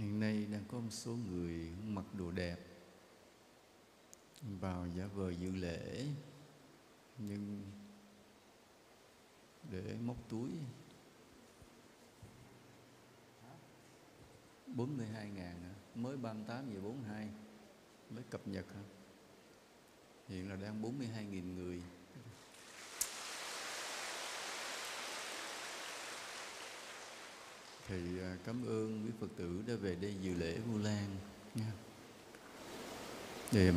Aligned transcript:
hiện 0.00 0.20
nay 0.20 0.46
đang 0.52 0.64
có 0.68 0.78
một 0.78 0.90
số 0.90 1.16
người 1.30 1.70
mặc 1.86 2.04
đồ 2.18 2.30
đẹp 2.30 2.56
vào 4.60 4.86
giả 4.96 5.06
vờ 5.06 5.30
dự 5.30 5.50
lễ, 5.50 6.06
nhưng 7.18 7.62
để 9.70 9.96
móc 10.04 10.16
túi. 10.28 10.50
42 14.66 15.30
ngàn 15.30 15.74
mới 15.94 16.16
38 16.16 16.74
giờ 16.74 16.80
42 16.80 17.28
mới 18.10 18.22
cập 18.30 18.48
nhật 18.48 18.66
hả? 18.74 18.82
hiện 20.28 20.48
là 20.48 20.56
đang 20.56 20.82
42.000 20.82 21.54
người. 21.54 21.82
Thì 27.90 27.96
à, 28.22 28.36
cảm 28.46 28.66
ơn 28.66 29.02
quý 29.04 29.10
Phật 29.20 29.26
tử 29.36 29.62
đã 29.66 29.74
về 29.82 29.96
đây 30.00 30.14
dự 30.22 30.34
lễ 30.34 30.56
Vu 30.66 30.78
Lan 30.78 31.06
nha. 31.54 31.72
Thì 33.50 33.70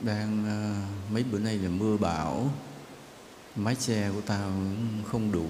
đang 0.00 0.46
à, 0.46 0.88
mấy 1.12 1.24
bữa 1.24 1.38
nay 1.38 1.58
là 1.58 1.68
mưa 1.68 1.96
bão, 1.96 2.50
mái 3.56 3.74
che 3.74 4.10
của 4.10 4.20
tao 4.20 4.52
không 5.06 5.32
đủ 5.32 5.48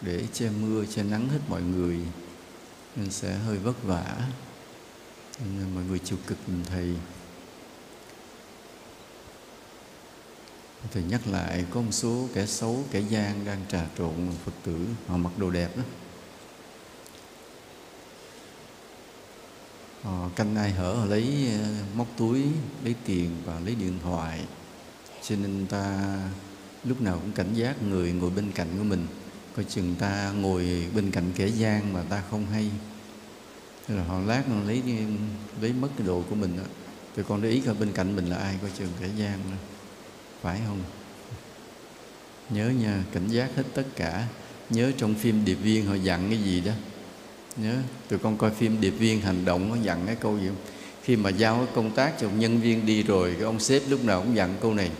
để 0.00 0.26
che 0.32 0.50
mưa 0.60 0.84
che 0.86 1.02
nắng 1.02 1.28
hết 1.28 1.40
mọi 1.48 1.62
người 1.62 1.98
nên 2.96 3.10
sẽ 3.10 3.34
hơi 3.34 3.58
vất 3.58 3.82
vả. 3.82 4.28
Nên 5.40 5.74
mọi 5.74 5.84
người 5.84 5.98
chịu 5.98 6.18
cực 6.26 6.38
mình 6.48 6.64
thầy. 6.64 6.94
Thầy 10.92 11.02
nhắc 11.02 11.26
lại 11.26 11.64
có 11.70 11.80
một 11.80 11.92
số 11.92 12.28
kẻ 12.34 12.46
xấu 12.46 12.84
kẻ 12.90 13.00
gian 13.00 13.44
đang 13.44 13.60
trà 13.68 13.86
trộn 13.98 14.14
phật 14.44 14.52
tử 14.64 14.86
họ 15.06 15.16
mặc 15.16 15.38
đồ 15.38 15.50
đẹp 15.50 15.76
đó. 15.76 15.82
Họ 20.02 20.28
canh 20.36 20.56
ai 20.56 20.70
hở 20.70 20.94
họ 20.94 21.04
lấy 21.04 21.48
ờ, 21.62 21.68
móc 21.94 22.06
túi, 22.16 22.42
lấy 22.84 22.94
tiền 23.04 23.30
và 23.44 23.60
lấy 23.60 23.74
điện 23.74 23.98
thoại. 24.02 24.40
Cho 25.28 25.36
nên 25.36 25.66
ta 25.66 26.18
lúc 26.84 27.00
nào 27.00 27.18
cũng 27.18 27.32
cảnh 27.32 27.54
giác 27.54 27.82
người 27.82 28.12
ngồi 28.12 28.30
bên 28.30 28.52
cạnh 28.52 28.68
của 28.78 28.84
mình. 28.84 29.06
Coi 29.56 29.64
chừng 29.64 29.94
ta 29.98 30.32
ngồi 30.40 30.86
bên 30.94 31.10
cạnh 31.10 31.32
kẻ 31.36 31.46
gian 31.46 31.92
mà 31.92 32.02
ta 32.02 32.22
không 32.30 32.46
hay. 32.46 32.70
Thế 33.86 33.94
là 33.94 34.04
họ 34.04 34.20
lát 34.20 34.42
nó 34.48 34.62
lấy 34.66 34.82
ờ, 34.86 35.04
lấy 35.60 35.72
mất 35.72 35.88
cái 35.96 36.06
đồ 36.06 36.22
của 36.30 36.34
mình 36.34 36.56
đó 36.56 36.64
thì 37.18 37.24
con 37.28 37.42
để 37.42 37.50
ý 37.50 37.60
coi 37.60 37.74
bên 37.74 37.92
cạnh 37.92 38.16
mình 38.16 38.26
là 38.26 38.36
ai, 38.36 38.56
coi 38.62 38.70
chừng 38.78 38.88
kẻ 39.00 39.06
gian 39.16 39.38
đó. 39.50 39.56
phải 40.40 40.60
không? 40.66 40.82
Nhớ 42.50 42.70
nha, 42.70 43.04
cảnh 43.12 43.28
giác 43.28 43.50
hết 43.56 43.62
tất 43.74 43.84
cả. 43.96 44.26
Nhớ 44.70 44.92
trong 44.96 45.14
phim 45.14 45.44
điệp 45.44 45.54
viên 45.54 45.86
họ 45.86 45.94
dặn 45.94 46.28
cái 46.30 46.38
gì 46.38 46.60
đó 46.60 46.72
nhớ, 47.56 47.76
tụi 48.08 48.18
con 48.18 48.36
coi 48.36 48.50
phim 48.50 48.80
điệp 48.80 48.90
viên 48.90 49.20
hành 49.20 49.44
động, 49.44 49.68
nó 49.68 49.76
dặn 49.82 50.02
cái 50.06 50.16
câu 50.16 50.38
gì 50.38 50.46
không? 50.48 50.56
Khi 51.02 51.16
mà 51.16 51.30
giao 51.30 51.56
cái 51.56 51.74
công 51.74 51.90
tác 51.90 52.14
cho 52.20 52.28
nhân 52.30 52.60
viên 52.60 52.86
đi 52.86 53.02
rồi, 53.02 53.34
cái 53.34 53.42
ông 53.42 53.60
sếp 53.60 53.82
lúc 53.88 54.04
nào 54.04 54.22
cũng 54.22 54.36
dặn 54.36 54.56
câu 54.60 54.74
này, 54.74 54.90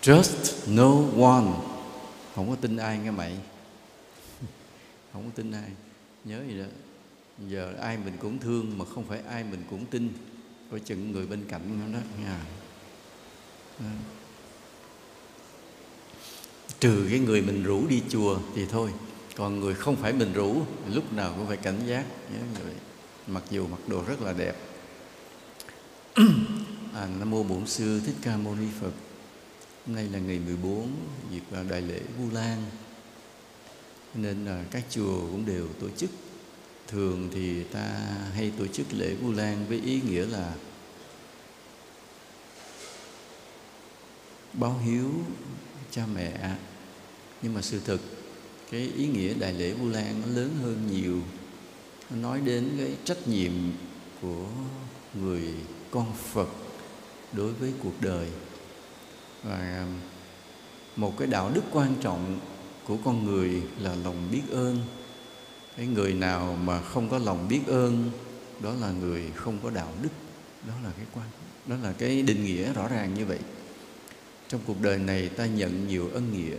trust 0.00 0.68
no 0.68 0.92
one. 1.20 1.44
Không 2.34 2.50
có 2.50 2.56
tin 2.60 2.76
ai 2.76 2.98
nghe 2.98 3.10
mày. 3.10 3.32
Không 5.12 5.24
có 5.24 5.30
tin 5.34 5.52
ai. 5.52 5.70
Nhớ 6.24 6.42
gì 6.48 6.58
đó. 6.58 6.64
Giờ 7.48 7.74
ai 7.80 7.98
mình 8.04 8.14
cũng 8.20 8.38
thương 8.38 8.78
mà 8.78 8.84
không 8.94 9.04
phải 9.08 9.20
ai 9.28 9.44
mình 9.44 9.62
cũng 9.70 9.86
tin. 9.86 10.12
Coi 10.70 10.80
chừng 10.80 11.12
người 11.12 11.26
bên 11.26 11.44
cạnh 11.48 11.80
nó 11.80 11.98
đó 11.98 12.04
nha 12.22 12.40
ờ. 13.78 13.84
trừ 16.80 17.06
cái 17.10 17.18
người 17.18 17.42
mình 17.42 17.64
rủ 17.64 17.86
đi 17.86 18.02
chùa 18.08 18.38
thì 18.54 18.66
thôi 18.66 18.90
còn 19.38 19.60
người 19.60 19.74
không 19.74 19.96
phải 19.96 20.12
mình 20.12 20.32
rủ 20.32 20.62
lúc 20.92 21.12
nào 21.12 21.34
cũng 21.36 21.46
phải 21.46 21.56
cảnh 21.56 21.80
giác 21.86 22.04
nhớ 22.32 22.38
như 22.38 22.64
vậy 22.64 22.74
mặc 23.26 23.42
dù 23.50 23.66
mặc 23.66 23.78
đồ 23.86 24.02
rất 24.06 24.20
là 24.22 24.32
đẹp. 24.32 24.56
À, 26.94 27.08
nam 27.18 27.30
mô 27.30 27.42
bổn 27.42 27.66
sư 27.66 28.00
thích 28.06 28.14
ca 28.22 28.36
mâu 28.36 28.54
ni 28.54 28.66
phật. 28.80 28.92
Hôm 29.86 29.96
nay 29.96 30.08
là 30.12 30.18
ngày 30.18 30.38
14 30.38 30.92
dịp 31.30 31.42
đại 31.68 31.82
lễ 31.82 32.00
vu 32.18 32.30
lan. 32.32 32.62
Nên 34.14 34.44
là 34.44 34.64
các 34.70 34.84
chùa 34.90 35.20
cũng 35.20 35.46
đều 35.46 35.68
tổ 35.80 35.88
chức. 35.96 36.10
Thường 36.86 37.28
thì 37.32 37.64
ta 37.64 37.88
hay 38.34 38.52
tổ 38.58 38.66
chức 38.66 38.86
lễ 38.92 39.14
vu 39.14 39.32
lan 39.32 39.66
với 39.68 39.80
ý 39.80 40.00
nghĩa 40.00 40.26
là 40.26 40.54
báo 44.52 44.78
hiếu 44.84 45.10
cha 45.90 46.06
mẹ. 46.14 46.56
Nhưng 47.42 47.54
mà 47.54 47.62
sự 47.62 47.80
thực 47.84 48.17
cái 48.70 48.90
ý 48.96 49.06
nghĩa 49.06 49.34
đại 49.34 49.52
lễ 49.52 49.72
vu 49.72 49.88
lan 49.88 50.22
nó 50.26 50.26
lớn 50.34 50.50
hơn 50.62 50.88
nhiều. 50.90 51.20
Nó 52.10 52.16
nói 52.16 52.40
đến 52.44 52.70
cái 52.78 52.96
trách 53.04 53.28
nhiệm 53.28 53.52
của 54.22 54.46
người 55.14 55.42
con 55.90 56.12
phật 56.32 56.48
đối 57.32 57.52
với 57.52 57.72
cuộc 57.82 58.00
đời. 58.00 58.28
Và 59.44 59.86
một 60.96 61.18
cái 61.18 61.28
đạo 61.28 61.50
đức 61.54 61.62
quan 61.72 61.94
trọng 62.00 62.40
của 62.86 62.96
con 63.04 63.24
người 63.24 63.62
là 63.80 63.94
lòng 63.94 64.28
biết 64.32 64.42
ơn. 64.50 64.78
Cái 65.76 65.86
người 65.86 66.14
nào 66.14 66.58
mà 66.64 66.82
không 66.82 67.08
có 67.08 67.18
lòng 67.18 67.48
biết 67.48 67.60
ơn, 67.66 68.10
đó 68.62 68.74
là 68.80 68.90
người 68.90 69.30
không 69.34 69.58
có 69.62 69.70
đạo 69.70 69.92
đức. 70.02 70.12
Đó 70.68 70.74
là 70.84 70.90
cái 70.96 71.06
quan, 71.14 71.26
đó 71.66 71.76
là 71.82 71.92
cái 71.92 72.22
định 72.22 72.44
nghĩa 72.44 72.72
rõ 72.72 72.88
ràng 72.88 73.14
như 73.14 73.26
vậy. 73.26 73.38
Trong 74.48 74.60
cuộc 74.66 74.80
đời 74.80 74.98
này 74.98 75.28
ta 75.28 75.46
nhận 75.46 75.88
nhiều 75.88 76.10
ân 76.14 76.32
nghĩa 76.32 76.56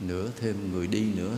nữa 0.00 0.30
thêm 0.40 0.72
người 0.72 0.86
đi 0.86 1.00
nữa. 1.16 1.36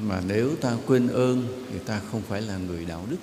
Mà 0.00 0.22
nếu 0.26 0.56
ta 0.56 0.76
quên 0.86 1.08
ơn 1.08 1.66
thì 1.72 1.78
ta 1.78 2.00
không 2.10 2.22
phải 2.28 2.42
là 2.42 2.56
người 2.56 2.84
đạo 2.84 3.06
đức. 3.10 3.16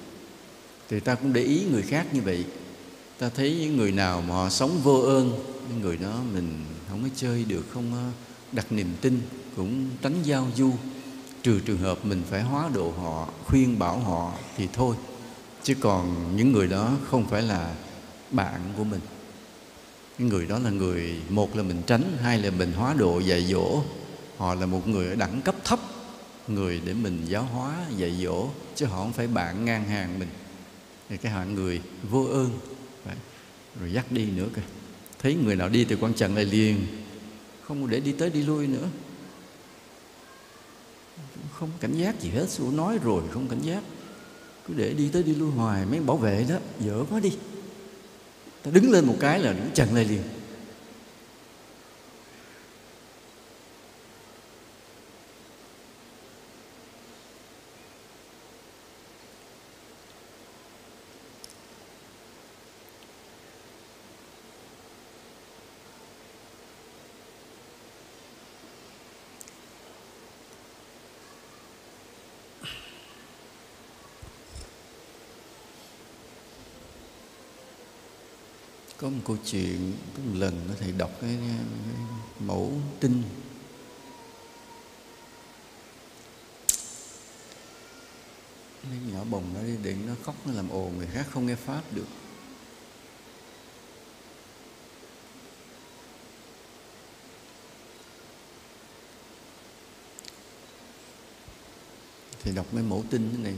Thì 0.90 1.00
ta 1.00 1.16
cũng 1.16 1.34
để 1.34 1.42
ý 1.42 1.66
người 1.72 1.82
khác 1.82 2.08
như 2.14 2.22
vậy. 2.22 2.46
Ta 3.18 3.30
thấy 3.30 3.58
những 3.60 3.78
người 3.78 3.92
nào 3.92 4.22
mà 4.22 4.36
họ 4.36 4.50
sống 4.50 4.80
vô 4.84 5.02
ơn, 5.02 5.32
những 5.70 5.82
người 5.82 5.98
đó 5.98 6.22
mình 6.34 6.66
không 6.90 7.04
có 7.04 7.10
chơi 7.16 7.44
được, 7.44 7.66
không 7.74 8.12
đặt 8.52 8.72
niềm 8.72 8.88
tin, 9.02 9.22
cũng 9.56 9.90
tránh 10.02 10.24
giao 10.24 10.48
du. 10.56 10.72
Trừ 11.44 11.60
trường 11.60 11.78
hợp 11.78 12.06
mình 12.06 12.24
phải 12.30 12.42
hóa 12.42 12.70
độ 12.74 12.92
họ, 12.92 13.30
khuyên 13.46 13.80
bảo 13.80 14.00
họ 14.00 14.34
thì 14.58 14.68
thôi. 14.74 14.96
Chứ 15.64 15.76
còn 15.80 16.36
những 16.36 16.52
người 16.52 16.68
đó 16.68 16.92
không 17.10 17.28
phải 17.30 17.42
là 17.42 17.76
bạn 18.32 18.62
của 18.78 18.84
mình. 18.84 19.02
Cái 20.18 20.28
người 20.28 20.46
đó 20.46 20.60
là 20.60 20.70
người, 20.70 21.16
một 21.30 21.56
là 21.56 21.64
mình 21.64 21.82
tránh, 21.88 22.18
hai 22.22 22.38
là 22.40 22.50
mình 22.52 22.72
hóa 22.72 22.94
độ, 22.98 23.20
dạy 23.20 23.46
dỗ. 23.46 23.82
Họ 24.38 24.56
là 24.56 24.66
một 24.66 24.88
người 24.88 25.08
ở 25.08 25.16
đẳng 25.16 25.42
cấp 25.42 25.56
thấp, 25.64 25.80
người 26.48 26.82
để 26.86 26.94
mình 26.94 27.26
giáo 27.26 27.44
hóa, 27.44 27.86
dạy 27.98 28.18
dỗ, 28.24 28.50
chứ 28.76 28.86
họ 28.86 28.98
không 28.98 29.14
phải 29.14 29.28
bạn 29.28 29.66
ngang 29.66 29.86
hàng 29.86 30.20
mình. 30.20 30.30
Thì 31.10 31.18
cái 31.18 31.32
hạng 31.32 31.56
người 31.56 31.82
vô 32.10 32.24
ơn. 32.24 32.60
Đấy. 33.06 33.16
rồi 33.80 33.94
dắt 33.94 34.06
đi 34.12 34.26
nữa 34.26 34.48
kìa. 34.56 34.62
Thấy 35.20 35.36
người 35.36 35.56
nào 35.56 35.70
đi 35.70 35.86
thì 35.86 35.96
quan 35.96 36.14
trọng 36.14 36.36
lại 36.36 36.46
liền. 36.46 36.88
Không 37.62 37.90
để 37.90 38.00
đi 38.00 38.12
tới 38.12 38.30
đi 38.30 38.44
lui 38.44 38.68
nữa. 38.68 38.88
Không 41.54 41.70
cảnh 41.80 41.94
giác 41.94 42.22
gì 42.22 42.30
hết. 42.30 42.50
Sư 42.50 42.64
nói 42.74 43.00
rồi 43.04 43.24
không 43.32 43.48
cảnh 43.48 43.62
giác. 43.62 43.84
Cứ 44.68 44.74
để 44.78 44.94
đi 44.94 45.10
tới 45.10 45.24
đi 45.24 45.36
lui 45.36 45.52
hoài, 45.52 45.86
mấy 45.86 46.00
bảo 46.00 46.18
vệ 46.18 46.46
đó, 46.50 46.56
dở 46.80 47.04
quá 47.10 47.20
đi 47.20 47.32
ta 48.64 48.72
đứng 48.72 48.92
lên 48.92 49.06
một 49.06 49.16
cái 49.20 49.40
là 49.40 49.54
đứng 49.54 49.70
chặn 49.74 49.96
lại 49.96 50.06
liền. 50.06 50.22
Có 79.10 79.16
một 79.16 79.22
câu 79.28 79.38
chuyện 79.46 79.94
có 80.18 80.24
một 80.24 80.40
lần 80.40 80.68
nó 80.68 80.74
thầy 80.80 80.92
đọc 80.92 81.12
cái, 81.22 81.38
cái 81.42 81.58
mẫu 82.40 82.74
tinh. 83.00 83.24
Cái 88.84 88.92
nhỏ 89.14 89.24
bồng 89.30 89.54
nó 89.54 89.62
đi 89.62 89.78
định 89.84 90.08
nó 90.08 90.14
khóc 90.24 90.36
nó 90.46 90.54
làm 90.54 90.70
ồn 90.70 90.98
người 90.98 91.08
khác 91.08 91.28
không 91.32 91.46
nghe 91.46 91.56
pháp 91.56 91.82
được. 91.94 92.08
Thì 102.44 102.52
đọc 102.56 102.74
mấy 102.74 102.84
mẫu 102.84 103.04
tin 103.10 103.30
thế 103.32 103.38
này. 103.44 103.56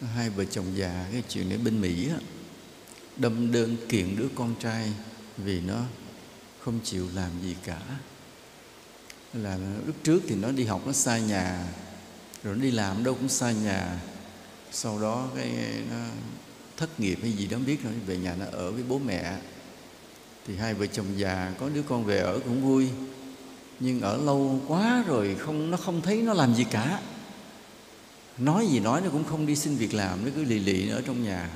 Có 0.00 0.06
hai 0.06 0.30
vợ 0.30 0.44
chồng 0.44 0.66
già 0.74 1.08
cái 1.12 1.22
chuyện 1.28 1.50
ở 1.50 1.58
bên 1.64 1.80
mỹ 1.80 2.08
á 2.08 2.18
đâm 3.20 3.52
đơn 3.52 3.76
kiện 3.88 4.16
đứa 4.16 4.28
con 4.34 4.54
trai 4.60 4.92
vì 5.36 5.60
nó 5.60 5.82
không 6.60 6.80
chịu 6.84 7.06
làm 7.14 7.30
gì 7.42 7.56
cả. 7.64 7.80
Là 9.34 9.58
lúc 9.86 9.96
trước 10.02 10.22
thì 10.28 10.34
nó 10.34 10.52
đi 10.52 10.64
học, 10.64 10.86
nó 10.86 10.92
xa 10.92 11.18
nhà, 11.18 11.64
rồi 12.42 12.56
nó 12.56 12.62
đi 12.62 12.70
làm 12.70 13.04
đâu 13.04 13.14
cũng 13.14 13.28
xa 13.28 13.52
nhà. 13.52 14.00
Sau 14.72 15.00
đó 15.00 15.28
cái 15.36 15.50
nó 15.90 15.96
thất 16.76 17.00
nghiệp 17.00 17.18
hay 17.22 17.32
gì 17.32 17.46
đó 17.46 17.58
biết 17.66 17.84
rồi 17.84 17.92
về 18.06 18.16
nhà 18.16 18.36
nó 18.38 18.44
ở 18.52 18.72
với 18.72 18.82
bố 18.82 18.98
mẹ. 18.98 19.36
Thì 20.46 20.56
hai 20.56 20.74
vợ 20.74 20.86
chồng 20.86 21.06
già, 21.16 21.54
có 21.60 21.68
đứa 21.68 21.82
con 21.82 22.04
về 22.04 22.18
ở 22.18 22.38
cũng 22.38 22.62
vui. 22.62 22.88
Nhưng 23.80 24.00
ở 24.00 24.16
lâu 24.16 24.60
quá 24.68 25.04
rồi 25.06 25.36
không, 25.38 25.70
nó 25.70 25.76
không 25.76 26.02
thấy 26.02 26.22
nó 26.22 26.32
làm 26.32 26.54
gì 26.54 26.64
cả. 26.70 27.00
Nói 28.38 28.66
gì 28.66 28.80
nói 28.80 29.00
nó 29.00 29.10
cũng 29.10 29.24
không 29.24 29.46
đi 29.46 29.56
xin 29.56 29.76
việc 29.76 29.94
làm, 29.94 30.24
nó 30.24 30.30
cứ 30.34 30.44
lì 30.44 30.58
lì 30.58 30.88
ở 30.88 31.02
trong 31.06 31.24
nhà 31.24 31.50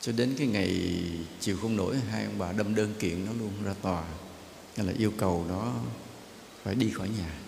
cho 0.00 0.12
đến 0.12 0.34
cái 0.38 0.46
ngày 0.46 1.00
chịu 1.40 1.56
không 1.62 1.76
nổi, 1.76 1.96
hai 2.10 2.24
ông 2.24 2.38
bà 2.38 2.52
đâm 2.52 2.74
đơn 2.74 2.94
kiện 2.98 3.24
nó 3.26 3.32
luôn 3.32 3.52
ra 3.64 3.74
tòa. 3.82 4.04
Nên 4.76 4.86
là 4.86 4.92
yêu 4.98 5.12
cầu 5.16 5.44
nó 5.48 5.74
phải 6.62 6.74
đi 6.74 6.90
khỏi 6.90 7.08
nhà. 7.08 7.38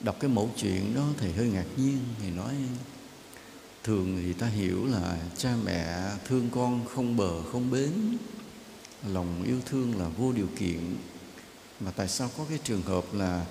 Đọc 0.00 0.16
cái 0.20 0.30
mẫu 0.30 0.50
chuyện 0.56 0.94
đó 0.94 1.08
thầy 1.16 1.32
hơi 1.32 1.46
ngạc 1.46 1.66
nhiên. 1.76 1.98
Thầy 2.20 2.30
nói, 2.30 2.54
thường 3.84 4.22
thì 4.22 4.32
ta 4.32 4.46
hiểu 4.46 4.86
là 4.86 5.18
cha 5.36 5.54
mẹ 5.64 6.10
thương 6.24 6.48
con 6.50 6.86
không 6.94 7.16
bờ, 7.16 7.42
không 7.42 7.70
bến. 7.70 7.92
Lòng 9.08 9.42
yêu 9.46 9.60
thương 9.66 9.98
là 9.98 10.08
vô 10.08 10.32
điều 10.32 10.48
kiện. 10.58 10.96
Mà 11.80 11.90
tại 11.90 12.08
sao 12.08 12.30
có 12.38 12.44
cái 12.48 12.58
trường 12.64 12.82
hợp 12.82 13.04
là 13.14 13.46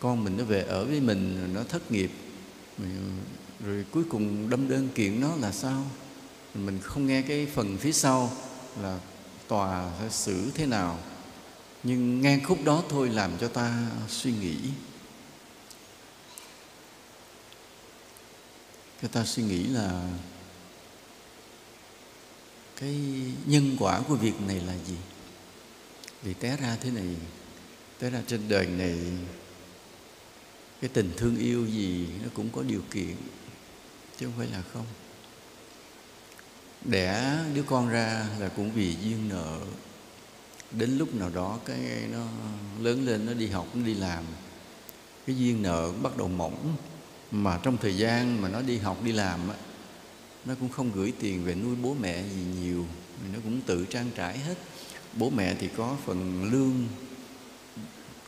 con 0.00 0.24
mình 0.24 0.36
nó 0.36 0.44
về 0.44 0.62
ở 0.62 0.84
với 0.84 1.00
mình 1.00 1.50
nó 1.54 1.62
thất 1.62 1.92
nghiệp 1.92 2.10
rồi 3.64 3.84
cuối 3.90 4.04
cùng 4.08 4.50
đâm 4.50 4.68
đơn 4.68 4.88
kiện 4.94 5.20
nó 5.20 5.36
là 5.36 5.52
sao? 5.52 5.84
Mình 6.66 6.78
không 6.82 7.06
nghe 7.06 7.22
cái 7.22 7.46
phần 7.46 7.78
phía 7.78 7.92
sau 7.92 8.32
là 8.82 9.00
tòa 9.48 9.90
sẽ 10.00 10.08
xử 10.10 10.50
thế 10.54 10.66
nào, 10.66 10.98
nhưng 11.82 12.20
nghe 12.20 12.40
khúc 12.44 12.58
đó 12.64 12.82
thôi 12.88 13.08
làm 13.08 13.38
cho 13.40 13.48
ta 13.48 13.90
suy 14.08 14.32
nghĩ. 14.32 14.56
Cho 19.02 19.08
ta 19.08 19.24
suy 19.24 19.42
nghĩ 19.42 19.64
là 19.64 20.10
cái 22.76 23.00
nhân 23.46 23.76
quả 23.78 24.00
của 24.08 24.14
việc 24.14 24.40
này 24.46 24.60
là 24.60 24.74
gì? 24.86 24.96
Vì 26.22 26.34
té 26.34 26.56
ra 26.56 26.76
thế 26.80 26.90
này, 26.90 27.16
té 27.98 28.10
ra 28.10 28.22
trên 28.26 28.48
đời 28.48 28.66
này, 28.66 28.98
cái 30.80 30.90
tình 30.92 31.12
thương 31.16 31.38
yêu 31.38 31.66
gì 31.66 32.06
nó 32.22 32.28
cũng 32.34 32.50
có 32.50 32.62
điều 32.62 32.82
kiện, 32.90 33.16
chứ 34.18 34.26
không 34.26 34.34
phải 34.38 34.46
là 34.46 34.62
không 34.72 34.86
đẻ 36.84 37.38
đứa 37.54 37.62
con 37.62 37.88
ra 37.88 38.26
là 38.38 38.48
cũng 38.48 38.72
vì 38.72 38.96
duyên 39.02 39.28
nợ. 39.28 39.60
Đến 40.70 40.98
lúc 40.98 41.14
nào 41.14 41.30
đó 41.30 41.58
cái 41.64 41.78
nó 42.12 42.26
lớn 42.80 43.06
lên, 43.06 43.26
nó 43.26 43.34
đi 43.34 43.46
học, 43.46 43.66
nó 43.74 43.86
đi 43.86 43.94
làm, 43.94 44.24
cái 45.26 45.36
duyên 45.38 45.62
nợ 45.62 45.92
bắt 46.02 46.16
đầu 46.16 46.28
mỏng. 46.28 46.76
Mà 47.30 47.60
trong 47.62 47.76
thời 47.76 47.96
gian 47.96 48.42
mà 48.42 48.48
nó 48.48 48.62
đi 48.62 48.78
học, 48.78 49.02
đi 49.04 49.12
làm 49.12 49.48
á, 49.48 49.56
nó 50.44 50.54
cũng 50.60 50.68
không 50.68 50.90
gửi 50.94 51.12
tiền 51.20 51.44
về 51.44 51.54
nuôi 51.54 51.76
bố 51.82 51.96
mẹ 52.00 52.22
gì 52.22 52.42
nhiều 52.60 52.86
nó 53.32 53.38
cũng 53.44 53.60
tự 53.60 53.84
trang 53.84 54.10
trải 54.14 54.38
hết. 54.38 54.54
Bố 55.14 55.30
mẹ 55.30 55.54
thì 55.54 55.68
có 55.76 55.96
phần 56.06 56.50
lương 56.52 56.86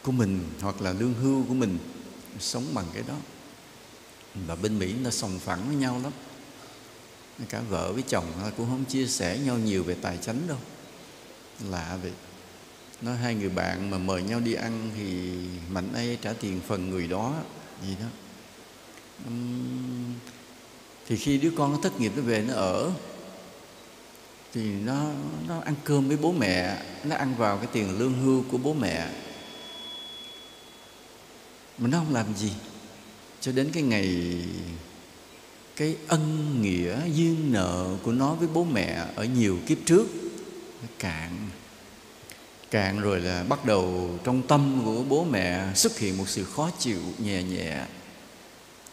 của 0.02 0.12
mình 0.12 0.40
hoặc 0.60 0.82
là 0.82 0.92
lương 0.92 1.14
hưu 1.14 1.44
của 1.44 1.54
mình, 1.54 1.78
sống 2.38 2.64
bằng 2.74 2.86
cái 2.94 3.02
đó. 3.08 3.14
Và 4.46 4.54
bên 4.54 4.78
mỹ 4.78 4.94
nó 5.04 5.10
sòng 5.10 5.38
phẳng 5.38 5.66
với 5.66 5.76
nhau 5.76 6.00
lắm 6.02 6.12
cả 7.48 7.60
vợ 7.68 7.92
với 7.92 8.02
chồng 8.08 8.26
cũng 8.56 8.66
không 8.66 8.84
chia 8.84 9.06
sẻ 9.06 9.38
nhau 9.38 9.58
nhiều 9.58 9.84
về 9.84 9.96
tài 10.02 10.16
chính 10.16 10.46
đâu. 10.48 10.58
Lạ 11.70 11.98
vậy. 12.02 12.12
Nói 13.02 13.16
hai 13.16 13.34
người 13.34 13.48
bạn 13.48 13.90
mà 13.90 13.98
mời 13.98 14.22
nhau 14.22 14.40
đi 14.40 14.54
ăn 14.54 14.90
thì 14.96 15.32
mạnh 15.70 15.88
ai 15.94 16.18
trả 16.22 16.32
tiền 16.32 16.60
phần 16.66 16.90
người 16.90 17.08
đó, 17.08 17.34
gì 17.86 17.94
đó. 18.00 18.06
Thì 21.06 21.16
khi 21.16 21.38
đứa 21.38 21.50
con 21.56 21.72
nó 21.72 21.78
thất 21.82 22.00
nghiệp 22.00 22.12
nó 22.16 22.22
về 22.22 22.44
nó 22.48 22.54
ở, 22.54 22.90
thì 24.52 24.62
nó 24.62 25.10
nó 25.48 25.60
ăn 25.60 25.74
cơm 25.84 26.08
với 26.08 26.16
bố 26.16 26.32
mẹ, 26.32 26.82
nó 27.04 27.16
ăn 27.16 27.34
vào 27.36 27.56
cái 27.56 27.66
tiền 27.72 27.98
lương 27.98 28.22
hưu 28.22 28.44
của 28.50 28.58
bố 28.58 28.74
mẹ. 28.74 29.08
Mà 31.78 31.88
nó 31.88 31.98
không 31.98 32.14
làm 32.14 32.36
gì. 32.36 32.52
Cho 33.40 33.52
đến 33.52 33.70
cái 33.72 33.82
ngày 33.82 34.36
cái 35.80 35.96
ân 36.08 36.62
nghĩa 36.62 37.00
duyên 37.14 37.52
nợ 37.52 37.86
của 38.02 38.12
nó 38.12 38.34
với 38.34 38.48
bố 38.54 38.64
mẹ 38.64 39.06
ở 39.14 39.24
nhiều 39.24 39.58
kiếp 39.66 39.78
trước. 39.86 40.06
Nó 40.82 40.88
cạn 40.98 41.48
cạn 42.70 43.00
rồi 43.00 43.20
là 43.20 43.44
bắt 43.48 43.64
đầu 43.64 44.10
trong 44.24 44.42
tâm 44.42 44.82
của 44.84 45.04
bố 45.08 45.24
mẹ 45.24 45.66
xuất 45.74 45.98
hiện 45.98 46.18
một 46.18 46.28
sự 46.28 46.44
khó 46.44 46.70
chịu 46.78 46.98
nhẹ 47.18 47.42
nhẹ. 47.42 47.84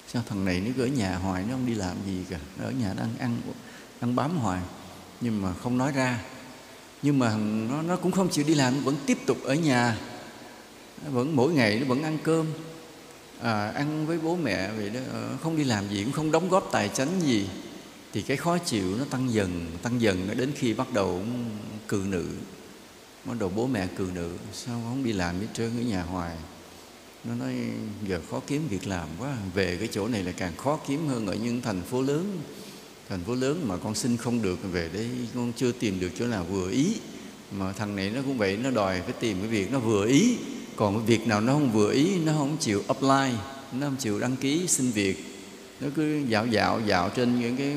Sao 0.07 0.23
thằng 0.29 0.45
này 0.45 0.59
nó 0.59 0.71
cứ 0.77 0.83
ở 0.83 0.87
nhà 0.87 1.15
hoài, 1.15 1.43
nó 1.43 1.51
không 1.51 1.65
đi 1.65 1.73
làm 1.73 1.95
gì 2.05 2.23
cả, 2.29 2.37
nó 2.57 2.65
ở 2.65 2.71
nhà 2.71 2.93
nó 2.93 3.03
ăn 3.03 3.13
ăn 3.19 3.37
ăn 3.99 4.15
bám 4.15 4.37
hoài. 4.37 4.61
Nhưng 5.21 5.41
mà 5.41 5.53
không 5.53 5.77
nói 5.77 5.91
ra. 5.91 6.19
Nhưng 7.01 7.19
mà 7.19 7.37
nó 7.69 7.81
nó 7.81 7.95
cũng 7.95 8.11
không 8.11 8.29
chịu 8.29 8.45
đi 8.47 8.55
làm, 8.55 8.83
vẫn 8.83 8.95
tiếp 9.05 9.17
tục 9.25 9.37
ở 9.43 9.55
nhà. 9.55 9.97
Nó 11.05 11.11
vẫn 11.11 11.35
mỗi 11.35 11.53
ngày 11.53 11.79
nó 11.79 11.85
vẫn 11.85 12.03
ăn 12.03 12.17
cơm 12.23 12.45
à, 13.41 13.67
ăn 13.67 14.07
với 14.07 14.19
bố 14.19 14.35
mẹ 14.35 14.71
vậy 14.77 14.89
đó 14.89 14.99
ờ, 15.13 15.37
không 15.43 15.57
đi 15.57 15.63
làm 15.63 15.89
gì 15.89 16.03
cũng 16.03 16.13
không 16.13 16.31
đóng 16.31 16.49
góp 16.49 16.69
tài 16.71 16.89
chánh 16.89 17.21
gì. 17.21 17.47
Thì 18.13 18.21
cái 18.21 18.37
khó 18.37 18.57
chịu 18.57 18.95
nó 18.97 19.05
tăng 19.09 19.33
dần 19.33 19.71
tăng 19.81 20.01
dần 20.01 20.29
đến 20.37 20.51
khi 20.55 20.73
bắt 20.73 20.93
đầu 20.93 21.21
cừ 21.87 22.03
nữ. 22.07 22.25
Bắt 23.25 23.33
đầu 23.39 23.51
bố 23.55 23.67
mẹ 23.67 23.87
cừ 23.97 24.09
nữ 24.15 24.31
sao 24.53 24.81
không 24.89 25.03
đi 25.03 25.13
làm 25.13 25.39
hết 25.39 25.47
trơn 25.53 25.77
ở 25.77 25.81
nhà 25.81 26.03
hoài? 26.03 26.35
Nó 27.23 27.35
nói 27.35 27.55
giờ 28.07 28.21
khó 28.31 28.41
kiếm 28.47 28.67
việc 28.69 28.87
làm 28.87 29.07
quá 29.19 29.37
về 29.53 29.77
cái 29.79 29.89
chỗ 29.91 30.07
này 30.07 30.23
là 30.23 30.31
càng 30.31 30.55
khó 30.57 30.79
kiếm 30.87 31.07
hơn 31.07 31.27
ở 31.27 31.35
những 31.35 31.61
thành 31.61 31.81
phố 31.81 32.01
lớn. 32.01 32.41
Thành 33.09 33.23
phố 33.23 33.35
lớn 33.35 33.63
mà 33.67 33.77
con 33.77 33.95
xin 33.95 34.17
không 34.17 34.41
được 34.41 34.59
về 34.71 34.89
đây 34.93 35.09
con 35.35 35.53
chưa 35.55 35.71
tìm 35.71 35.99
được 35.99 36.09
chỗ 36.19 36.27
nào 36.27 36.43
vừa 36.43 36.71
ý. 36.71 36.95
Mà 37.51 37.73
thằng 37.73 37.95
này 37.95 38.09
nó 38.09 38.21
cũng 38.21 38.37
vậy 38.37 38.57
nó 38.57 38.71
đòi 38.71 39.01
phải 39.01 39.13
tìm 39.19 39.37
cái 39.39 39.49
việc 39.49 39.71
nó 39.71 39.79
vừa 39.79 40.07
ý 40.07 40.37
còn 40.77 40.93
cái 40.93 41.05
việc 41.05 41.27
nào 41.27 41.41
nó 41.41 41.53
không 41.53 41.71
vừa 41.71 41.91
ý 41.91 42.19
nó 42.19 42.33
không 42.37 42.57
chịu 42.59 42.83
apply 42.87 43.37
nó 43.71 43.87
không 43.87 43.95
chịu 43.99 44.19
đăng 44.19 44.35
ký 44.35 44.67
xin 44.67 44.91
việc 44.91 45.23
nó 45.79 45.87
cứ 45.95 46.21
dạo 46.27 46.47
dạo 46.47 46.81
dạo 46.85 47.09
trên 47.09 47.39
những 47.39 47.57
cái 47.57 47.75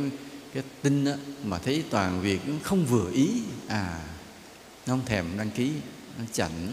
cái 0.55 0.63
tin 0.83 1.05
đó, 1.05 1.13
mà 1.45 1.59
thấy 1.59 1.85
toàn 1.91 2.21
việc 2.21 2.41
nó 2.49 2.55
không 2.63 2.85
vừa 2.85 3.11
ý. 3.13 3.43
À 3.69 4.01
nó 4.87 4.95
không 4.95 5.07
thèm 5.07 5.27
đăng 5.39 5.51
ký 5.51 5.71
nó 6.19 6.25
chảnh 6.33 6.69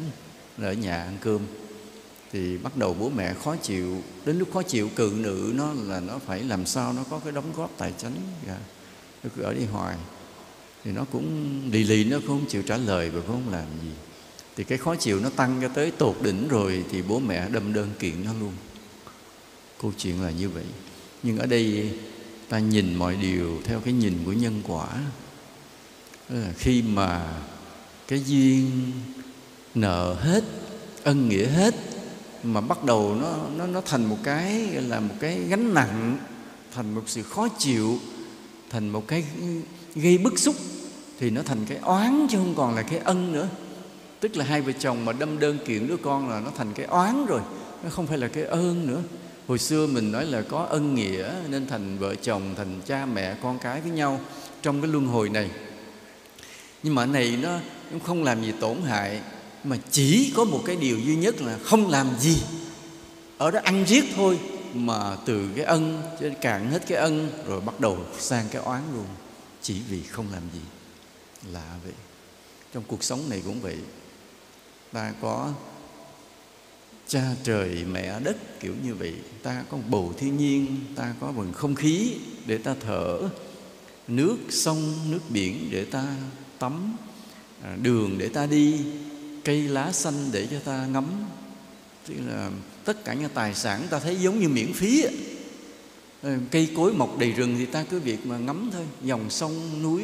ở 0.58 0.74
nhà 0.74 1.04
ăn 1.04 1.18
cơm. 1.22 1.42
Thì 2.32 2.58
bắt 2.58 2.78
đầu 2.78 2.96
bố 3.00 3.10
mẹ 3.10 3.34
khó 3.34 3.56
chịu 3.56 4.02
đến 4.26 4.40
lúc 4.40 4.54
khó 4.54 4.64
chịu 4.64 4.90
cự 4.96 5.14
nữ 5.18 5.52
nó 5.56 5.74
là 5.74 6.00
nó 6.00 6.20
phải 6.26 6.44
làm 6.44 6.66
sao 6.66 6.94
nó 6.94 7.04
có 7.10 7.20
cái 7.20 7.34
đóng 7.34 7.52
góp 7.56 7.72
tài 7.78 7.94
chính. 7.98 8.16
Dạ. 8.48 8.58
nó 9.24 9.30
cứ 9.36 9.42
ở 9.42 9.54
đi 9.54 9.66
hoài. 9.66 9.98
Thì 10.84 10.92
nó 10.92 11.06
cũng 11.12 11.60
lì 11.72 11.84
lì 11.84 12.04
nó 12.04 12.18
không 12.28 12.46
chịu 12.50 12.62
trả 12.62 12.78
lời 12.78 13.10
và 13.10 13.22
không 13.28 13.50
làm 13.52 13.66
gì 13.84 13.92
thì 14.58 14.64
cái 14.64 14.78
khó 14.78 14.96
chịu 14.96 15.20
nó 15.20 15.30
tăng 15.30 15.60
cho 15.62 15.68
tới 15.68 15.92
tột 15.92 16.16
đỉnh 16.22 16.48
rồi 16.48 16.84
thì 16.92 17.02
bố 17.02 17.20
mẹ 17.20 17.50
đâm 17.50 17.74
đơn 17.74 17.90
kiện 18.00 18.26
nó 18.26 18.32
luôn. 18.40 18.52
Câu 19.82 19.94
chuyện 19.98 20.22
là 20.22 20.32
như 20.32 20.50
vậy. 20.50 20.64
Nhưng 21.24 21.38
ở 21.38 21.46
đây 21.46 21.92
ta 22.50 22.60
nhìn 22.60 22.96
mọi 22.96 23.16
điều 23.16 23.62
theo 23.64 23.80
cái 23.80 23.94
nhìn 23.94 24.14
của 24.26 24.34
nhân 24.34 24.62
quả. 24.68 24.88
Là 26.30 26.52
khi 26.58 26.82
mà 26.82 27.34
cái 28.08 28.24
duyên 28.26 28.92
nợ 29.76 30.14
hết, 30.14 30.44
ân 31.04 31.30
nghĩa 31.30 31.46
hết, 31.46 31.76
mà 32.44 32.62
bắt 32.62 32.84
đầu 32.84 33.16
nó 33.16 33.38
nó 33.58 33.68
nó 33.68 33.82
thành 33.82 34.06
một 34.06 34.18
cái 34.24 34.68
là 34.72 35.00
một 35.00 35.16
cái 35.20 35.40
gánh 35.40 35.74
nặng, 35.74 36.18
thành 36.74 36.96
một 36.96 37.04
sự 37.06 37.24
khó 37.24 37.48
chịu, 37.60 38.00
thành 38.70 38.90
một 38.90 39.08
cái 39.08 39.26
gây 39.96 40.18
bức 40.18 40.40
xúc, 40.40 40.56
thì 41.20 41.30
nó 41.30 41.42
thành 41.42 41.66
cái 41.66 41.78
oán 41.78 42.28
chứ 42.30 42.38
không 42.38 42.56
còn 42.56 42.76
là 42.76 42.82
cái 42.82 43.00
ân 43.00 43.32
nữa 43.32 43.50
tức 44.20 44.38
là 44.38 44.46
hai 44.46 44.62
vợ 44.62 44.72
chồng 44.80 45.06
mà 45.06 45.14
đâm 45.14 45.40
đơn 45.40 45.58
kiện 45.66 45.88
đứa 45.88 45.98
con 45.98 46.30
là 46.30 46.40
nó 46.40 46.52
thành 46.58 46.74
cái 46.74 46.86
oán 46.86 47.26
rồi, 47.26 47.42
nó 47.84 47.90
không 47.90 48.08
phải 48.08 48.18
là 48.18 48.28
cái 48.28 48.44
ơn 48.44 48.88
nữa. 48.88 49.02
Hồi 49.48 49.60
xưa 49.60 49.88
mình 49.88 50.12
nói 50.12 50.26
là 50.26 50.42
có 50.42 50.68
ân 50.70 50.96
nghĩa 50.96 51.32
nên 51.50 51.68
thành 51.68 51.98
vợ 51.98 52.16
chồng, 52.16 52.54
thành 52.58 52.82
cha 52.86 53.06
mẹ, 53.06 53.36
con 53.44 53.60
cái 53.60 53.82
với 53.82 53.92
nhau 53.92 54.20
trong 54.62 54.82
cái 54.82 54.92
luân 54.92 55.06
hồi 55.06 55.30
này. 55.30 55.50
Nhưng 56.84 56.96
mà 56.96 57.06
này 57.06 57.38
nó 57.42 57.60
không 58.04 58.24
làm 58.24 58.44
gì 58.44 58.54
tổn 58.60 58.82
hại, 58.82 59.22
mà 59.64 59.78
chỉ 59.92 60.34
có 60.36 60.46
một 60.46 60.62
cái 60.66 60.76
điều 60.76 61.00
duy 61.00 61.16
nhất 61.16 61.42
là 61.42 61.58
không 61.64 61.90
làm 61.90 62.08
gì. 62.20 62.38
Ở 63.38 63.52
đó 63.52 63.60
ăn 63.64 63.84
giết 63.88 64.06
thôi, 64.16 64.40
mà 64.74 65.18
từ 65.26 65.48
cái 65.56 65.66
ân 65.66 66.04
cho 66.22 66.28
cạn 66.42 66.72
hết 66.72 66.88
cái 66.88 66.98
ân, 66.98 67.32
rồi 67.48 67.62
bắt 67.62 67.80
đầu 67.80 67.98
sang 68.20 68.46
cái 68.52 68.62
oán 68.62 68.82
luôn. 68.94 69.06
Chỉ 69.62 69.82
vì 69.90 70.04
không 70.04 70.26
làm 70.34 70.44
gì 70.54 70.62
lạ 71.52 71.76
vậy. 71.84 71.94
Trong 72.74 72.84
cuộc 72.88 73.04
sống 73.04 73.30
này 73.30 73.42
cũng 73.46 73.62
vậy 73.62 73.78
ta 74.94 75.14
có 75.22 75.54
cha 77.08 77.36
trời, 77.44 77.86
mẹ 77.92 78.20
đất, 78.20 78.60
kiểu 78.60 78.74
như 78.84 78.96
vậy. 78.96 79.14
Ta 79.44 79.64
có 79.70 79.78
bầu 79.90 80.14
thiên 80.18 80.38
nhiên, 80.38 80.78
ta 80.96 81.14
có 81.20 81.32
vần 81.32 81.54
không 81.54 81.76
khí 81.76 82.14
để 82.46 82.58
ta 82.58 82.76
thở. 82.80 83.20
Nước 84.08 84.38
sông, 84.50 84.94
nước 85.12 85.20
biển 85.30 85.70
để 85.72 85.86
ta 85.86 86.06
tắm. 86.60 86.96
À, 87.64 87.78
đường 87.82 88.18
để 88.18 88.30
ta 88.30 88.46
đi, 88.46 88.80
cây 89.44 89.62
lá 89.62 89.92
xanh 89.92 90.30
để 90.32 90.48
cho 90.52 90.60
ta 90.60 90.86
ngắm. 90.86 91.06
Tức 92.08 92.16
là 92.28 92.52
tất 92.84 93.06
cả 93.06 93.14
những 93.14 93.30
tài 93.34 93.56
sản 93.56 93.88
ta 93.90 94.00
thấy 94.00 94.16
giống 94.16 94.40
như 94.40 94.50
miễn 94.50 94.74
phí 94.74 95.06
ờ, 96.22 96.34
cây 96.52 96.70
cối 96.76 96.94
mọc 96.94 97.18
đầy 97.20 97.32
rừng 97.32 97.56
thì 97.58 97.66
ta 97.66 97.86
cứ 97.90 98.00
việc 98.00 98.26
mà 98.26 98.38
ngắm 98.38 98.70
thôi. 98.74 98.86
Dòng 99.04 99.30
sông, 99.30 99.84
núi 99.84 100.04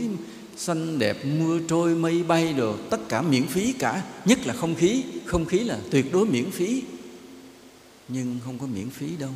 xanh 0.57 1.00
đẹp, 1.00 1.25
mưa 1.25 1.60
trôi, 1.67 1.95
mây 1.95 2.24
bay 2.24 2.53
đồ, 2.53 2.75
tất 2.89 3.10
cả 3.10 3.22
miễn 3.22 3.48
phí 3.48 3.74
cả. 3.74 4.03
Nhất 4.25 4.48
là 4.48 4.53
không 4.53 4.75
khí. 4.75 5.03
Không 5.25 5.45
khí 5.45 5.60
là 5.60 5.79
tuyệt 5.91 6.13
đối 6.13 6.25
miễn 6.25 6.51
phí. 6.51 6.83
Nhưng 8.07 8.39
không 8.45 8.60
có 8.60 8.67
miễn 8.67 8.89
phí 8.89 9.07
đâu. 9.19 9.31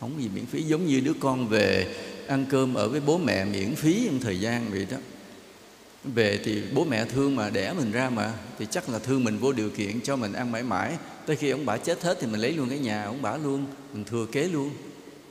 Không 0.00 0.22
gì 0.22 0.28
miễn 0.34 0.46
phí. 0.46 0.62
Giống 0.62 0.86
như 0.86 1.00
đứa 1.00 1.14
con 1.20 1.48
về 1.48 1.94
ăn 2.28 2.46
cơm 2.50 2.74
ở 2.74 2.88
với 2.88 3.00
bố 3.00 3.18
mẹ 3.18 3.44
miễn 3.44 3.74
phí 3.74 4.06
trong 4.06 4.20
thời 4.20 4.40
gian 4.40 4.70
vậy 4.70 4.86
đó. 4.90 4.96
Về 6.14 6.40
thì 6.44 6.62
bố 6.74 6.84
mẹ 6.84 7.04
thương 7.04 7.36
mà, 7.36 7.50
đẻ 7.50 7.72
mình 7.72 7.92
ra 7.92 8.10
mà, 8.10 8.32
thì 8.58 8.66
chắc 8.70 8.88
là 8.88 8.98
thương 8.98 9.24
mình 9.24 9.38
vô 9.38 9.52
điều 9.52 9.70
kiện 9.70 10.00
cho 10.00 10.16
mình 10.16 10.32
ăn 10.32 10.52
mãi 10.52 10.62
mãi. 10.62 10.96
Tới 11.26 11.36
khi 11.36 11.50
ông 11.50 11.66
bà 11.66 11.76
chết 11.76 12.02
hết 12.02 12.18
thì 12.20 12.26
mình 12.26 12.40
lấy 12.40 12.52
luôn 12.52 12.68
cái 12.68 12.78
nhà, 12.78 13.04
ông 13.04 13.22
bà 13.22 13.36
luôn, 13.36 13.66
mình 13.94 14.04
thừa 14.04 14.26
kế 14.32 14.48
luôn. 14.48 14.70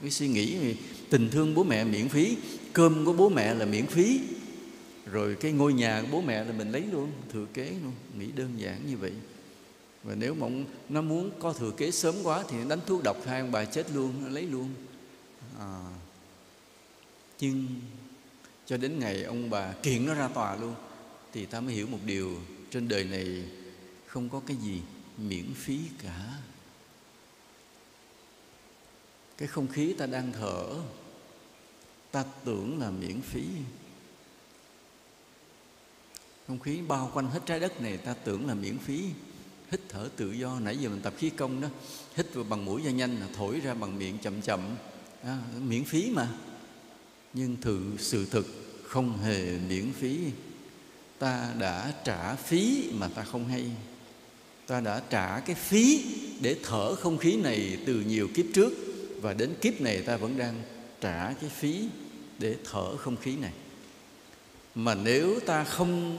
Cái 0.01 0.11
suy 0.11 0.27
nghĩ, 0.27 0.55
tình 1.09 1.29
thương 1.29 1.55
bố 1.55 1.63
mẹ 1.63 1.83
miễn 1.83 2.09
phí, 2.09 2.35
cơm 2.73 3.05
của 3.05 3.13
bố 3.13 3.29
mẹ 3.29 3.53
là 3.53 3.65
miễn 3.65 3.85
phí 3.85 4.19
rồi 5.05 5.35
cái 5.35 5.51
ngôi 5.51 5.73
nhà 5.73 6.01
của 6.01 6.07
bố 6.11 6.21
mẹ 6.21 6.43
là 6.43 6.51
mình 6.51 6.71
lấy 6.71 6.81
luôn 6.81 7.11
thừa 7.31 7.45
kế 7.53 7.69
luôn. 7.83 7.93
Nghĩ 8.19 8.31
đơn 8.31 8.53
giản 8.57 8.87
như 8.87 8.97
vậy. 8.97 9.13
Và 10.03 10.15
nếu 10.15 10.35
mà 10.35 10.47
nó 10.89 11.01
muốn 11.01 11.31
có 11.39 11.53
thừa 11.53 11.71
kế 11.71 11.91
sớm 11.91 12.15
quá 12.23 12.43
thì 12.49 12.57
đánh 12.69 12.79
thuốc 12.85 13.03
độc 13.03 13.17
hai 13.25 13.39
ông 13.39 13.51
bà 13.51 13.65
chết 13.65 13.91
luôn 13.91 14.23
nó 14.23 14.29
lấy 14.29 14.43
luôn. 14.43 14.69
À, 15.59 15.89
nhưng 17.39 17.67
cho 18.65 18.77
đến 18.77 18.99
ngày 18.99 19.23
ông 19.23 19.49
bà 19.49 19.73
kiện 19.73 20.05
nó 20.05 20.13
ra 20.13 20.27
tòa 20.27 20.55
luôn 20.55 20.75
thì 21.33 21.45
ta 21.45 21.61
mới 21.61 21.73
hiểu 21.73 21.87
một 21.87 21.99
điều. 22.05 22.39
Trên 22.71 22.87
đời 22.87 23.03
này 23.03 23.43
không 24.05 24.29
có 24.29 24.41
cái 24.47 24.57
gì 24.57 24.81
miễn 25.17 25.53
phí 25.53 25.79
cả. 26.03 26.33
Cái 29.37 29.47
không 29.47 29.67
khí 29.67 29.93
ta 29.97 30.05
đang 30.05 30.31
thở 30.33 30.65
ta 32.11 32.23
tưởng 32.45 32.79
là 32.79 32.91
miễn 32.91 33.21
phí 33.21 33.43
không 36.47 36.59
khí 36.59 36.79
bao 36.87 37.11
quanh 37.13 37.27
hết 37.27 37.39
trái 37.45 37.59
đất 37.59 37.81
này 37.81 37.97
ta 37.97 38.13
tưởng 38.13 38.47
là 38.47 38.53
miễn 38.53 38.77
phí. 38.77 39.03
Hít 39.71 39.81
thở 39.89 40.09
tự 40.15 40.31
do 40.31 40.59
nãy 40.59 40.77
giờ 40.77 40.89
mình 40.89 41.01
tập 41.01 41.13
khí 41.17 41.29
công 41.29 41.61
đó. 41.61 41.67
Hít 42.15 42.33
vào 42.33 42.43
bằng 42.43 42.65
mũi 42.65 42.81
nhanh 42.81 42.97
nhanh 42.97 43.17
thổi 43.37 43.59
ra 43.59 43.73
bằng 43.73 43.99
miệng 43.99 44.17
chậm 44.17 44.41
chậm. 44.41 44.59
À, 45.23 45.39
miễn 45.59 45.83
phí 45.83 46.11
mà. 46.11 46.27
Nhưng 47.33 47.57
thử 47.61 47.81
sự 47.97 48.25
thực 48.31 48.45
không 48.87 49.17
hề 49.17 49.57
miễn 49.69 49.93
phí. 49.93 50.19
Ta 51.19 51.53
đã 51.59 51.93
trả 52.03 52.35
phí 52.35 52.91
mà 52.93 53.07
ta 53.07 53.23
không 53.23 53.47
hay. 53.47 53.71
Ta 54.67 54.81
đã 54.81 55.01
trả 55.09 55.39
cái 55.39 55.55
phí 55.55 56.05
để 56.41 56.55
thở 56.63 56.95
không 56.95 57.17
khí 57.17 57.37
này 57.37 57.77
từ 57.85 58.01
nhiều 58.01 58.29
kiếp 58.33 58.45
trước. 58.53 58.73
Và 59.21 59.33
đến 59.33 59.53
kiếp 59.61 59.81
này 59.81 60.01
ta 60.01 60.17
vẫn 60.17 60.37
đang 60.37 60.61
trả 61.01 61.33
cái 61.33 61.49
phí 61.49 61.89
để 62.39 62.55
thở 62.71 62.97
không 62.97 63.17
khí 63.17 63.35
này 63.35 63.53
mà 64.75 64.95
nếu 64.95 65.39
ta 65.45 65.63
không 65.63 66.17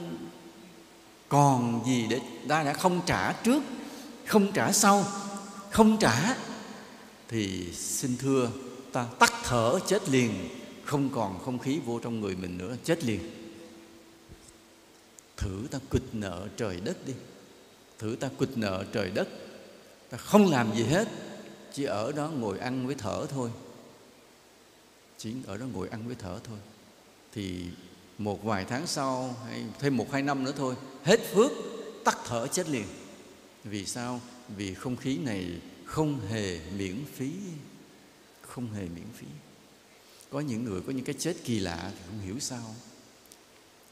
còn 1.29 1.83
gì 1.85 2.07
để, 2.09 2.21
ta 2.47 2.63
đã 2.63 2.73
không 2.73 3.01
trả 3.05 3.33
trước, 3.33 3.63
không 4.25 4.51
trả 4.51 4.71
sau, 4.71 5.05
không 5.71 5.97
trả, 5.99 6.35
thì 7.27 7.73
xin 7.73 8.17
thưa, 8.17 8.51
ta 8.91 9.07
tắt 9.19 9.33
thở 9.43 9.79
chết 9.87 10.09
liền, 10.09 10.49
không 10.85 11.09
còn 11.09 11.39
không 11.45 11.59
khí 11.59 11.79
vô 11.85 11.99
trong 11.99 12.21
người 12.21 12.35
mình 12.35 12.57
nữa, 12.57 12.75
chết 12.83 13.03
liền. 13.03 13.19
Thử 15.37 15.67
ta 15.71 15.79
quỵt 15.89 16.03
nợ 16.13 16.47
trời 16.57 16.79
đất 16.83 17.05
đi, 17.05 17.13
thử 17.99 18.15
ta 18.19 18.29
quỵt 18.37 18.49
nợ 18.55 18.85
trời 18.93 19.09
đất. 19.09 19.27
Ta 20.09 20.17
không 20.17 20.51
làm 20.51 20.75
gì 20.75 20.83
hết, 20.83 21.07
chỉ 21.73 21.83
ở 21.83 22.11
đó 22.11 22.27
ngồi 22.27 22.59
ăn 22.59 22.87
với 22.87 22.95
thở 22.95 23.25
thôi. 23.29 23.51
Chỉ 25.17 25.33
ở 25.47 25.57
đó 25.57 25.65
ngồi 25.73 25.89
ăn 25.89 26.07
với 26.07 26.15
thở 26.19 26.39
thôi. 26.43 26.57
Thì 27.33 27.65
một 28.17 28.43
vài 28.43 28.65
tháng 28.65 28.87
sau, 28.87 29.35
hay 29.45 29.63
thêm 29.79 29.97
một 29.97 30.11
hai 30.11 30.21
năm 30.21 30.43
nữa 30.43 30.53
thôi, 30.57 30.75
hết 31.03 31.19
phước, 31.33 31.51
tắt 32.05 32.17
thở 32.25 32.47
chết 32.47 32.69
liền. 32.69 32.85
Vì 33.63 33.85
sao? 33.85 34.21
Vì 34.57 34.73
không 34.73 34.95
khí 34.95 35.17
này 35.17 35.61
không 35.85 36.19
hề 36.19 36.59
miễn 36.77 37.05
phí. 37.15 37.31
Không 38.41 38.73
hề 38.73 38.81
miễn 38.81 39.07
phí. 39.13 39.27
Có 40.29 40.39
những 40.39 40.63
người 40.63 40.81
có 40.81 40.91
những 40.91 41.05
cái 41.05 41.15
chết 41.19 41.35
kỳ 41.43 41.59
lạ 41.59 41.91
thì 41.95 42.01
không 42.07 42.19
hiểu 42.19 42.39
sao. 42.39 42.75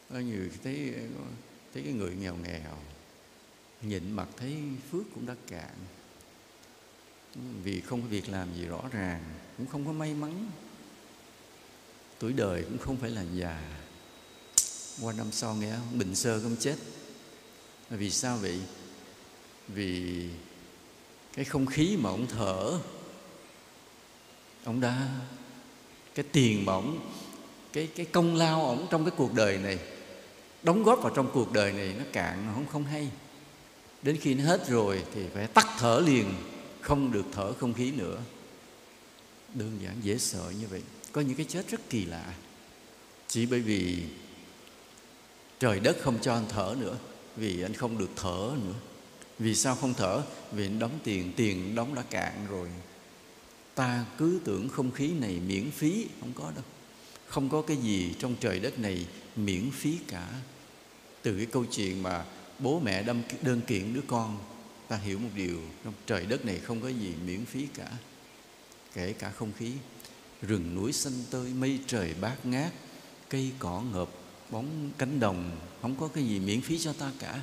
Có 0.10 0.20
nhiều 0.20 0.50
thấy 0.63 0.94
thấy 1.74 1.84
cái 1.84 1.94
người 1.94 2.15
nghèo 2.15 2.36
nghèo, 2.36 2.77
nhịn 3.82 4.12
mặt 4.12 4.27
thấy 4.38 4.58
phước 4.91 5.03
cũng 5.13 5.25
đã 5.25 5.36
cạn. 5.48 5.75
Vì 7.63 7.82
không 7.82 8.01
có 8.01 8.08
việc 8.08 8.29
làm 8.29 8.55
gì 8.55 8.65
rõ 8.65 8.82
ràng, 8.91 9.24
cũng 9.58 9.67
không 9.67 9.86
có 9.86 9.91
may 9.91 10.13
mắn. 10.13 10.51
Tuổi 12.20 12.34
đời 12.34 12.63
cũng 12.63 12.77
không 12.77 12.98
phải 12.98 13.10
là 13.10 13.25
già 13.34 13.85
qua 15.02 15.14
năm 15.14 15.32
sau 15.32 15.56
nghe 15.56 15.74
bình 15.94 16.16
sơ 16.16 16.42
không 16.42 16.56
chết. 16.60 16.75
Vì 17.90 18.10
sao 18.12 18.38
vậy? 18.38 18.60
Vì 19.68 20.28
cái 21.34 21.46
không 21.46 21.66
khí 21.66 21.98
mà 22.00 22.10
ông 22.10 22.28
thở, 22.28 22.80
ông 24.64 24.82
đã, 24.82 25.10
cái 26.16 26.25
tiền 26.32 26.66
mà 26.66 26.74
ông, 26.74 27.12
cái 27.74 27.88
cái 27.96 28.06
công 28.06 28.36
lao 28.36 28.66
ông 28.66 28.88
trong 28.92 29.06
cái 29.06 29.14
cuộc 29.18 29.34
đời 29.34 29.58
này, 29.58 29.80
đóng 30.64 30.84
góp 30.84 31.00
vào 31.02 31.14
trong 31.16 31.30
cuộc 31.34 31.52
đời 31.52 31.72
này 31.72 31.96
nó 31.98 32.04
cạn 32.14 32.48
nó 32.48 32.54
không 32.54 32.68
không 32.68 32.84
hay. 32.84 33.10
Đến 34.02 34.18
khi 34.22 34.34
nó 34.34 34.44
hết 34.44 34.68
rồi 34.68 35.04
thì 35.14 35.22
phải 35.34 35.48
tắt 35.48 35.68
thở 35.80 36.04
liền, 36.06 36.34
không 36.82 37.12
được 37.12 37.25
thở 37.32 37.54
không 37.54 37.74
khí 37.74 37.92
nữa. 37.92 38.22
Đơn 39.54 39.80
giản 39.84 39.96
dễ 40.04 40.18
sợ 40.18 40.54
như 40.60 40.68
vậy. 40.68 40.82
Có 41.12 41.22
những 41.22 41.36
cái 41.36 41.46
chết 41.50 41.70
rất 41.70 41.90
kỳ 41.90 42.06
lạ. 42.06 42.34
Chỉ 43.28 43.46
bởi 43.46 43.60
vì 43.60 44.04
trời 45.65 45.79
đất 45.79 45.98
không 46.01 46.17
cho 46.22 46.34
anh 46.34 46.45
thở 46.50 46.75
nữa, 46.79 46.98
vì 47.36 47.62
anh 47.62 47.74
không 47.74 47.98
được 47.98 48.10
thở 48.15 48.51
nữa. 48.65 48.74
Vì 49.39 49.55
sao 49.55 49.75
không 49.75 49.93
thở? 49.93 50.22
Vì 50.51 50.65
anh 50.65 50.79
đóng 50.79 51.00
tiền 51.03 51.34
tiền 51.36 51.75
đóng 51.75 51.95
đã 51.95 52.01
cạn 52.10 52.45
rồi. 52.50 52.69
Ta 53.75 54.05
cứ 54.17 54.39
tưởng 54.43 54.69
không 54.69 54.91
khí 54.91 55.12
này 55.12 55.39
miễn 55.48 55.72
phí, 55.72 56.07
không 56.19 56.31
có 56.36 56.51
đâu. 56.55 56.63
Không 57.27 57.50
có 57.50 57.62
cái 57.62 57.77
gì 57.77 58.13
trong 58.19 58.36
trời 58.39 58.60
đất 58.60 58.79
này 58.79 59.05
miễn 59.36 59.72
phí 59.72 59.98
cả. 60.07 60.27
Từ 61.22 61.38
cái 61.38 61.45
câu 61.45 61.65
chuyện 61.72 62.03
mà 62.03 62.25
bố 62.60 62.79
mẹ 62.79 63.03
đâm 63.03 63.22
đơn 63.41 63.62
kiện 63.67 63.93
đứa 63.93 64.03
con, 64.07 64.38
ta 64.88 64.98
hiểu 64.98 65.19
một 65.19 65.29
điều, 65.36 65.60
trong 65.84 65.93
trời 66.05 66.25
đất 66.25 66.45
này 66.45 66.60
không 66.60 66.81
có 66.81 66.88
gì 66.88 67.13
miễn 67.25 67.45
phí 67.45 67.67
cả, 67.74 67.91
kể 68.93 69.13
cả 69.13 69.31
không 69.31 69.51
khí. 69.57 69.72
Rừng 70.41 70.75
núi 70.75 70.93
xanh 70.93 71.24
tươi 71.31 71.50
mây 71.53 71.79
trời 71.88 72.13
bát 72.22 72.45
ngát, 72.45 72.72
cây 73.29 73.51
cỏ 73.60 73.84
ngợp 73.93 74.10
bóng 74.50 74.92
cánh 74.98 75.20
đồng, 75.20 75.52
không 75.82 75.96
có 76.00 76.08
cái 76.08 76.24
gì 76.24 76.40
miễn 76.40 76.62
phí 76.62 76.80
cho 76.80 76.94
ta 76.94 77.12
cả. 77.20 77.42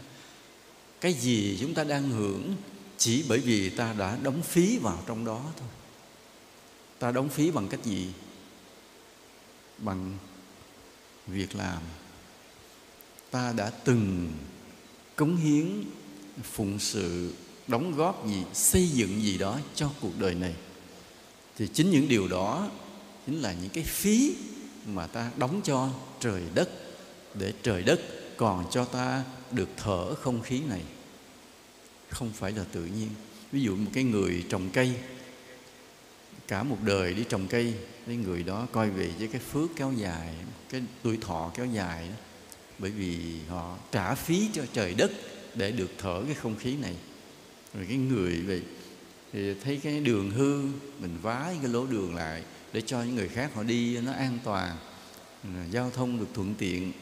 Cái 1.00 1.12
gì 1.12 1.58
chúng 1.60 1.74
ta 1.74 1.84
đang 1.84 2.10
hưởng 2.10 2.54
chỉ 2.98 3.24
bởi 3.28 3.38
vì 3.38 3.70
ta 3.70 3.92
đã 3.92 4.18
đóng 4.22 4.42
phí 4.42 4.78
vào 4.78 5.02
trong 5.06 5.24
đó 5.24 5.42
thôi. 5.58 5.68
Ta 6.98 7.12
đóng 7.12 7.28
phí 7.28 7.50
bằng 7.50 7.68
cách 7.68 7.84
gì? 7.84 8.08
Bằng 9.78 10.18
việc 11.26 11.54
làm. 11.54 11.82
Ta 13.30 13.52
đã 13.56 13.70
từng 13.70 14.32
cống 15.16 15.36
hiến 15.36 15.84
phụng 16.42 16.78
sự, 16.78 17.34
đóng 17.66 17.96
góp 17.96 18.26
gì, 18.28 18.42
xây 18.54 18.88
dựng 18.88 19.22
gì 19.22 19.38
đó 19.38 19.58
cho 19.74 19.90
cuộc 20.00 20.18
đời 20.18 20.34
này. 20.34 20.54
Thì 21.56 21.68
chính 21.74 21.90
những 21.90 22.08
điều 22.08 22.28
đó 22.28 22.70
chính 23.26 23.42
là 23.42 23.52
những 23.52 23.70
cái 23.70 23.84
phí 23.84 24.36
mà 24.86 25.06
ta 25.06 25.30
đóng 25.36 25.60
cho 25.64 25.90
trời 26.20 26.42
đất 26.54 26.70
để 27.34 27.52
trời 27.62 27.82
đất 27.82 28.00
còn 28.36 28.70
cho 28.70 28.84
ta 28.84 29.24
được 29.50 29.68
thở 29.76 30.14
không 30.14 30.42
khí 30.42 30.60
này. 30.68 30.82
Không 32.10 32.30
phải 32.32 32.52
là 32.52 32.64
tự 32.72 32.84
nhiên. 32.84 33.08
Ví 33.52 33.60
dụ 33.60 33.76
một 33.76 33.90
cái 33.92 34.04
người 34.04 34.44
trồng 34.48 34.70
cây, 34.72 34.92
cả 36.48 36.62
một 36.62 36.78
đời 36.84 37.14
đi 37.14 37.24
trồng 37.28 37.46
cây, 37.48 37.74
cái 38.06 38.16
người 38.16 38.42
đó 38.42 38.66
coi 38.72 38.90
về 38.90 39.10
với 39.18 39.28
cái 39.28 39.40
phước 39.40 39.70
kéo 39.76 39.92
dài, 39.96 40.34
cái 40.70 40.82
tuổi 41.02 41.18
thọ 41.20 41.50
kéo 41.54 41.66
dài 41.66 42.08
đó. 42.08 42.14
Bởi 42.78 42.90
vì 42.90 43.38
họ 43.48 43.76
trả 43.92 44.14
phí 44.14 44.48
cho 44.52 44.62
trời 44.72 44.94
đất 44.94 45.10
để 45.54 45.72
được 45.72 45.90
thở 45.98 46.22
cái 46.26 46.34
không 46.34 46.56
khí 46.56 46.76
này. 46.76 46.94
Rồi 47.74 47.86
cái 47.88 47.96
người 47.96 48.40
vậy, 48.40 48.62
thì 49.32 49.54
thấy 49.64 49.80
cái 49.82 50.00
đường 50.00 50.30
hư, 50.30 50.62
mình 51.00 51.18
vá 51.22 51.54
cái 51.62 51.72
lỗ 51.72 51.86
đường 51.86 52.14
lại 52.14 52.42
để 52.72 52.80
cho 52.80 53.02
những 53.02 53.14
người 53.14 53.28
khác 53.28 53.50
họ 53.54 53.62
đi 53.62 53.98
nó 54.00 54.12
an 54.12 54.38
toàn, 54.44 54.76
giao 55.70 55.90
thông 55.90 56.18
được 56.18 56.28
thuận 56.34 56.54
tiện 56.54 56.92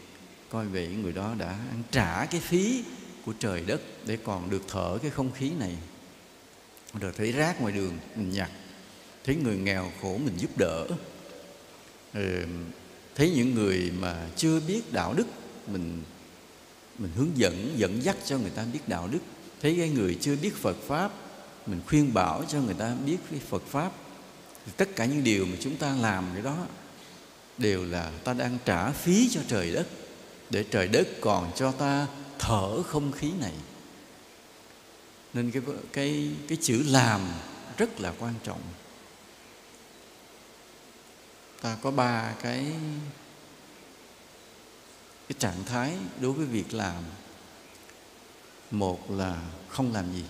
coi 0.51 0.67
vậy 0.67 0.89
người 1.03 1.13
đó 1.13 1.35
đã 1.39 1.49
ăn 1.49 1.83
trả 1.91 2.27
cái 2.27 2.41
phí 2.41 2.85
của 3.27 3.33
trời 3.39 3.63
đất 3.67 3.81
để 4.07 4.19
còn 4.25 4.51
được 4.51 4.63
thở 4.69 4.99
cái 5.03 5.11
không 5.11 5.33
khí 5.33 5.51
này. 5.51 5.77
Rồi 7.01 7.13
thấy 7.17 7.33
rác 7.33 7.61
ngoài 7.61 7.73
đường 7.73 7.99
mình 8.17 8.31
nhặt. 8.31 8.51
Thấy 9.25 9.37
người 9.37 9.57
nghèo 9.57 9.93
khổ 10.03 10.19
mình 10.25 10.35
giúp 10.37 10.51
đỡ. 10.59 10.87
Ừ, 12.15 12.45
thấy 13.15 13.31
những 13.31 13.55
người 13.55 13.93
mà 13.99 14.29
chưa 14.37 14.61
biết 14.61 14.93
đạo 14.93 15.15
đức 15.15 15.27
mình 15.67 16.03
mình 16.99 17.11
hướng 17.17 17.31
dẫn 17.35 17.75
dẫn 17.77 18.03
dắt 18.03 18.17
cho 18.25 18.39
người 18.39 18.51
ta 18.51 18.65
biết 18.73 18.81
đạo 18.87 19.09
đức. 19.13 19.19
Thấy 19.63 19.77
cái 19.79 19.89
người 19.89 20.19
chưa 20.21 20.37
biết 20.37 20.55
Phật 20.57 20.77
pháp 20.87 21.13
mình 21.67 21.81
khuyên 21.87 22.15
bảo 22.15 22.45
cho 22.49 22.61
người 22.61 22.75
ta 22.75 22.95
biết 23.07 23.17
cái 23.31 23.41
phật 23.49 23.63
pháp. 23.67 23.93
Thì 24.67 24.73
tất 24.77 24.97
cả 24.97 25.05
những 25.05 25.25
điều 25.25 25.47
mà 25.47 25.57
chúng 25.61 25.77
ta 25.77 25.97
làm 25.97 26.25
cái 26.35 26.43
đó 26.43 26.67
đều 27.59 27.85
là 27.85 28.11
ta 28.25 28.33
đang 28.33 28.59
trả 28.65 28.91
phí 28.91 29.29
cho 29.31 29.41
trời 29.49 29.73
đất 29.73 29.87
để 30.51 30.65
trời 30.71 30.89
đất 30.89 31.09
còn 31.21 31.53
cho 31.57 31.73
ta 31.73 32.07
thở 32.39 32.83
không 32.83 33.13
khí 33.13 33.33
này. 33.41 33.53
Nên 35.35 35.51
cái 35.51 35.63
cái 35.93 36.31
cái 36.49 36.59
chữ 36.61 36.83
làm 36.87 37.21
rất 37.77 38.01
là 38.01 38.13
quan 38.19 38.35
trọng. 38.45 38.61
Ta 41.63 41.77
có 41.83 41.91
ba 41.91 42.35
cái 42.43 42.67
cái 45.29 45.37
trạng 45.39 45.65
thái 45.67 45.93
đối 46.21 46.33
với 46.33 46.47
việc 46.47 46.75
làm. 46.75 47.03
Một 48.71 49.11
là 49.11 49.43
không 49.69 49.93
làm 49.93 50.13
gì. 50.13 50.25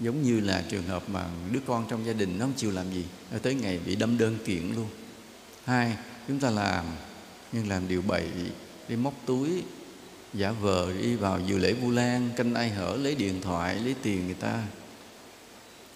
Giống 0.00 0.22
như 0.22 0.40
là 0.40 0.64
trường 0.70 0.86
hợp 0.86 1.08
mà 1.08 1.26
đứa 1.52 1.60
con 1.66 1.86
trong 1.88 2.06
gia 2.06 2.12
đình 2.12 2.38
nó 2.38 2.44
không 2.44 2.54
chịu 2.56 2.70
làm 2.70 2.92
gì 2.92 3.04
tới 3.42 3.54
ngày 3.54 3.78
bị 3.78 3.96
đâm 3.96 4.18
đơn 4.18 4.38
kiện 4.44 4.72
luôn. 4.74 4.88
Hai, 5.64 5.96
chúng 6.28 6.40
ta 6.40 6.50
làm 6.50 6.84
nhưng 7.52 7.68
làm 7.68 7.88
điều 7.88 8.02
bậy 8.02 8.28
đi 8.88 8.96
móc 8.96 9.14
túi, 9.26 9.62
giả 10.34 10.50
vờ 10.50 10.92
đi 10.92 11.14
vào 11.16 11.40
dự 11.46 11.58
lễ 11.58 11.72
vu 11.72 11.90
lan, 11.90 12.30
canh 12.36 12.54
ai 12.54 12.70
hở 12.70 12.96
lấy 13.02 13.14
điện 13.14 13.40
thoại, 13.42 13.74
lấy 13.74 13.94
tiền 14.02 14.26
người 14.26 14.34
ta. 14.34 14.62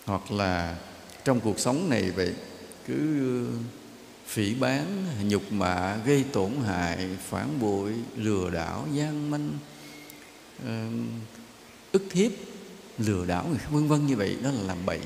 Hoặc 0.04 0.32
là 0.32 0.76
trong 1.24 1.40
cuộc 1.40 1.58
sống 1.58 1.90
này 1.90 2.10
vậy, 2.10 2.34
cứ 2.86 2.96
uh, 3.42 3.62
phỉ 4.26 4.54
bán, 4.54 5.04
nhục 5.28 5.52
mạ, 5.52 5.96
gây 6.06 6.24
tổn 6.32 6.52
hại, 6.66 7.08
phản 7.28 7.60
bội, 7.60 7.94
lừa 8.16 8.50
đảo, 8.50 8.86
gian 8.92 9.30
manh 9.30 9.50
ức 11.92 12.12
hiếp, 12.12 12.30
lừa 12.98 13.24
đảo 13.24 13.46
người 13.48 13.58
khác, 13.58 13.68
vân 13.70 13.88
vân 13.88 14.06
như 14.06 14.16
vậy, 14.16 14.36
đó 14.42 14.50
là 14.50 14.62
làm 14.62 14.86
bậy. 14.86 15.00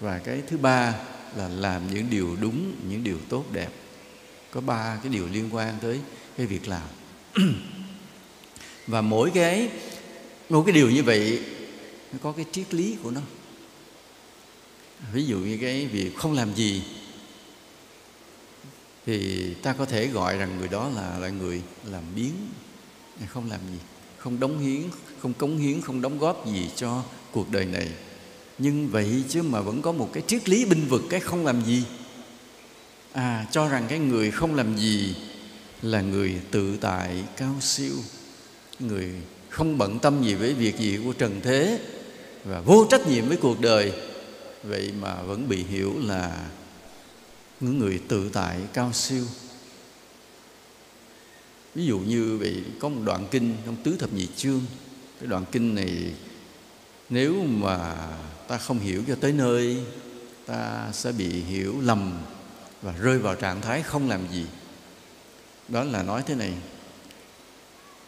Và 0.00 0.18
cái 0.18 0.42
thứ 0.48 0.58
ba 0.58 0.94
là 1.36 1.48
làm 1.48 1.94
những 1.94 2.10
điều 2.10 2.36
đúng, 2.40 2.74
những 2.88 3.04
điều 3.04 3.18
tốt 3.28 3.44
đẹp. 3.52 3.70
Có 4.50 4.60
ba 4.60 4.98
cái 5.02 5.12
điều 5.12 5.28
liên 5.32 5.48
quan 5.52 5.74
tới 5.82 6.00
cái 6.38 6.46
việc 6.46 6.68
làm. 6.68 6.88
Và 8.86 9.00
mỗi 9.00 9.30
cái 9.34 9.70
mỗi 10.48 10.64
cái 10.66 10.72
điều 10.72 10.90
như 10.90 11.02
vậy, 11.02 11.42
nó 12.12 12.18
có 12.22 12.32
cái 12.32 12.44
triết 12.52 12.74
lý 12.74 12.96
của 13.02 13.10
nó. 13.10 13.20
Ví 15.12 15.24
dụ 15.24 15.38
như 15.38 15.58
cái 15.60 15.86
việc 15.86 16.16
không 16.16 16.32
làm 16.32 16.54
gì, 16.54 16.82
thì 19.06 19.54
ta 19.54 19.72
có 19.72 19.84
thể 19.84 20.06
gọi 20.06 20.38
rằng 20.38 20.58
người 20.58 20.68
đó 20.68 20.90
là 20.94 21.18
là 21.18 21.28
người 21.28 21.62
làm 21.84 22.02
biến 22.16 22.32
không 23.28 23.50
làm 23.50 23.60
gì, 23.72 23.78
không 24.18 24.40
đóng 24.40 24.58
hiến, 24.58 24.82
không 25.18 25.34
cống 25.34 25.58
hiến, 25.58 25.80
không 25.80 26.00
đóng 26.00 26.18
góp 26.18 26.46
gì 26.46 26.70
cho 26.76 27.04
cuộc 27.32 27.50
đời 27.50 27.64
này. 27.64 27.88
Nhưng 28.58 28.88
vậy 28.88 29.24
chứ 29.28 29.42
mà 29.42 29.60
vẫn 29.60 29.82
có 29.82 29.92
một 29.92 30.10
cái 30.12 30.22
triết 30.26 30.48
lý 30.48 30.64
binh 30.64 30.86
vực, 30.88 31.02
cái 31.10 31.20
không 31.20 31.46
làm 31.46 31.64
gì. 31.64 31.82
À 33.12 33.46
cho 33.50 33.68
rằng 33.68 33.86
cái 33.88 33.98
người 33.98 34.30
không 34.30 34.54
làm 34.54 34.76
gì 34.76 35.14
là 35.82 36.00
người 36.00 36.40
tự 36.50 36.76
tại 36.80 37.24
cao 37.36 37.54
siêu, 37.60 37.94
người 38.78 39.12
không 39.48 39.78
bận 39.78 39.98
tâm 39.98 40.22
gì 40.22 40.34
với 40.34 40.54
việc 40.54 40.78
gì 40.78 40.98
của 41.04 41.12
trần 41.12 41.40
thế 41.42 41.80
và 42.44 42.60
vô 42.60 42.86
trách 42.90 43.06
nhiệm 43.06 43.28
với 43.28 43.36
cuộc 43.36 43.60
đời. 43.60 43.92
Vậy 44.64 44.92
mà 45.00 45.22
vẫn 45.22 45.48
bị 45.48 45.64
hiểu 45.64 45.94
là 46.02 46.46
những 47.60 47.78
người 47.78 48.00
tự 48.08 48.30
tại 48.32 48.60
cao 48.72 48.92
siêu. 48.92 49.24
Ví 51.74 51.86
dụ 51.86 51.98
như 51.98 52.36
vậy, 52.40 52.64
có 52.80 52.88
một 52.88 53.00
đoạn 53.04 53.26
kinh 53.30 53.56
trong 53.66 53.76
tứ 53.84 53.96
thập 53.98 54.12
nhị 54.12 54.28
chương. 54.36 54.60
Cái 55.20 55.28
đoạn 55.28 55.44
kinh 55.52 55.74
này, 55.74 56.12
nếu 57.10 57.34
mà 57.44 57.96
ta 58.48 58.58
không 58.58 58.78
hiểu 58.78 59.02
cho 59.08 59.14
tới 59.14 59.32
nơi, 59.32 59.76
ta 60.46 60.88
sẽ 60.92 61.12
bị 61.12 61.28
hiểu 61.28 61.80
lầm 61.80 62.12
và 62.82 62.92
rơi 62.92 63.18
vào 63.18 63.34
trạng 63.34 63.60
thái 63.60 63.82
không 63.82 64.08
làm 64.08 64.20
gì 64.32 64.46
đó 65.68 65.84
là 65.84 66.02
nói 66.02 66.22
thế 66.26 66.34
này. 66.34 66.52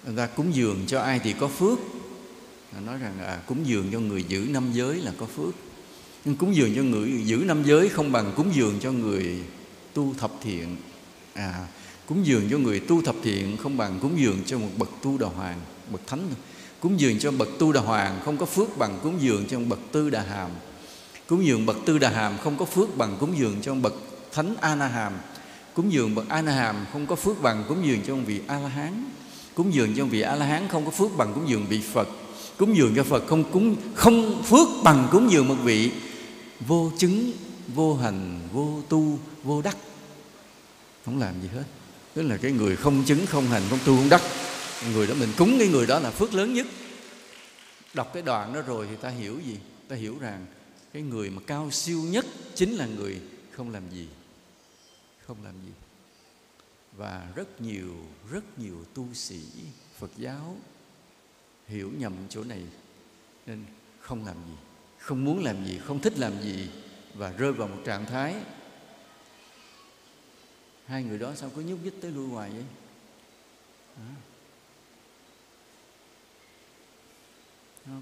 Người 0.05 0.16
ta 0.16 0.27
cúng 0.27 0.55
dường 0.55 0.85
cho 0.87 1.01
ai 1.01 1.18
thì 1.18 1.35
có 1.40 1.49
phước. 1.49 1.79
Nói 2.85 2.99
rằng 2.99 3.18
à, 3.27 3.38
cúng 3.46 3.66
dường 3.66 3.87
cho 3.92 4.01
người 4.01 4.25
giữ 4.29 4.46
năm 4.51 4.73
giới 4.73 4.96
là 4.96 5.12
có 5.18 5.27
phước. 5.27 5.55
Nhưng 6.25 6.37
cúng 6.37 6.55
dường 6.55 6.75
cho 6.77 6.83
người 6.83 7.23
giữ 7.25 7.37
năm 7.37 7.62
giới 7.64 7.88
không 7.88 8.12
bằng 8.12 8.33
cúng 8.37 8.55
dường 8.55 8.81
cho 8.81 8.92
người 8.92 9.40
tu 9.94 10.14
thập 10.18 10.31
thiện. 10.42 10.77
À 11.35 11.66
cúng 12.11 12.27
dường 12.27 12.51
cho 12.51 12.59
người 12.59 12.81
tu 12.81 13.03
thập 13.03 13.14
thiện 13.23 13.57
không 13.57 13.77
bằng 13.77 13.99
cúng 14.03 14.20
dường 14.20 14.38
cho 14.46 14.59
một 14.59 14.68
bậc 14.79 14.88
tu 15.03 15.18
đà 15.18 15.27
hoàng 15.27 15.61
bậc 15.90 16.07
thánh 16.07 16.29
cúng 16.81 17.01
dường 17.01 17.18
cho 17.18 17.31
bậc 17.31 17.49
tu 17.59 17.73
đà 17.73 17.81
hoàng 17.81 18.20
không 18.25 18.37
có 18.37 18.46
phước 18.46 18.79
bằng 18.79 18.99
cúng 19.03 19.16
dường 19.20 19.44
cho 19.49 19.59
một 19.59 19.66
bậc 19.68 19.79
tư 19.92 20.11
đà 20.11 20.23
hàm. 20.23 20.51
Cúng 21.27 21.44
dường 21.44 21.66
bậc 21.66 21.77
tư 21.87 21.99
đà 21.99 22.11
hàm 22.11 22.38
không 22.38 22.59
có 22.59 22.64
phước 22.64 22.96
bằng 22.96 23.16
cúng 23.20 23.38
dường 23.38 23.57
cho 23.62 23.75
một 23.75 23.81
bậc 23.83 23.94
thánh 24.33 24.55
a 24.61 24.75
na 24.75 24.87
hàm 24.87 25.12
cúng 25.81 25.93
dường 25.93 26.14
bậc 26.14 26.29
a 26.29 26.43
la 26.43 26.53
hàm 26.53 26.87
không 26.93 27.07
có 27.07 27.16
phước 27.16 27.43
bằng 27.43 27.64
cúng 27.69 27.87
dường 27.87 28.01
cho 28.07 28.12
ông 28.12 28.25
vị 28.25 28.40
a 28.47 28.59
la 28.59 28.69
hán 28.69 29.05
cúng 29.55 29.75
dường 29.75 29.95
cho 29.97 30.03
ông 30.03 30.09
vị 30.09 30.21
a 30.21 30.37
la 30.37 30.47
hán 30.47 30.69
không 30.69 30.85
có 30.85 30.90
phước 30.90 31.16
bằng 31.16 31.33
cúng 31.35 31.49
dường 31.49 31.66
vị 31.69 31.81
phật. 31.93 32.09
Cúng 32.57 32.77
dường 32.77 32.95
cho 32.97 33.05
phật 33.05 33.27
không 33.27 33.51
cúng, 33.51 33.77
không 33.95 34.43
phước 34.43 34.69
bằng 34.85 35.09
cúng 35.12 35.31
dường 35.33 35.49
một 35.49 35.55
vị 35.62 35.90
vô 36.61 36.93
chứng, 36.99 37.33
vô 37.75 37.95
hành, 37.95 38.40
vô 38.53 38.83
tu, 38.88 39.19
vô 39.43 39.62
đắc. 39.62 39.77
Không 41.05 41.19
làm 41.19 41.35
gì 41.43 41.49
hết. 41.55 41.64
Tức 42.14 42.23
là 42.23 42.37
cái 42.37 42.53
người 42.53 42.77
không 42.77 43.05
chứng, 43.05 43.27
không 43.27 43.47
hành, 43.47 43.62
không 43.71 43.79
tu, 43.85 43.97
không 43.97 44.09
đắc. 44.09 44.23
Người 44.93 45.07
đó 45.07 45.14
mình 45.21 45.33
cúng 45.37 45.57
cái 45.59 45.69
người 45.69 45.87
đó 45.87 45.99
là 45.99 46.11
phước 46.11 46.35
lớn 46.35 46.55
nhất. 46.55 46.66
Đọc 47.95 48.11
cái 48.14 48.23
đoạn 48.23 48.53
đó 48.53 48.62
rồi 48.62 48.87
thì 48.90 48.97
ta 48.97 49.09
hiểu 49.09 49.38
gì? 49.47 49.57
Ta 49.88 49.97
hiểu 49.97 50.16
rằng 50.21 50.47
cái 50.93 51.03
người 51.03 51.31
mà 51.31 51.43
cao 51.47 51.71
siêu 51.71 52.03
nhất 52.03 52.27
chính 52.55 52.73
là 52.73 52.87
người 52.87 53.21
không 53.57 53.71
làm 53.71 53.83
gì 53.93 54.07
không 55.31 55.45
làm 55.45 55.55
gì. 55.66 55.73
Và 56.97 57.29
rất 57.35 57.61
nhiều 57.61 57.95
rất 58.31 58.59
nhiều 58.59 58.85
tu 58.95 59.14
sĩ 59.14 59.40
phật 59.99 60.11
giáo 60.16 60.57
hiểu 61.69 61.90
nhầm 61.99 62.12
chỗ 62.29 62.45
này, 62.45 62.62
nên 63.47 63.64
không 64.01 64.27
làm 64.27 64.37
gì, 64.37 64.57
không 64.99 65.25
muốn 65.25 65.45
làm 65.45 65.66
gì, 65.66 65.79
không 65.79 66.01
thích 66.01 66.19
làm 66.19 66.43
gì 66.43 66.71
và 67.14 67.33
rơi 67.33 67.53
vào 67.53 67.69
một 67.69 67.83
trạng 67.85 68.07
thái. 68.07 68.35
Hai 70.87 71.05
người 71.05 71.19
đó 71.19 71.35
sao 71.35 71.51
cứ 71.57 71.62
nhúc 71.62 71.85
nhích 71.85 72.01
tới 72.01 72.11
lui 72.11 72.29
hoài 72.29 72.51
vậy? 72.51 72.64
À. 73.97 74.14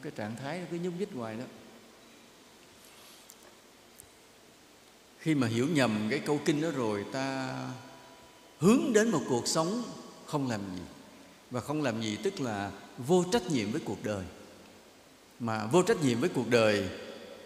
cái 0.03 0.13
trạng 0.17 0.37
thái 0.37 0.61
nó 0.61 0.67
cứ 0.71 0.79
nhúc 0.79 0.95
nhích 0.99 1.13
hoài 1.15 1.37
đó. 1.37 1.45
Khi 5.29 5.35
mà 5.35 5.47
hiểu 5.47 5.67
nhầm 5.67 6.07
cái 6.11 6.19
câu 6.19 6.41
kinh 6.45 6.63
đó 6.63 6.69
rồi, 6.71 7.05
ta 7.13 7.55
hướng 8.59 8.93
đến 8.93 9.11
một 9.11 9.21
cuộc 9.29 9.49
sống 9.49 9.83
không 10.27 10.51
làm 10.51 10.61
gì. 10.77 10.83
Và 11.51 11.61
không 11.61 11.83
làm 11.83 12.03
gì 12.03 12.19
tức 12.23 12.41
là 12.41 12.71
vô 12.99 13.25
trách 13.33 13.51
nhiệm 13.51 13.73
với 13.73 13.81
cuộc 13.85 14.05
đời. 14.05 14.25
Mà 15.41 15.67
vô 15.67 15.83
trách 15.83 16.03
nhiệm 16.03 16.21
với 16.21 16.29
cuộc 16.29 16.51
đời, 16.51 16.89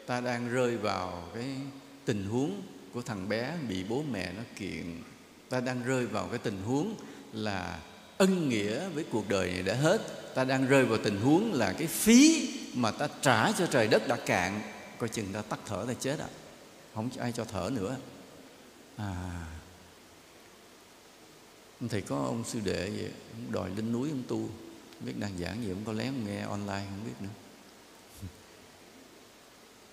ta 0.07 0.21
đang 0.21 0.49
rơi 0.49 0.77
vào 0.77 1.29
cái 1.35 1.45
tình 2.05 2.25
huống 2.25 2.63
của 2.93 3.03
thằng 3.03 3.29
bé 3.29 3.55
bị 3.69 3.85
bố 3.89 4.03
mẹ 4.13 4.33
nó 4.37 4.43
kiện. 4.57 5.03
Ta 5.49 5.61
đang 5.61 5.85
rơi 5.85 6.07
vào 6.07 6.27
cái 6.27 6.39
tình 6.39 6.63
huống 6.63 6.95
là 7.33 7.79
ân 8.19 8.49
nghĩa 8.49 8.89
với 8.89 9.05
cuộc 9.13 9.29
đời 9.29 9.51
này 9.53 9.63
đã 9.63 9.75
hết. 9.75 10.35
Ta 10.35 10.45
đang 10.45 10.67
rơi 10.67 10.85
vào 10.85 10.99
tình 11.05 11.21
huống 11.21 11.53
là 11.53 11.73
cái 11.73 11.87
phí 11.87 12.51
mà 12.75 12.91
ta 12.91 13.09
trả 13.23 13.53
cho 13.53 13.67
trời 13.67 13.89
đất 13.89 14.09
đã 14.09 14.17
cạn. 14.17 14.63
Coi 14.99 15.09
chừng 15.09 15.33
ta 15.33 15.43
tắt 15.43 15.61
thở 15.67 15.85
ta 15.89 15.95
chết 16.01 16.19
à 16.19 16.29
không 16.95 17.11
ai 17.19 17.33
cho 17.33 17.45
thở 17.45 17.71
nữa. 17.75 17.97
À. 18.97 19.47
Thầy 21.89 22.01
có 22.01 22.17
ông 22.17 22.45
sư 22.45 22.61
đệ 22.65 22.91
vậy 22.91 23.11
ông 23.33 23.53
đòi 23.53 23.71
lên 23.71 23.93
núi 23.93 24.11
ông 24.11 24.23
tu. 24.29 24.39
Không 24.39 25.07
biết 25.07 25.15
đang 25.19 25.39
giảng 25.39 25.63
gì 25.63 25.71
ông 25.71 25.85
có 25.85 25.93
lén 25.93 26.15
nghe 26.27 26.41
online, 26.41 26.85
không 26.91 27.05
biết 27.05 27.13
nữa. 27.21 27.29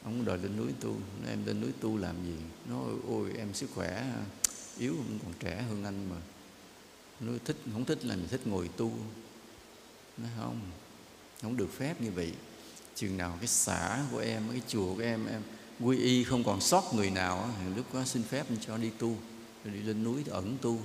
Ông 0.04 0.26
đòi 0.26 0.38
lên 0.38 0.58
núi 0.58 0.72
tu. 0.80 0.96
Em 1.28 1.46
lên 1.46 1.62
núi 1.62 1.72
tu 1.80 1.98
làm 1.98 2.16
gì? 2.26 2.38
Nó 2.70 2.84
ôi, 3.08 3.32
em 3.38 3.54
sức 3.54 3.70
khỏe 3.76 4.06
yếu 4.78 4.96
còn 5.24 5.34
trẻ 5.40 5.62
hơn 5.70 5.84
anh 5.84 6.10
mà. 6.10 6.16
Nó 7.20 7.34
thích, 7.46 7.58
không 7.74 7.86
thích 7.86 8.06
là 8.06 8.16
mình 8.16 8.28
thích 8.28 8.48
ngồi 8.48 8.70
tu. 8.78 8.92
Nó 10.18 10.28
không 10.38 10.62
không 11.42 11.58
được 11.58 11.70
phép 11.78 12.02
như 12.02 12.12
vậy. 12.12 12.34
Chừng 12.96 13.18
nào 13.18 13.38
cái 13.40 13.48
xã 13.48 14.06
của 14.12 14.20
em, 14.20 14.44
cái 14.52 14.62
chùa 14.68 14.96
của 14.96 15.02
em 15.02 15.26
em 15.26 15.42
quy 15.84 15.98
y 15.98 16.24
không 16.24 16.44
còn 16.44 16.62
sót 16.62 16.94
người 16.94 17.10
nào 17.10 17.50
thì 17.60 17.76
lúc 17.76 17.94
đó 17.94 18.00
xin 18.06 18.24
phép 18.24 18.46
cho 18.68 18.78
đi 18.78 18.90
tu 19.00 19.16
rồi 19.66 19.74
đi 19.74 19.82
lên 19.82 20.04
núi 20.04 20.24
ẩn 20.30 20.58
tu. 20.62 20.80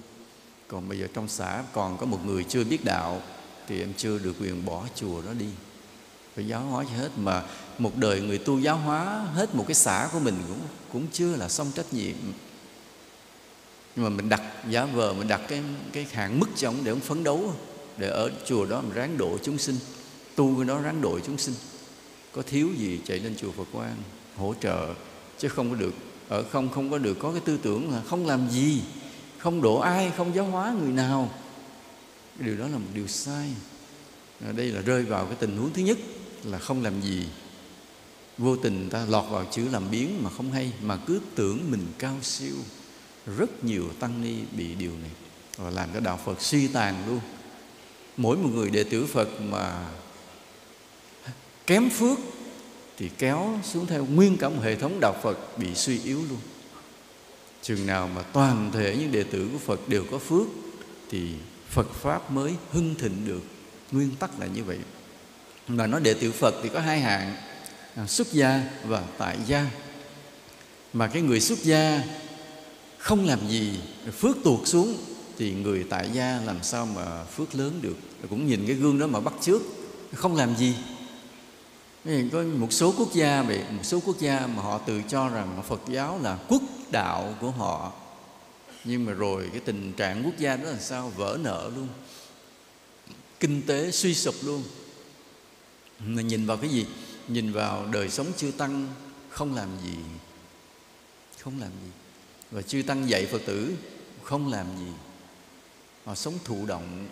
Còn 0.68 0.88
bây 0.88 0.98
giờ 0.98 1.07
trong 1.14 1.28
xã 1.28 1.64
còn 1.72 1.96
có 1.96 2.07
một 2.07 2.26
người 2.26 2.44
chưa 2.44 2.64
biết 2.64 2.85
đạo, 2.85 3.22
thì 3.68 3.80
em 3.80 3.92
chưa 3.96 4.18
được 4.18 4.35
quyền 4.40 4.64
bỏ 4.64 4.87
chùa 4.94 5.22
đó 5.22 5.33
đi. 5.38 5.48
Phải 6.35 6.46
giáo 6.46 6.61
hóa 6.61 6.85
cho 6.85 6.96
hết, 6.96 7.11
mà 7.16 7.42
một 7.78 7.96
đời 7.96 8.20
người 8.20 8.38
tu 8.38 8.59
giáo 8.59 8.76
hóa 8.76 9.26
hết 9.35 9.54
một 9.54 9.64
cái 9.68 9.74
xã 9.74 10.09
của 10.12 10.18
mình 10.18 10.35
cũng 10.48 10.61
cũng 10.92 11.07
chưa 11.12 11.37
là 11.37 11.48
xong 11.48 11.72
trách 11.74 11.94
nhiệm. 11.94 12.16
Nhưng 13.96 14.04
mà 14.04 14.09
mình 14.09 14.28
đặt 14.28 14.42
giá 14.70 14.85
vờ, 14.85 15.12
mình 15.12 15.28
đặt 15.28 15.40
cái 15.48 15.62
cái 15.92 16.07
hạn 16.12 16.40
mức 16.40 16.48
cho 16.57 16.68
ông 16.68 16.85
để 16.85 16.90
ông 16.90 17.00
phấn 17.00 17.24
đấu, 17.24 17.54
để 17.98 18.09
ở 18.09 18.30
chùa 18.46 18.66
đó 18.66 18.80
mình 18.80 18.92
ráng 18.92 19.18
độ 19.18 19.38
chúng 19.42 19.59
sinh, 19.59 19.76
tu 20.35 20.57
cái 20.57 20.64
đó 20.64 20.80
ráng 20.80 21.00
độ 21.00 21.18
chúng 21.26 21.38
sinh. 21.38 21.54
Có 22.33 22.42
thiếu 22.42 22.68
gì 22.78 23.00
chạy 23.07 23.18
lên 23.18 23.35
chùa 23.37 23.50
Phật 23.52 23.66
Quang 23.72 23.96
hỗ 24.37 24.55
trợ, 24.61 24.94
chứ 25.38 25.49
không 25.49 25.70
có 25.70 25.77
được 25.77 25.94
ở 26.29 26.44
không 26.53 26.70
không 26.70 26.90
có 26.90 26.99
được 26.99 27.14
có 27.18 27.33
cái 27.33 27.40
tư 27.44 27.59
tưởng 27.62 27.90
là 27.92 28.03
không 28.07 28.27
làm 28.27 28.51
gì, 28.51 28.83
không 29.38 29.62
đổ 29.62 29.79
ai, 29.79 30.12
không 30.16 30.35
giáo 30.35 30.44
hóa 30.44 30.75
người 30.81 30.92
nào. 30.92 31.31
Cái 32.38 32.49
điều 32.49 32.57
đó 32.57 32.68
là 32.68 32.79
một 32.79 32.88
điều 32.94 33.07
sai. 33.07 33.51
Ở 34.47 34.53
đây 34.53 34.66
là 34.66 34.81
rơi 34.81 35.03
vào 35.03 35.27
cái 35.27 35.37
tình 35.40 35.57
huống 35.57 35.73
thứ 35.73 35.83
nhất 35.83 35.99
là 36.44 36.59
không 36.59 36.83
làm 36.83 37.01
gì. 37.01 37.25
Vô 38.38 38.57
tình 38.57 38.88
ta 38.90 39.07
lọt 39.09 39.25
vào 39.31 39.47
chữ 39.51 39.68
làm 39.73 39.90
biến 39.90 40.23
mà 40.23 40.31
không 40.31 40.53
hay, 40.53 40.73
mà 40.83 40.99
cứ 41.07 41.20
tưởng 41.35 41.70
mình 41.70 41.87
cao 41.99 42.16
siêu. 42.23 42.55
Rất 43.37 43.64
nhiều 43.64 43.85
tăng 44.01 44.23
ni 44.23 44.35
bị 44.57 44.75
điều 44.75 44.90
này. 44.90 45.11
Và 45.57 45.70
làm 45.70 45.88
cho 45.94 46.01
đạo 46.01 46.20
Phật 46.25 46.42
suy 46.42 46.68
tàn 46.68 47.05
luôn. 47.09 47.20
Mỗi 48.16 48.37
một 48.37 48.51
người 48.55 48.70
đệ 48.70 48.85
tử 48.85 49.07
Phật 49.07 49.29
mà 49.40 49.90
kém 51.66 51.90
phước 51.90 52.18
thì 52.98 53.11
kéo 53.18 53.59
xuống 53.62 53.87
theo 53.87 54.04
nguyên 54.04 54.37
cả 54.37 54.48
một 54.48 54.61
hệ 54.62 54.76
thống 54.76 55.00
đạo 55.00 55.16
Phật 55.22 55.59
bị 55.59 55.74
suy 55.74 56.00
yếu 56.04 56.18
luôn. 56.18 56.38
Chừng 57.62 57.87
nào 57.87 58.09
mà 58.14 58.22
toàn 58.22 58.70
thể 58.72 58.96
những 59.00 59.12
đệ 59.12 59.22
tử 59.22 59.48
của 59.52 59.59
Phật 59.59 59.88
đều 59.88 60.04
có 60.11 60.18
phước, 60.18 60.46
thì 61.11 61.30
Phật 61.70 61.94
pháp 61.94 62.30
mới 62.30 62.54
hưng 62.72 62.94
thịnh 62.94 63.26
được. 63.26 63.42
Nguyên 63.92 64.11
tắc 64.16 64.40
là 64.40 64.46
như 64.46 64.64
vậy. 64.64 64.78
Mà 65.68 65.87
nói 65.87 66.00
đệ 66.00 66.14
tử 66.14 66.33
Phật 66.33 66.54
thì 66.62 66.68
có 66.68 66.80
hai 66.80 67.00
hạng 67.00 67.37
à, 67.94 68.07
xuất 68.07 68.33
gia 68.33 68.62
và 68.85 69.02
tại 69.18 69.37
gia. 69.46 69.70
Mà 70.92 71.07
cái 71.07 71.22
người 71.22 71.40
xuất 71.40 71.59
gia 71.59 72.02
không 72.98 73.26
làm 73.26 73.48
gì 73.48 73.78
phước 74.18 74.37
tuột 74.44 74.68
xuống, 74.68 74.96
thì 75.38 75.52
người 75.52 75.85
tại 75.90 76.11
gia 76.12 76.40
làm 76.46 76.62
sao 76.62 76.87
mà 76.87 77.24
phước 77.24 77.54
lớn 77.54 77.78
được? 77.83 77.96
Cũng 78.30 78.46
nhìn 78.46 78.66
cái 78.66 78.76
gương 78.76 78.98
đó 78.98 79.07
mà 79.07 79.20
bắt 79.20 79.35
trước 79.40 79.62
không 80.14 80.37
làm 80.37 80.57
gì 80.57 80.74
có 82.05 82.43
một 82.43 82.73
số 82.73 82.95
quốc 82.99 83.12
gia 83.12 83.43
bị, 83.43 83.59
một 83.59 83.83
số 83.83 84.01
quốc 84.07 84.19
gia 84.19 84.47
mà 84.47 84.62
họ 84.62 84.79
tự 84.79 85.03
cho 85.09 85.29
rằng 85.29 85.62
Phật 85.69 85.81
giáo 85.88 86.19
là 86.23 86.38
quốc 86.49 86.62
đạo 86.90 87.35
của 87.40 87.51
họ. 87.51 87.93
Nhưng 88.85 89.05
mà 89.05 89.12
rồi 89.12 89.49
cái 89.53 89.61
tình 89.61 89.93
trạng 89.93 90.23
quốc 90.25 90.38
gia 90.38 90.57
đó 90.57 90.71
là 90.71 90.79
sao? 90.79 91.12
Vỡ 91.17 91.38
nợ 91.40 91.71
luôn. 91.77 91.88
Kinh 93.40 93.62
tế 93.67 93.90
suy 93.90 94.14
sụp 94.14 94.35
luôn. 94.43 94.62
Mà 95.99 96.23
nhìn 96.23 96.47
vào 96.47 96.57
cái 96.57 96.71
gì? 96.71 96.87
Nhìn 97.29 97.53
vào 97.53 97.87
đời 97.93 98.11
sống 98.11 98.27
chưa 98.37 98.51
tăng, 98.51 98.88
không 99.29 99.55
làm 99.55 99.69
gì. 99.85 99.97
Không 101.40 101.61
làm 101.61 101.71
gì. 101.71 101.90
Và 102.51 102.62
chưa 102.62 102.83
tăng 102.83 103.09
dạy 103.09 103.27
phật 103.27 103.43
tử, 103.47 103.75
không 104.23 104.53
làm 104.53 104.67
gì. 104.79 104.93
Họ 106.05 106.14
sống 106.14 106.35
thụ 106.45 106.67
động, 106.67 107.07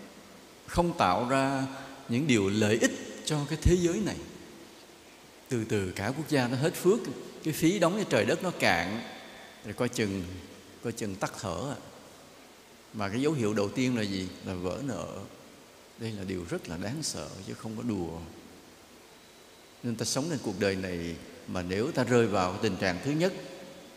không 0.66 0.98
tạo 0.98 1.28
ra 1.28 1.66
những 2.08 2.26
điều 2.26 2.48
lợi 2.48 2.78
ích 2.80 3.22
cho 3.24 3.38
cái 3.48 3.58
thế 3.62 3.76
giới 3.80 4.00
này 4.00 4.16
từ 5.52 5.64
từ 5.64 5.92
cả 5.96 6.12
quốc 6.16 6.28
gia 6.28 6.48
nó 6.48 6.56
hết 6.56 6.74
phước. 6.74 6.98
Cái 7.44 7.54
phí 7.54 7.78
đóng 7.78 7.94
cho 7.98 8.04
trời 8.10 8.24
đất 8.24 8.42
nó 8.42 8.50
cạn. 8.50 9.02
Rồi 9.64 9.74
coi 9.74 9.88
chừng 9.88 10.24
coi 10.84 10.92
chừng 10.92 11.14
tắt 11.14 11.32
thở 11.40 11.74
à. 11.76 11.78
mà 12.92 13.08
cái 13.08 13.20
dấu 13.20 13.32
hiệu 13.32 13.54
đầu 13.54 13.68
tiên 13.68 13.96
là 13.96 14.02
gì? 14.02 14.28
Là 14.46 14.54
vỡ 14.54 14.80
nợ. 14.84 15.06
Đây 15.98 16.12
là 16.12 16.24
điều 16.24 16.44
rất 16.50 16.68
là 16.68 16.76
đáng 16.76 17.02
sợ 17.02 17.28
chứ 17.46 17.54
không 17.54 17.76
có 17.76 17.82
đùa. 17.82 18.18
Nên 19.82 19.96
ta 19.96 20.04
sống 20.04 20.26
trên 20.30 20.38
cuộc 20.42 20.60
đời 20.60 20.76
này 20.76 21.16
mà 21.48 21.62
nếu 21.62 21.92
ta 21.92 22.04
rơi 22.04 22.26
vào 22.26 22.58
tình 22.62 22.76
trạng 22.76 22.98
thứ 23.04 23.10
nhất 23.10 23.32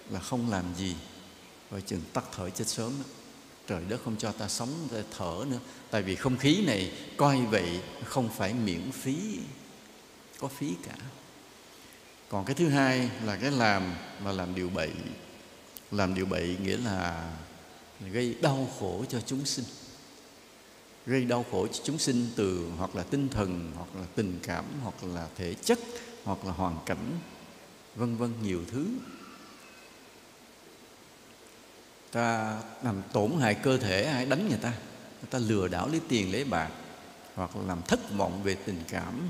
là 0.09 0.19
không 0.19 0.51
làm 0.51 0.65
gì, 0.77 0.95
coi 1.71 1.81
chừng 1.81 2.01
tắt 2.13 2.25
thở 2.35 2.49
chết 2.49 2.67
sớm 2.67 2.91
đó. 2.99 3.05
trời 3.67 3.83
đất 3.89 4.01
không 4.05 4.15
cho 4.17 4.31
ta 4.31 4.47
sống, 4.47 4.87
ta 4.91 4.97
thở 5.17 5.45
nữa. 5.49 5.59
Tại 5.91 6.01
vì 6.01 6.15
không 6.15 6.37
khí 6.37 6.63
này, 6.65 6.91
coi 7.17 7.41
vậy, 7.41 7.79
không 8.05 8.29
phải 8.37 8.53
miễn 8.53 8.91
phí, 8.91 9.39
có 10.39 10.47
phí 10.47 10.73
cả 10.87 10.95
còn 12.29 12.45
cái 12.45 12.55
thứ 12.55 12.69
hai 12.69 13.09
là 13.23 13.35
cái 13.35 13.51
làm, 13.51 13.93
mà 14.23 14.31
làm 14.31 14.55
điều 14.55 14.69
bậy. 14.69 14.91
Làm 15.91 16.15
điều 16.15 16.25
bậy 16.25 16.57
nghĩa 16.63 16.77
là 16.77 17.31
gây 18.11 18.35
đau 18.41 18.67
khổ 18.79 19.05
cho 19.09 19.21
chúng 19.25 19.45
sinh. 19.45 19.65
Gây 21.05 21.25
đau 21.25 21.45
khổ 21.51 21.67
cho 21.67 21.79
chúng 21.83 21.97
sinh 21.97 22.27
từ 22.35 22.69
hoặc 22.77 22.95
là 22.95 23.03
tinh 23.03 23.29
thần, 23.29 23.71
hoặc 23.75 23.87
là 23.95 24.05
tình 24.15 24.39
cảm, 24.43 24.65
hoặc 24.83 25.03
là 25.03 25.27
thể 25.35 25.53
chất, 25.53 25.79
hoặc 26.23 26.45
là 26.45 26.51
hoàn 26.51 26.77
cảnh, 26.85 27.19
vân 27.95 28.17
vân 28.17 28.33
nhiều 28.43 28.61
thứ. 28.71 28.87
Ta 32.11 32.59
làm 32.83 33.01
tổn 33.13 33.31
hại 33.39 33.53
cơ 33.53 33.77
thể, 33.77 34.03
ai 34.03 34.25
đánh 34.25 34.49
người 34.49 34.57
ta? 34.57 34.73
Người 35.21 35.29
ta 35.29 35.39
lừa 35.39 35.67
đảo 35.67 35.87
lấy 35.87 36.01
tiền 36.07 36.31
lấy 36.31 36.43
bạc, 36.43 36.69
hoặc 37.35 37.55
là 37.55 37.63
làm 37.63 37.81
thất 37.81 37.99
vọng 38.17 38.43
về 38.43 38.55
tình 38.55 38.83
cảm 38.87 39.21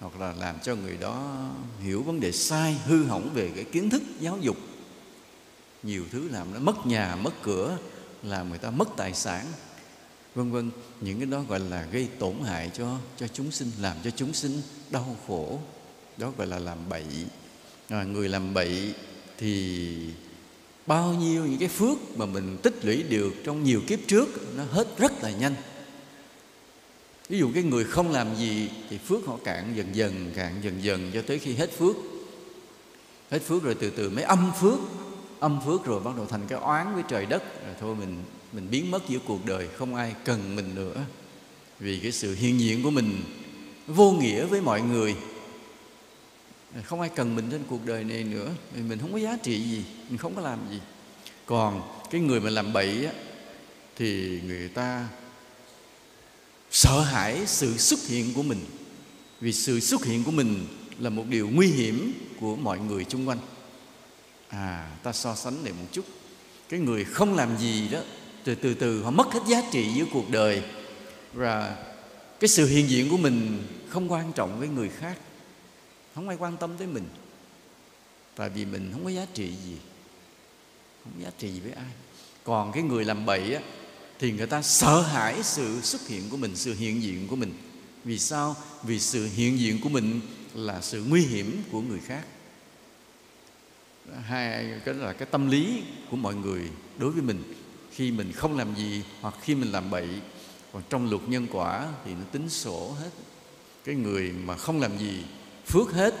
hoặc 0.00 0.20
là 0.20 0.34
làm 0.38 0.56
cho 0.62 0.74
người 0.74 0.96
đó 1.00 1.46
hiểu 1.80 2.02
vấn 2.02 2.20
đề 2.20 2.32
sai 2.32 2.76
hư 2.84 3.04
hỏng 3.04 3.30
về 3.34 3.50
cái 3.54 3.64
kiến 3.64 3.90
thức 3.90 4.02
giáo 4.20 4.38
dục. 4.38 4.56
Nhiều 5.82 6.04
thứ 6.12 6.28
làm 6.28 6.54
nó 6.54 6.58
mất 6.58 6.86
nhà 6.86 7.16
mất 7.16 7.42
cửa 7.42 7.78
làm 8.22 8.48
người 8.48 8.58
ta 8.58 8.70
mất 8.70 8.88
tài 8.96 9.14
sản 9.14 9.46
vân 10.34 10.50
vân. 10.52 10.70
Những 11.00 11.18
cái 11.18 11.26
đó 11.26 11.42
gọi 11.48 11.60
là 11.60 11.86
gây 11.92 12.08
tổn 12.18 12.34
hại 12.44 12.70
cho 12.74 12.98
cho 13.16 13.28
chúng 13.28 13.50
sinh 13.50 13.70
làm 13.80 13.96
cho 14.04 14.10
chúng 14.10 14.32
sinh 14.32 14.62
đau 14.90 15.16
khổ. 15.26 15.60
Đó 16.16 16.32
gọi 16.38 16.46
là 16.46 16.58
làm 16.58 16.88
bậy. 16.88 17.04
À, 17.88 18.02
người 18.02 18.28
làm 18.28 18.54
bậy 18.54 18.94
thì 19.38 19.88
bao 20.86 21.14
nhiêu 21.14 21.46
những 21.46 21.58
cái 21.58 21.68
phước 21.68 21.98
mà 22.16 22.26
mình 22.26 22.58
tích 22.62 22.84
lũy 22.84 23.02
được 23.02 23.34
trong 23.44 23.64
nhiều 23.64 23.80
kiếp 23.86 23.98
trước 24.06 24.28
nó 24.56 24.64
hết 24.64 24.98
rất 24.98 25.22
là 25.22 25.30
nhanh 25.30 25.54
ví 27.30 27.38
dụ 27.38 27.50
cái 27.54 27.62
người 27.62 27.84
không 27.84 28.10
làm 28.10 28.36
gì 28.36 28.68
thì 28.90 28.98
phước 28.98 29.26
họ 29.26 29.36
cạn 29.44 29.72
dần 29.76 29.86
dần 29.94 30.32
cạn 30.36 30.54
dần 30.62 30.82
dần 30.82 31.10
cho 31.14 31.22
tới 31.22 31.38
khi 31.38 31.54
hết 31.54 31.78
phước. 31.78 31.96
Hết 33.30 33.38
phước 33.38 33.62
rồi 33.62 33.74
từ 33.74 33.90
từ 33.90 34.10
mới 34.10 34.24
âm 34.24 34.52
phước. 34.60 34.78
Âm 35.40 35.60
phước 35.66 35.84
rồi 35.84 36.00
bắt 36.00 36.16
đầu 36.16 36.26
thành 36.26 36.46
cái 36.48 36.58
oán 36.58 36.94
với 36.94 37.02
trời 37.08 37.26
đất. 37.26 37.42
Rồi 37.66 37.74
thôi 37.80 37.96
mình 37.96 38.22
mình 38.52 38.70
biến 38.70 38.90
mất 38.90 39.08
giữa 39.08 39.18
cuộc 39.26 39.46
đời 39.46 39.68
không 39.68 39.94
ai 39.94 40.14
cần 40.24 40.56
mình 40.56 40.74
nữa. 40.74 41.04
Vì 41.80 41.98
cái 41.98 42.12
sự 42.12 42.34
hiện 42.34 42.60
diện 42.60 42.82
của 42.82 42.90
mình 42.90 43.22
vô 43.86 44.12
nghĩa 44.12 44.44
với 44.44 44.60
mọi 44.60 44.82
người. 44.82 45.16
Không 46.84 47.00
ai 47.00 47.10
cần 47.16 47.36
mình 47.36 47.48
trên 47.50 47.62
cuộc 47.68 47.86
đời 47.86 48.04
này 48.04 48.24
nữa. 48.24 48.50
Vì 48.74 48.82
mình 48.82 48.98
không 48.98 49.12
có 49.12 49.18
giá 49.18 49.38
trị 49.42 49.62
gì 49.62 49.84
mình 50.08 50.18
không 50.18 50.34
có 50.34 50.42
làm 50.42 50.58
gì. 50.70 50.80
Còn 51.46 51.82
cái 52.10 52.20
người 52.20 52.40
mà 52.40 52.50
làm 52.50 52.72
bậy 52.72 53.06
á, 53.06 53.12
thì 53.96 54.40
người 54.46 54.68
ta 54.68 55.08
sợ 56.70 57.00
hãi 57.00 57.46
sự 57.46 57.78
xuất 57.78 58.06
hiện 58.06 58.34
của 58.34 58.42
mình. 58.42 58.64
Vì 59.40 59.52
sự 59.52 59.80
xuất 59.80 60.04
hiện 60.04 60.24
của 60.24 60.30
mình 60.30 60.66
là 60.98 61.10
một 61.10 61.24
điều 61.28 61.48
nguy 61.48 61.66
hiểm 61.66 62.12
của 62.40 62.56
mọi 62.56 62.78
người 62.78 63.04
xung 63.08 63.28
quanh. 63.28 63.38
À 64.48 64.96
ta 65.02 65.12
so 65.12 65.34
sánh 65.34 65.64
này 65.64 65.72
một 65.72 65.86
chút. 65.92 66.04
Cái 66.68 66.80
người 66.80 67.04
không 67.04 67.34
làm 67.34 67.58
gì 67.58 67.88
đó, 67.88 68.00
từ 68.44 68.54
từ 68.54 68.74
từ 68.74 69.02
họ 69.02 69.10
mất 69.10 69.26
hết 69.32 69.40
giá 69.46 69.62
trị 69.72 69.88
với 69.96 70.06
cuộc 70.12 70.30
đời. 70.30 70.62
Và 71.32 71.76
cái 72.40 72.48
sự 72.48 72.66
hiện 72.66 72.88
diện 72.88 73.10
của 73.10 73.16
mình 73.16 73.62
không 73.88 74.12
quan 74.12 74.32
trọng 74.32 74.58
với 74.58 74.68
người 74.68 74.88
khác. 74.88 75.18
Không 76.14 76.28
ai 76.28 76.36
quan 76.40 76.56
tâm 76.56 76.76
tới 76.78 76.86
mình. 76.86 77.04
Tại 78.36 78.50
vì 78.50 78.64
mình 78.64 78.90
không 78.92 79.04
có 79.04 79.10
giá 79.10 79.26
trị 79.34 79.52
gì. 79.66 79.76
Không 81.04 81.12
có 81.16 81.24
giá 81.24 81.30
trị 81.38 81.52
gì 81.52 81.60
với 81.60 81.72
ai. 81.72 81.92
Còn 82.44 82.72
cái 82.72 82.82
người 82.82 83.04
làm 83.04 83.26
bậy 83.26 83.54
á 83.54 83.60
thì 84.20 84.32
người 84.32 84.46
ta 84.46 84.62
sợ 84.62 85.02
hãi 85.02 85.42
sự 85.42 85.80
xuất 85.82 86.08
hiện 86.08 86.30
của 86.30 86.36
mình, 86.36 86.56
sự 86.56 86.74
hiện 86.74 87.02
diện 87.02 87.28
của 87.28 87.36
mình. 87.36 87.52
Vì 88.04 88.18
sao? 88.18 88.56
Vì 88.82 89.00
sự 89.00 89.28
hiện 89.34 89.58
diện 89.58 89.80
của 89.80 89.88
mình 89.88 90.20
là 90.54 90.80
sự 90.80 91.04
nguy 91.08 91.20
hiểm 91.20 91.62
của 91.72 91.80
người 91.80 92.00
khác. 92.06 92.24
Hai, 94.22 94.80
cái 94.84 94.94
là 94.94 95.12
cái 95.12 95.28
tâm 95.30 95.50
lý 95.50 95.82
của 96.10 96.16
mọi 96.16 96.34
người 96.34 96.62
đối 96.98 97.10
với 97.10 97.22
mình. 97.22 97.54
Khi 97.92 98.10
mình 98.10 98.32
không 98.32 98.56
làm 98.56 98.74
gì 98.76 99.02
hoặc 99.20 99.34
khi 99.42 99.54
mình 99.54 99.72
làm 99.72 99.90
bậy, 99.90 100.08
còn 100.72 100.82
trong 100.90 101.10
luật 101.10 101.28
nhân 101.28 101.46
quả 101.52 101.88
thì 102.04 102.14
nó 102.14 102.24
tính 102.32 102.48
sổ 102.48 102.96
hết. 103.00 103.10
Cái 103.84 103.94
người 103.94 104.32
mà 104.32 104.56
không 104.56 104.80
làm 104.80 104.98
gì, 104.98 105.22
phước 105.66 105.92
hết, 105.92 106.14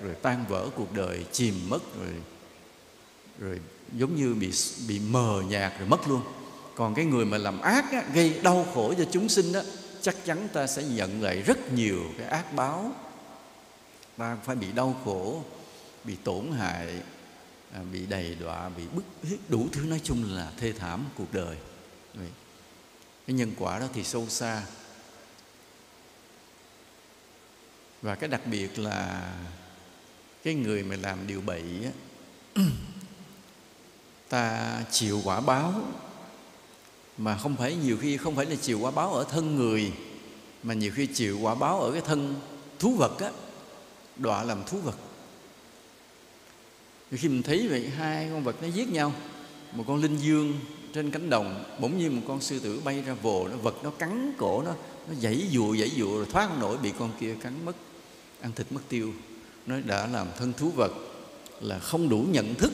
rồi 0.00 0.14
tan 0.22 0.44
vỡ 0.48 0.68
cuộc 0.76 0.92
đời, 0.92 1.24
chìm 1.32 1.54
mất, 1.68 1.96
rồi 2.00 2.14
rồi 3.38 3.60
giống 3.98 4.16
như 4.16 4.34
bị 4.34 4.50
bị 4.88 5.00
mờ 5.00 5.42
nhạt, 5.48 5.78
rồi 5.78 5.88
mất 5.88 6.08
luôn 6.08 6.22
còn 6.76 6.94
cái 6.94 7.04
người 7.04 7.24
mà 7.24 7.38
làm 7.38 7.60
ác 7.60 7.92
á, 7.92 8.04
gây 8.14 8.40
đau 8.42 8.66
khổ 8.74 8.94
cho 8.98 9.04
chúng 9.10 9.28
sinh 9.28 9.52
đó 9.52 9.60
chắc 10.00 10.16
chắn 10.24 10.48
ta 10.52 10.66
sẽ 10.66 10.82
nhận 10.82 11.22
lại 11.22 11.42
rất 11.42 11.72
nhiều 11.72 12.00
cái 12.18 12.26
ác 12.26 12.52
báo. 12.54 12.92
Ta 14.16 14.36
phải 14.44 14.56
bị 14.56 14.72
đau 14.72 15.00
khổ 15.04 15.42
bị 16.04 16.16
tổn 16.24 16.52
hại 16.52 17.02
à, 17.72 17.80
bị 17.92 18.06
đầy 18.06 18.34
đọa 18.34 18.68
bị 18.68 18.82
bức 18.92 19.04
hiếp 19.22 19.38
đủ 19.48 19.68
thứ 19.72 19.82
nói 19.82 20.00
chung 20.04 20.24
là 20.34 20.52
thê 20.56 20.72
thảm 20.72 21.04
cuộc 21.16 21.32
đời. 21.32 21.56
Cái 23.26 23.36
nhân 23.36 23.52
quả 23.58 23.78
đó 23.78 23.86
thì 23.94 24.04
sâu 24.04 24.26
xa. 24.28 24.62
Và 28.02 28.14
cái 28.14 28.28
đặc 28.28 28.40
biệt 28.46 28.78
là 28.78 29.32
cái 30.44 30.54
người 30.54 30.82
mà 30.82 30.96
làm 30.96 31.26
điều 31.26 31.40
bậy 31.40 31.62
á, 31.84 31.90
ta 34.28 34.82
chịu 34.90 35.20
quả 35.24 35.40
báo 35.40 35.82
mà 37.18 37.36
không 37.36 37.56
phải 37.56 37.76
nhiều 37.76 37.96
khi 38.00 38.16
không 38.16 38.36
phải 38.36 38.46
là 38.46 38.56
chịu 38.56 38.80
quả 38.80 38.90
báo 38.90 39.14
ở 39.14 39.24
thân 39.30 39.56
người, 39.56 39.92
mà 40.62 40.74
nhiều 40.74 40.92
khi 40.94 41.06
chịu 41.06 41.38
quả 41.40 41.54
báo 41.54 41.80
ở 41.80 41.92
cái 41.92 42.00
thân 42.00 42.34
thú 42.78 42.94
vật 42.94 43.20
á, 43.20 43.30
đọa 44.16 44.42
làm 44.42 44.58
thú 44.66 44.78
vật. 44.78 44.96
Thì 47.10 47.16
khi 47.16 47.28
mình 47.28 47.42
thấy 47.42 47.68
vậy, 47.68 47.88
hai 47.88 48.28
con 48.32 48.44
vật 48.44 48.56
nó 48.62 48.68
giết 48.68 48.88
nhau. 48.88 49.12
Một 49.72 49.84
con 49.86 50.02
linh 50.02 50.16
dương 50.16 50.58
trên 50.94 51.10
cánh 51.10 51.30
đồng, 51.30 51.64
bỗng 51.80 51.98
nhiên 51.98 52.16
một 52.16 52.22
con 52.28 52.40
sư 52.40 52.58
tử 52.58 52.80
bay 52.84 53.02
ra 53.06 53.14
vồ, 53.14 53.48
nó 53.48 53.56
vật 53.56 53.74
nó 53.82 53.90
cắn 53.90 54.32
cổ 54.38 54.62
nó 54.62 54.74
nó 55.08 55.14
giãy 55.20 55.42
dụa 55.52 55.76
giãy 55.76 55.90
dụa 55.98 56.16
rồi 56.16 56.26
thoát 56.32 56.48
không 56.48 56.60
nổi, 56.60 56.76
bị 56.82 56.92
con 56.98 57.10
kia 57.20 57.34
cắn 57.42 57.64
mất, 57.64 57.76
ăn 58.40 58.52
thịt 58.52 58.66
mất 58.70 58.80
tiêu. 58.88 59.12
Nó 59.66 59.80
đã 59.80 60.06
làm 60.06 60.26
thân 60.38 60.52
thú 60.52 60.70
vật 60.70 60.92
là 61.60 61.78
không 61.78 62.08
đủ 62.08 62.26
nhận 62.30 62.54
thức, 62.54 62.72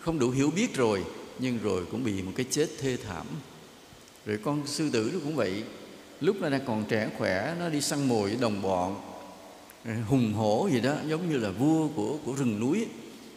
không 0.00 0.18
đủ 0.18 0.30
hiểu 0.30 0.50
biết 0.50 0.74
rồi, 0.74 1.04
nhưng 1.38 1.58
rồi 1.62 1.86
cũng 1.90 2.04
bị 2.04 2.22
một 2.22 2.32
cái 2.36 2.46
chết 2.50 2.68
thê 2.78 2.96
thảm 2.96 3.26
rồi 4.26 4.38
con 4.44 4.66
sư 4.66 4.90
tử 4.92 5.10
nó 5.14 5.20
cũng 5.24 5.36
vậy. 5.36 5.64
Lúc 6.20 6.36
nó 6.40 6.48
đang 6.48 6.60
còn 6.66 6.84
trẻ 6.88 7.08
khỏe, 7.18 7.54
nó 7.58 7.68
đi 7.68 7.80
săn 7.80 8.08
mồi 8.08 8.28
với 8.28 8.38
đồng 8.40 8.62
bọn 8.62 9.00
hùng 10.08 10.32
hổ 10.32 10.68
gì 10.72 10.80
đó, 10.80 10.94
giống 11.08 11.30
như 11.30 11.38
là 11.38 11.50
vua 11.50 11.88
của 11.88 12.16
của 12.24 12.32
rừng 12.32 12.60
núi. 12.60 12.86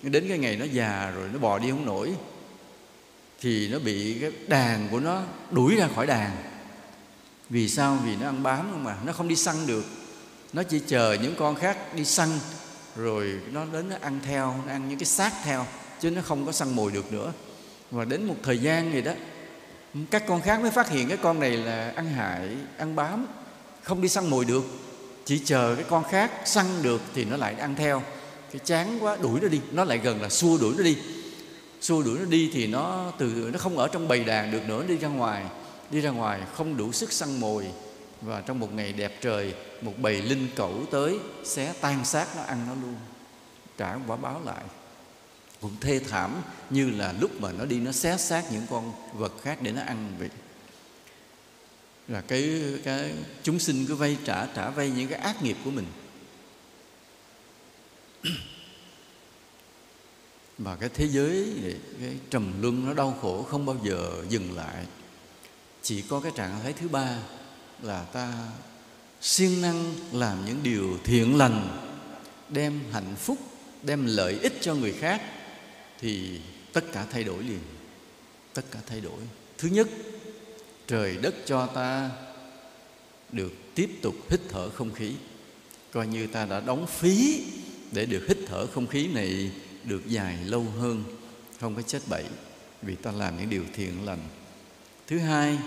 Đến 0.02 0.26
cái 0.30 0.38
ngày 0.38 0.58
nó 0.58 0.66
già 0.66 1.12
rồi, 1.16 1.30
nó 1.34 1.40
bò 1.40 1.60
đi 1.60 1.70
không 1.70 1.86
nổi, 1.86 2.14
thì 3.42 3.68
nó 3.68 3.80
bị 3.80 4.18
cái 4.22 4.32
đàn 4.48 4.88
của 4.92 5.00
nó 5.00 5.24
đuổi 5.52 5.76
ra 5.76 5.88
khỏi 5.96 6.08
đàn. 6.08 6.32
Vì 7.50 7.70
sao? 7.70 7.98
Vì 8.06 8.16
nó 8.16 8.28
ăn 8.28 8.44
bám 8.44 8.68
không 8.72 8.84
mà, 8.84 8.98
nó 9.06 9.14
không 9.14 9.28
đi 9.28 9.36
săn 9.36 9.56
được. 9.68 9.86
Nó 10.54 10.64
chỉ 10.64 10.80
chờ 10.88 11.18
những 11.22 11.36
con 11.36 11.56
khác 11.56 11.96
đi 11.96 12.06
săn, 12.06 12.30
rồi 12.96 13.40
nó 13.52 13.66
đến 13.66 13.90
nó 13.90 13.96
ăn 14.02 14.20
theo, 14.26 14.56
nó 14.66 14.72
ăn 14.72 14.90
những 14.90 15.00
cái 15.00 15.06
xác 15.06 15.32
theo, 15.44 15.66
chứ 16.00 16.12
nó 16.12 16.22
không 16.22 16.46
có 16.46 16.52
săn 16.52 16.76
mồi 16.76 16.92
được 16.92 17.14
nữa. 17.14 17.34
Và 17.92 18.06
đến 18.06 18.26
một 18.26 18.36
thời 18.44 18.58
gian 18.58 18.94
gì 18.94 19.02
đó 19.02 19.12
các 20.12 20.24
con 20.28 20.42
khác 20.42 20.62
mới 20.62 20.72
phát 20.72 20.90
hiện 20.90 21.08
cái 21.08 21.18
con 21.18 21.40
này 21.40 21.52
là 21.52 21.94
ăn 21.96 22.06
hại, 22.06 22.50
ăn 22.78 22.96
bám, 22.96 23.28
không 23.84 24.02
đi 24.02 24.10
săn 24.10 24.30
mồi 24.30 24.46
được. 24.46 24.64
Chỉ 25.26 25.42
chờ 25.46 25.76
cái 25.76 25.86
con 25.90 26.04
khác 26.04 26.32
săn 26.46 26.66
được 26.82 27.02
thì 27.16 27.26
nó 27.26 27.38
lại 27.38 27.54
ăn 27.54 27.76
theo. 27.76 28.04
Cái 28.52 28.60
chán 28.66 28.98
quá, 29.02 29.18
đuổi 29.22 29.40
nó 29.42 29.48
đi. 29.48 29.62
Nó 29.72 29.84
lại 29.84 29.98
gần 29.98 30.22
là 30.22 30.30
xua 30.30 30.58
đuổi 30.58 30.74
nó 30.78 30.84
đi. 30.84 30.98
Xua 31.82 32.04
đuổi 32.04 32.20
nó 32.20 32.26
đi 32.26 32.52
thì 32.54 32.68
nó 32.68 33.12
từ, 33.18 33.50
nó 33.54 33.60
không 33.60 33.78
ở 33.78 33.88
trong 33.88 34.08
bầy 34.08 34.24
đàn 34.24 34.52
được 34.52 34.62
nữa 34.68 34.84
đi 34.88 34.98
ra 34.98 35.08
ngoài. 35.08 35.46
Đi 35.90 36.02
ra 36.02 36.10
ngoài 36.10 36.42
không 36.54 36.78
đủ 36.78 36.92
sức 36.92 37.12
săn 37.12 37.40
mồi. 37.40 37.66
Và 38.22 38.42
trong 38.42 38.60
một 38.60 38.74
ngày 38.74 38.94
đẹp 38.94 39.18
trời, 39.22 39.54
một 39.82 39.94
bầy 39.98 40.22
linh 40.22 40.48
cẩu 40.56 40.74
tới, 40.92 41.20
xé 41.44 41.74
tan 41.82 42.06
xác 42.06 42.28
nó, 42.36 42.44
ăn 42.44 42.66
nó 42.68 42.74
luôn. 42.74 42.96
Trả 43.78 43.96
quả 44.08 44.18
báo 44.18 44.42
lại 44.46 44.64
cũng 45.64 45.76
thê 45.82 46.00
thảm 46.00 46.42
như 46.70 46.90
là 46.90 47.14
lúc 47.20 47.42
mà 47.42 47.52
nó 47.52 47.66
đi 47.66 47.80
nó 47.80 47.92
xé 47.92 48.18
xác 48.18 48.52
những 48.52 48.66
con 48.70 48.94
vật 49.14 49.34
khác 49.42 49.62
để 49.62 49.72
nó 49.72 49.82
ăn 49.82 50.16
vậy. 50.20 50.30
Là 52.08 52.22
cái 52.22 52.62
cái 52.84 53.14
chúng 53.44 53.60
sinh 53.60 53.86
cứ 53.86 53.96
vay 53.96 54.18
trả 54.26 54.46
trả 54.46 54.70
vay 54.70 54.90
những 54.90 55.08
cái 55.08 55.20
ác 55.20 55.44
nghiệp 55.44 55.58
của 55.64 55.72
mình. 55.72 55.86
Và 60.58 60.76
cái 60.76 60.90
thế 60.94 61.08
giới, 61.08 61.54
cái 62.00 62.18
trầm 62.30 62.62
luân 62.62 62.86
nó 62.86 62.94
đau 62.94 63.18
khổ 63.22 63.44
không 63.44 63.66
bao 63.66 63.78
giờ 63.84 64.12
dừng 64.30 64.56
lại. 64.56 64.86
Chỉ 65.82 66.02
có 66.02 66.20
cái 66.20 66.32
trạng 66.36 66.60
thái 66.64 66.74
thứ 66.74 66.88
ba 66.88 67.18
là 67.82 68.04
ta 68.04 68.34
siêng 69.22 69.62
năng 69.62 69.94
làm 70.12 70.46
những 70.46 70.64
điều 70.64 70.98
thiện 71.04 71.38
lành, 71.38 71.86
đem 72.50 72.82
hạnh 72.92 73.16
phúc, 73.16 73.38
đem 73.84 74.06
lợi 74.06 74.40
ích 74.42 74.58
cho 74.62 74.76
người 74.76 74.94
khác 74.94 75.22
thì 76.04 76.40
tất 76.74 76.84
cả 76.92 77.06
thay 77.12 77.24
đổi 77.24 77.44
liền. 77.44 77.60
Tất 78.54 78.62
cả 78.72 78.80
thay 78.88 79.02
đổi. 79.02 79.22
Thứ 79.58 79.68
nhất, 79.68 79.88
trời 80.88 81.18
đất 81.22 81.36
cho 81.46 81.66
ta 81.66 82.12
được 83.32 83.54
tiếp 83.76 83.90
tục 84.02 84.16
hít 84.30 84.40
thở 84.50 84.70
không 84.70 84.94
khí. 84.94 85.14
Coi 85.92 86.08
như 86.08 86.28
ta 86.28 86.46
đã 86.46 86.60
đóng 86.60 86.88
phí 86.88 87.44
để 87.92 88.06
được 88.06 88.26
hít 88.28 88.38
thở 88.48 88.68
không 88.68 88.88
khí 88.88 89.08
này 89.08 89.52
được 89.84 90.08
dài 90.08 90.38
lâu 90.46 90.66
hơn, 90.80 91.04
không 91.60 91.76
có 91.76 91.82
chết 91.82 92.00
bậy 92.10 92.24
vì 92.82 92.96
ta 92.96 93.12
làm 93.12 93.38
những 93.38 93.50
điều 93.50 93.64
thiện 93.74 94.06
lành. 94.06 94.20
Thứ 95.08 95.20
hai, 95.20 95.58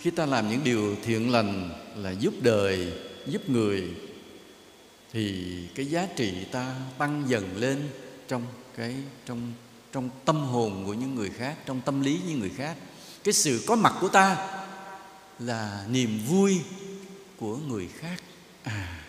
khi 0.00 0.10
ta 0.10 0.26
làm 0.26 0.50
những 0.50 0.64
điều 0.64 0.96
thiện 1.04 1.32
lành 1.32 1.70
là 1.96 2.10
giúp 2.10 2.34
đời, 2.40 2.92
giúp 3.26 3.50
người, 3.50 3.84
thì 5.12 5.54
cái 5.74 5.86
giá 5.86 6.08
trị 6.16 6.32
ta 6.52 6.76
tăng 6.98 7.24
dần 7.28 7.56
lên 7.56 7.88
trong 8.28 8.42
cái, 8.76 8.94
trong 9.26 9.52
trong 9.96 10.10
tâm 10.24 10.44
hồn 10.44 10.82
của 10.86 10.94
những 10.94 11.14
người 11.14 11.30
khác, 11.30 11.56
trong 11.66 11.80
tâm 11.80 12.00
lý 12.00 12.20
những 12.26 12.40
người 12.40 12.52
khác. 12.56 12.76
Cái 13.24 13.34
sự 13.34 13.64
có 13.66 13.76
mặt 13.76 13.94
của 14.00 14.08
ta 14.08 14.58
là 15.38 15.86
niềm 15.88 16.20
vui 16.26 16.60
của 17.40 17.56
người 17.56 17.88
khác. 17.98 18.22
À 18.62 19.02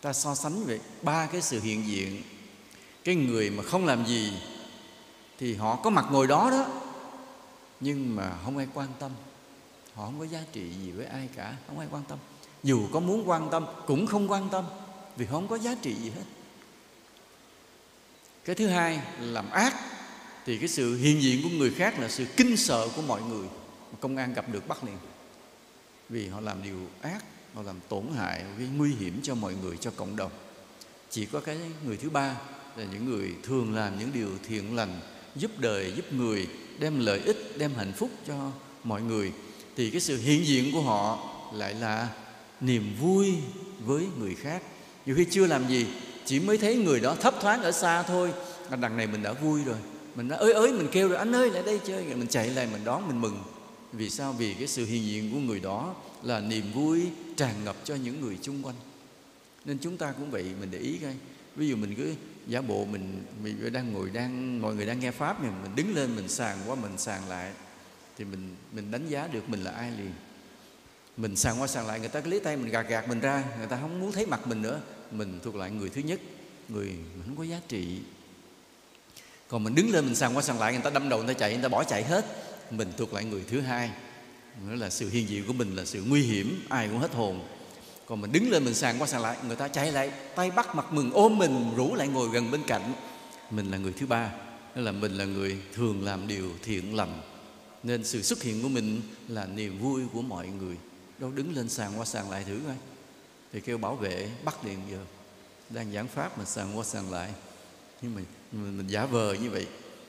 ta 0.00 0.12
so 0.12 0.34
sánh 0.34 0.64
vậy 0.64 0.80
ba 1.02 1.26
cái 1.26 1.42
sự 1.42 1.60
hiện 1.60 1.86
diện. 1.86 2.22
Cái 3.04 3.14
người 3.14 3.50
mà 3.50 3.62
không 3.62 3.86
làm 3.86 4.06
gì 4.06 4.32
thì 5.38 5.54
họ 5.54 5.76
có 5.76 5.90
mặt 5.90 6.04
ngồi 6.10 6.26
đó 6.26 6.50
đó, 6.50 6.66
nhưng 7.80 8.16
mà 8.16 8.38
không 8.44 8.58
ai 8.58 8.68
quan 8.74 8.88
tâm. 8.98 9.10
Họ 9.94 10.04
không 10.04 10.18
có 10.18 10.24
giá 10.24 10.42
trị 10.52 10.70
gì 10.84 10.90
với 10.90 11.06
ai 11.06 11.28
cả, 11.36 11.56
không 11.66 11.78
ai 11.78 11.88
quan 11.90 12.02
tâm. 12.08 12.18
Dù 12.62 12.88
có 12.92 13.00
muốn 13.00 13.28
quan 13.28 13.48
tâm 13.50 13.66
cũng 13.86 14.06
không 14.06 14.30
quan 14.30 14.48
tâm, 14.48 14.64
vì 15.16 15.26
họ 15.26 15.32
không 15.32 15.48
có 15.48 15.58
giá 15.58 15.74
trị 15.82 15.94
gì 15.94 16.10
hết 16.10 16.24
cái 18.46 18.56
thứ 18.56 18.66
hai 18.66 19.00
làm 19.20 19.50
ác. 19.50 19.74
Thì 20.46 20.58
cái 20.58 20.68
sự 20.68 20.96
hiện 20.96 21.22
diện 21.22 21.42
của 21.42 21.48
người 21.48 21.70
khác 21.70 21.98
là 21.98 22.08
sự 22.08 22.26
kinh 22.36 22.56
sợ 22.56 22.88
của 22.96 23.02
mọi 23.02 23.22
người 23.22 23.46
công 24.00 24.16
an 24.16 24.34
gặp 24.34 24.52
được 24.52 24.68
bắt 24.68 24.84
liền. 24.84 24.96
Vì 26.08 26.28
họ 26.28 26.40
làm 26.40 26.62
điều 26.62 26.78
ác, 27.02 27.24
họ 27.54 27.62
làm 27.62 27.80
tổn 27.88 28.06
hại, 28.16 28.44
gây 28.58 28.68
nguy 28.76 28.94
hiểm 28.94 29.20
cho 29.22 29.34
mọi 29.34 29.54
người, 29.62 29.76
cho 29.76 29.90
cộng 29.96 30.16
đồng. 30.16 30.30
Chỉ 31.10 31.26
có 31.26 31.40
cái 31.40 31.58
người 31.84 31.96
thứ 31.96 32.10
ba 32.10 32.36
là 32.76 32.84
những 32.84 33.04
người 33.04 33.34
thường 33.42 33.74
làm 33.74 33.98
những 33.98 34.12
điều 34.12 34.30
thiện 34.48 34.76
lành, 34.76 35.00
giúp 35.36 35.50
đời, 35.58 35.92
giúp 35.96 36.12
người, 36.12 36.46
đem 36.78 37.00
lợi 37.00 37.20
ích, 37.20 37.54
đem 37.58 37.74
hạnh 37.74 37.92
phúc 37.96 38.10
cho 38.26 38.52
mọi 38.84 39.02
người. 39.02 39.32
Thì 39.76 39.90
cái 39.90 40.00
sự 40.00 40.18
hiện 40.18 40.46
diện 40.46 40.72
của 40.72 40.82
họ 40.82 41.32
lại 41.54 41.74
là 41.74 42.08
niềm 42.60 42.94
vui 43.00 43.34
với 43.80 44.06
người 44.18 44.34
khác. 44.34 44.62
Nhiều 45.06 45.16
khi 45.16 45.26
chưa 45.30 45.46
làm 45.46 45.68
gì 45.68 45.86
chỉ 46.26 46.40
mới 46.40 46.58
thấy 46.58 46.76
người 46.76 47.00
đó 47.00 47.16
thấp 47.20 47.34
thoáng 47.40 47.62
ở 47.62 47.72
xa 47.72 48.02
thôi. 48.02 48.32
Mà 48.70 48.76
đằng 48.76 48.96
này 48.96 49.06
mình 49.06 49.22
đã 49.22 49.32
vui 49.32 49.64
rồi. 49.64 49.76
Mình 50.14 50.28
nói, 50.28 50.38
ơi 50.38 50.52
ơi, 50.52 50.72
mình 50.72 50.88
kêu 50.92 51.08
rồi, 51.08 51.18
anh 51.18 51.34
ơi, 51.34 51.50
lại 51.50 51.62
đây 51.62 51.80
chơi. 51.86 52.04
Rồi 52.04 52.14
mình 52.14 52.28
chạy 52.28 52.50
lại, 52.50 52.68
mình 52.72 52.84
đón, 52.84 53.08
mình 53.08 53.20
mừng. 53.20 53.42
Vì 53.92 54.10
sao? 54.10 54.32
Vì 54.32 54.54
cái 54.54 54.66
sự 54.66 54.84
hiện 54.84 55.06
diện 55.06 55.32
của 55.32 55.38
người 55.38 55.60
đó 55.60 55.94
là 56.22 56.40
niềm 56.40 56.72
vui 56.72 57.06
tràn 57.36 57.64
ngập 57.64 57.76
cho 57.84 57.94
những 57.94 58.20
người 58.20 58.38
chung 58.42 58.62
quanh. 58.62 58.76
Nên 59.64 59.78
chúng 59.78 59.96
ta 59.96 60.12
cũng 60.12 60.30
vậy, 60.30 60.44
mình 60.60 60.70
để 60.70 60.78
ý 60.78 60.98
coi. 61.02 61.14
Ví 61.56 61.68
dụ 61.68 61.76
mình 61.76 61.94
cứ 61.94 62.14
giả 62.46 62.60
bộ 62.60 62.84
mình 62.84 63.24
mình 63.42 63.72
đang 63.72 63.92
ngồi, 63.92 64.10
đang, 64.10 64.62
mọi 64.62 64.74
người 64.74 64.86
đang 64.86 65.00
nghe 65.00 65.10
pháp 65.10 65.42
mình 65.42 65.52
mình 65.62 65.76
đứng 65.76 65.94
lên, 65.94 66.16
mình 66.16 66.28
sàng 66.28 66.58
qua, 66.66 66.74
mình 66.74 66.98
sàng 66.98 67.28
lại. 67.28 67.52
Thì 68.18 68.24
mình 68.24 68.56
mình 68.72 68.90
đánh 68.90 69.08
giá 69.08 69.28
được 69.32 69.48
mình 69.48 69.60
là 69.60 69.70
ai 69.70 69.90
liền. 69.90 70.12
Mình 71.16 71.36
sàng 71.36 71.60
qua, 71.60 71.66
sàng 71.66 71.86
lại, 71.86 72.00
người 72.00 72.08
ta 72.08 72.20
cứ 72.20 72.30
lấy 72.30 72.40
tay 72.40 72.56
mình 72.56 72.70
gạt 72.70 72.86
gạt 72.88 73.08
mình 73.08 73.20
ra, 73.20 73.44
người 73.58 73.66
ta 73.66 73.78
không 73.80 74.00
muốn 74.00 74.12
thấy 74.12 74.26
mặt 74.26 74.46
mình 74.46 74.62
nữa 74.62 74.80
mình 75.18 75.40
thuộc 75.42 75.54
lại 75.54 75.70
người 75.70 75.90
thứ 75.90 76.00
nhất, 76.00 76.20
người 76.68 76.86
mình 76.86 77.22
không 77.26 77.36
có 77.36 77.44
giá 77.44 77.60
trị. 77.68 77.98
Còn 79.48 79.64
mình 79.64 79.74
đứng 79.74 79.90
lên 79.90 80.04
mình 80.04 80.14
sàng 80.14 80.36
qua 80.36 80.42
sàng 80.42 80.58
lại, 80.58 80.72
người 80.72 80.82
ta 80.82 80.90
đâm 80.90 81.08
đầu, 81.08 81.22
người 81.22 81.34
ta 81.34 81.40
chạy, 81.40 81.52
người 81.52 81.62
ta 81.62 81.68
bỏ 81.68 81.84
chạy 81.84 82.04
hết. 82.04 82.24
Mình 82.70 82.92
thuộc 82.96 83.12
lại 83.12 83.24
người 83.24 83.44
thứ 83.48 83.60
hai. 83.60 83.90
Nữa 84.66 84.74
là 84.74 84.90
sự 84.90 85.08
hiện 85.08 85.28
diện 85.28 85.44
của 85.46 85.52
mình, 85.52 85.76
là 85.76 85.84
sự 85.84 86.04
nguy 86.08 86.22
hiểm, 86.22 86.66
ai 86.68 86.88
cũng 86.88 86.98
hết 86.98 87.14
hồn. 87.14 87.48
Còn 88.06 88.20
mình 88.20 88.32
đứng 88.32 88.50
lên 88.50 88.64
mình 88.64 88.74
sàng 88.74 88.98
qua 88.98 89.06
sàng 89.06 89.22
lại, 89.22 89.36
người 89.46 89.56
ta 89.56 89.68
chạy 89.68 89.92
lại, 89.92 90.12
tay 90.36 90.50
bắt 90.50 90.74
mặt 90.74 90.92
mừng, 90.92 91.10
ôm 91.12 91.38
mình, 91.38 91.74
rủ 91.76 91.94
lại 91.94 92.08
ngồi 92.08 92.28
gần 92.28 92.50
bên 92.50 92.62
cạnh. 92.66 92.92
Mình 93.50 93.70
là 93.70 93.78
người 93.78 93.92
thứ 93.92 94.06
ba, 94.06 94.30
đó 94.74 94.82
là 94.82 94.92
mình 94.92 95.12
là 95.12 95.24
người 95.24 95.58
thường 95.74 96.04
làm 96.04 96.28
điều 96.28 96.50
thiện 96.62 96.94
lành. 96.94 97.20
Nên 97.82 98.04
sự 98.04 98.22
xuất 98.22 98.42
hiện 98.42 98.62
của 98.62 98.68
mình 98.68 99.00
là 99.28 99.46
niềm 99.46 99.78
vui 99.78 100.02
của 100.12 100.22
mọi 100.22 100.48
người. 100.48 100.76
Đâu 101.18 101.30
đứng 101.30 101.54
lên 101.54 101.68
sàng 101.68 101.98
qua 101.98 102.04
sàng 102.04 102.30
lại 102.30 102.44
thử 102.44 102.60
coi 102.66 102.76
thì 103.56 103.62
kêu 103.62 103.78
bảo 103.78 103.94
vệ 103.94 104.28
bắt 104.44 104.64
liền 104.64 104.78
giờ. 104.90 104.98
Đang 105.70 105.92
giảng 105.92 106.08
pháp 106.08 106.38
mà 106.38 106.44
sàng 106.44 106.78
qua 106.78 106.84
sàng 106.84 107.10
lại. 107.10 107.30
Nhưng 108.02 108.14
mà 108.14 108.20
mình, 108.52 108.78
mình 108.78 108.86
giả 108.86 109.06
vờ 109.06 109.34
như 109.34 109.50
vậy 109.50 109.66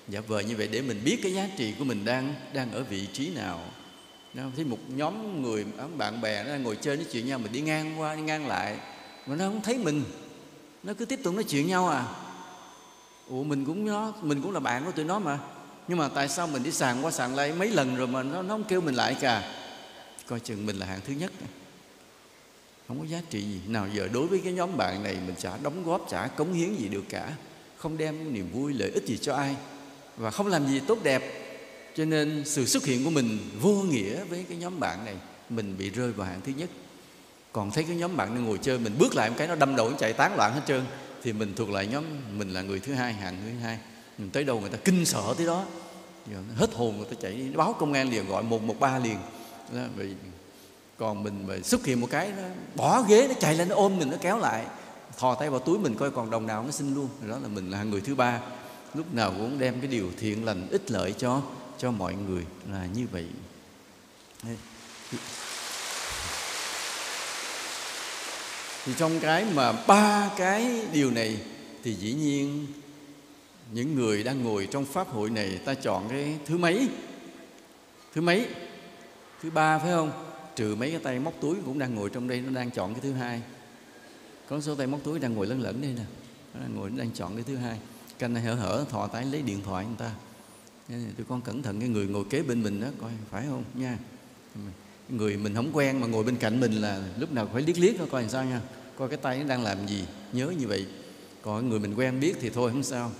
giả 0.07 0.21
vờ 0.27 0.39
như 0.39 0.55
vậy 0.55 0.67
để 0.67 0.81
mình 0.81 1.01
biết 1.03 1.19
cái 1.23 1.33
giá 1.33 1.49
trị 1.57 1.73
của 1.79 1.85
mình 1.85 2.05
đang 2.05 2.35
đang 2.53 2.71
ở 2.71 2.83
vị 2.83 3.07
trí 3.13 3.29
nào. 3.29 3.59
Nó 4.33 4.43
thấy 4.55 4.65
một 4.65 4.77
nhóm 4.87 5.41
người 5.41 5.65
bạn 5.97 6.21
bè 6.21 6.43
nó 6.43 6.49
đang 6.49 6.63
ngồi 6.63 6.75
chơi 6.75 6.95
nói 6.95 7.05
chuyện 7.11 7.27
nhau 7.27 7.39
mình 7.39 7.51
đi 7.51 7.61
ngang 7.61 7.99
qua 7.99 8.15
đi 8.15 8.21
ngang 8.21 8.47
lại. 8.47 8.77
Mà 9.27 9.35
nó 9.35 9.45
không 9.45 9.61
thấy 9.61 9.77
mình. 9.77 10.03
Nó 10.83 10.93
cứ 10.93 11.05
tiếp 11.05 11.19
tục 11.23 11.33
nói 11.33 11.43
chuyện 11.43 11.67
nhau 11.67 11.87
à. 11.87 12.05
Ủa 13.27 13.43
mình 13.43 13.65
cũng 13.65 13.85
nó 13.85 14.13
mình 14.21 14.41
cũng 14.41 14.51
là 14.51 14.59
bạn 14.59 14.85
của 14.85 14.91
tụi 14.91 15.05
nó 15.05 15.19
mà. 15.19 15.39
Nhưng 15.87 15.97
mà 15.97 16.07
tại 16.07 16.29
sao 16.29 16.47
mình 16.47 16.63
đi 16.63 16.71
sàn 16.71 17.05
qua 17.05 17.11
sàn 17.11 17.35
lại 17.35 17.53
mấy 17.53 17.71
lần 17.71 17.95
rồi 17.95 18.07
mà 18.07 18.23
nó, 18.23 18.41
nó 18.41 18.53
không 18.53 18.63
kêu 18.63 18.81
mình 18.81 18.95
lại 18.95 19.15
cả? 19.21 19.61
Coi 20.27 20.39
chừng 20.39 20.65
mình 20.65 20.75
là 20.75 20.85
hạng 20.85 21.01
thứ 21.07 21.13
nhất 21.13 21.31
không 22.87 22.99
có 22.99 23.05
giá 23.05 23.21
trị 23.29 23.41
gì. 23.41 23.59
Nào 23.67 23.87
giờ 23.93 24.09
đối 24.13 24.27
với 24.27 24.41
cái 24.43 24.53
nhóm 24.53 24.77
bạn 24.77 25.03
này 25.03 25.17
mình 25.25 25.35
chả 25.39 25.57
đóng 25.57 25.83
góp 25.83 26.07
chả 26.09 26.27
cống 26.27 26.53
hiến 26.53 26.75
gì 26.75 26.87
được 26.87 27.03
cả. 27.09 27.33
Không 27.77 27.97
đem 27.97 28.33
niềm 28.33 28.49
vui 28.53 28.73
lợi 28.73 28.91
ích 28.91 29.05
gì 29.05 29.17
cho 29.17 29.35
ai. 29.35 29.55
Và 30.17 30.31
không 30.31 30.47
làm 30.47 30.67
gì 30.67 30.81
tốt 30.87 30.97
đẹp. 31.03 31.23
Cho 31.95 32.05
nên 32.05 32.43
sự 32.45 32.65
xuất 32.65 32.85
hiện 32.85 33.03
của 33.03 33.09
mình 33.09 33.39
vô 33.61 33.73
nghĩa 33.73 34.23
với 34.23 34.45
cái 34.49 34.57
nhóm 34.57 34.79
bạn 34.79 35.05
này 35.05 35.15
mình 35.49 35.75
bị 35.77 35.89
rơi 35.89 36.11
vào 36.11 36.27
hạng 36.27 36.41
thứ 36.41 36.51
nhất. 36.57 36.69
Còn 37.51 37.71
thấy 37.71 37.83
cái 37.83 37.95
nhóm 37.95 38.17
bạn 38.17 38.35
nó 38.35 38.41
ngồi 38.41 38.57
chơi 38.57 38.79
mình 38.79 38.95
bước 38.99 39.15
lại 39.15 39.29
một 39.29 39.35
cái 39.39 39.47
nó 39.47 39.55
đâm 39.55 39.75
đầu 39.75 39.89
nó 39.89 39.97
chạy 39.97 40.13
tán 40.13 40.35
loạn 40.35 40.53
hết 40.53 40.61
trơn 40.67 40.83
thì 41.23 41.33
mình 41.33 41.53
thuộc 41.55 41.69
lại 41.69 41.87
nhóm 41.87 42.03
mình 42.37 42.49
là 42.49 42.61
người 42.61 42.79
thứ 42.79 42.93
hai 42.93 43.13
hạng 43.13 43.37
thứ 43.45 43.59
hai. 43.59 43.79
Mình 44.17 44.29
tới 44.29 44.43
đâu 44.43 44.59
người 44.59 44.69
ta 44.69 44.77
kinh 44.85 45.05
sợ 45.05 45.33
tới 45.37 45.47
đó. 45.47 45.65
Giờ 46.31 46.37
hết 46.55 46.73
hồn 46.73 46.97
người 46.97 47.05
ta 47.05 47.15
chạy 47.21 47.51
báo 47.55 47.75
công 47.79 47.93
an 47.93 48.09
liền 48.09 48.27
gọi 48.27 48.43
một 48.43 48.63
một 48.63 48.79
ba 48.79 48.99
liền. 48.99 49.17
Đó, 49.73 49.81
vì 49.95 50.13
còn 50.97 51.23
mình 51.23 51.47
mà 51.47 51.53
xuất 51.63 51.85
hiện 51.85 52.01
một 52.01 52.07
cái 52.11 52.31
nó 52.37 52.43
bỏ 52.75 53.01
ghế, 53.01 53.27
nó 53.27 53.33
chạy 53.39 53.55
lên, 53.55 53.69
nó 53.69 53.75
ôm 53.75 53.99
mình, 53.99 54.11
nó 54.11 54.17
kéo 54.21 54.37
lại. 54.37 54.65
Thò 55.17 55.35
tay 55.35 55.49
vào 55.49 55.59
túi 55.59 55.77
mình 55.77 55.95
coi 55.95 56.11
còn 56.11 56.29
đồng 56.29 56.47
nào 56.47 56.63
nó 56.63 56.71
xin 56.71 56.95
luôn. 56.95 57.09
Đó 57.27 57.37
là 57.41 57.47
mình 57.47 57.71
là 57.71 57.83
người 57.83 58.01
thứ 58.01 58.15
ba. 58.15 58.39
Lúc 58.93 59.13
nào 59.13 59.33
cũng 59.37 59.59
đem 59.59 59.79
cái 59.79 59.87
điều 59.87 60.11
thiện 60.19 60.45
lành, 60.45 60.67
ích 60.71 60.91
lợi 60.91 61.13
cho 61.17 61.41
cho 61.77 61.91
mọi 61.91 62.15
người 62.15 62.45
là 62.71 62.85
như 62.95 63.07
vậy. 63.11 63.25
Thì 68.85 68.93
trong 68.97 69.19
cái 69.19 69.45
mà 69.53 69.71
ba 69.71 70.29
cái 70.37 70.81
điều 70.93 71.11
này 71.11 71.37
thì 71.83 71.93
dĩ 71.93 72.13
nhiên 72.13 72.67
những 73.71 73.95
người 73.95 74.23
đang 74.23 74.43
ngồi 74.43 74.67
trong 74.71 74.85
pháp 74.85 75.09
hội 75.09 75.29
này 75.29 75.59
ta 75.65 75.73
chọn 75.73 76.09
cái 76.09 76.37
thứ 76.45 76.57
mấy? 76.57 76.89
Thứ 78.15 78.21
mấy? 78.21 78.47
Thứ 79.43 79.49
ba 79.49 79.79
phải 79.79 79.91
không? 79.91 80.26
Trừ 80.57 80.75
mấy 80.75 80.91
cái 80.91 80.99
tay 80.99 81.19
móc 81.19 81.33
túi 81.41 81.55
cũng 81.65 81.79
đang 81.79 81.95
ngồi 81.95 82.09
trong 82.09 82.27
đây, 82.27 82.41
nó 82.41 82.51
đang 82.51 82.71
chọn 82.71 82.93
cái 82.93 83.01
thứ 83.01 83.13
hai. 83.13 83.41
Có 84.49 84.61
số 84.61 84.75
tay 84.75 84.87
móc 84.87 85.03
túi 85.03 85.19
đang 85.19 85.33
ngồi 85.33 85.47
lấn 85.47 85.59
lẫn 85.59 85.81
đây 85.81 85.93
nè. 85.97 86.03
Nó 86.53 86.59
đang 86.61 86.75
ngồi, 86.75 86.89
nó 86.89 86.97
đang 86.97 87.11
chọn 87.11 87.35
cái 87.35 87.43
thứ 87.47 87.55
hai. 87.55 87.79
Canh 88.19 88.33
này 88.33 88.43
hở 88.43 88.53
hở, 88.53 88.85
thò 88.89 89.07
tay 89.07 89.25
lấy 89.25 89.41
điện 89.41 89.61
thoại 89.65 89.85
người 89.85 89.95
ta. 89.97 90.11
Tụi 91.17 91.25
con 91.29 91.41
cẩn 91.41 91.63
thận, 91.63 91.79
cái 91.79 91.89
người 91.89 92.07
ngồi 92.07 92.23
kế 92.29 92.41
bên 92.41 92.63
mình 92.63 92.81
đó, 92.81 92.87
coi 93.01 93.11
phải 93.29 93.45
không? 93.49 93.63
Nha. 93.73 93.97
Người 95.09 95.37
mình 95.37 95.55
không 95.55 95.69
quen 95.73 95.99
mà 95.99 96.07
ngồi 96.07 96.23
bên 96.23 96.35
cạnh 96.35 96.59
mình 96.59 96.71
là 96.71 97.01
lúc 97.19 97.31
nào 97.31 97.49
phải 97.53 97.61
liếc 97.61 97.77
liếc 97.79 97.95
coi 98.11 98.21
làm 98.21 98.31
sao 98.31 98.45
nha. 98.45 98.61
Coi 98.97 99.09
cái 99.09 99.17
tay 99.17 99.39
nó 99.39 99.47
đang 99.47 99.63
làm 99.63 99.87
gì, 99.87 100.05
nhớ 100.33 100.53
như 100.59 100.67
vậy. 100.67 100.85
Còn 101.41 101.69
người 101.69 101.79
mình 101.79 101.95
quen 101.95 102.19
biết 102.19 102.35
thì 102.41 102.49
thôi, 102.49 102.71
không 102.71 102.83
sao. 102.83 103.11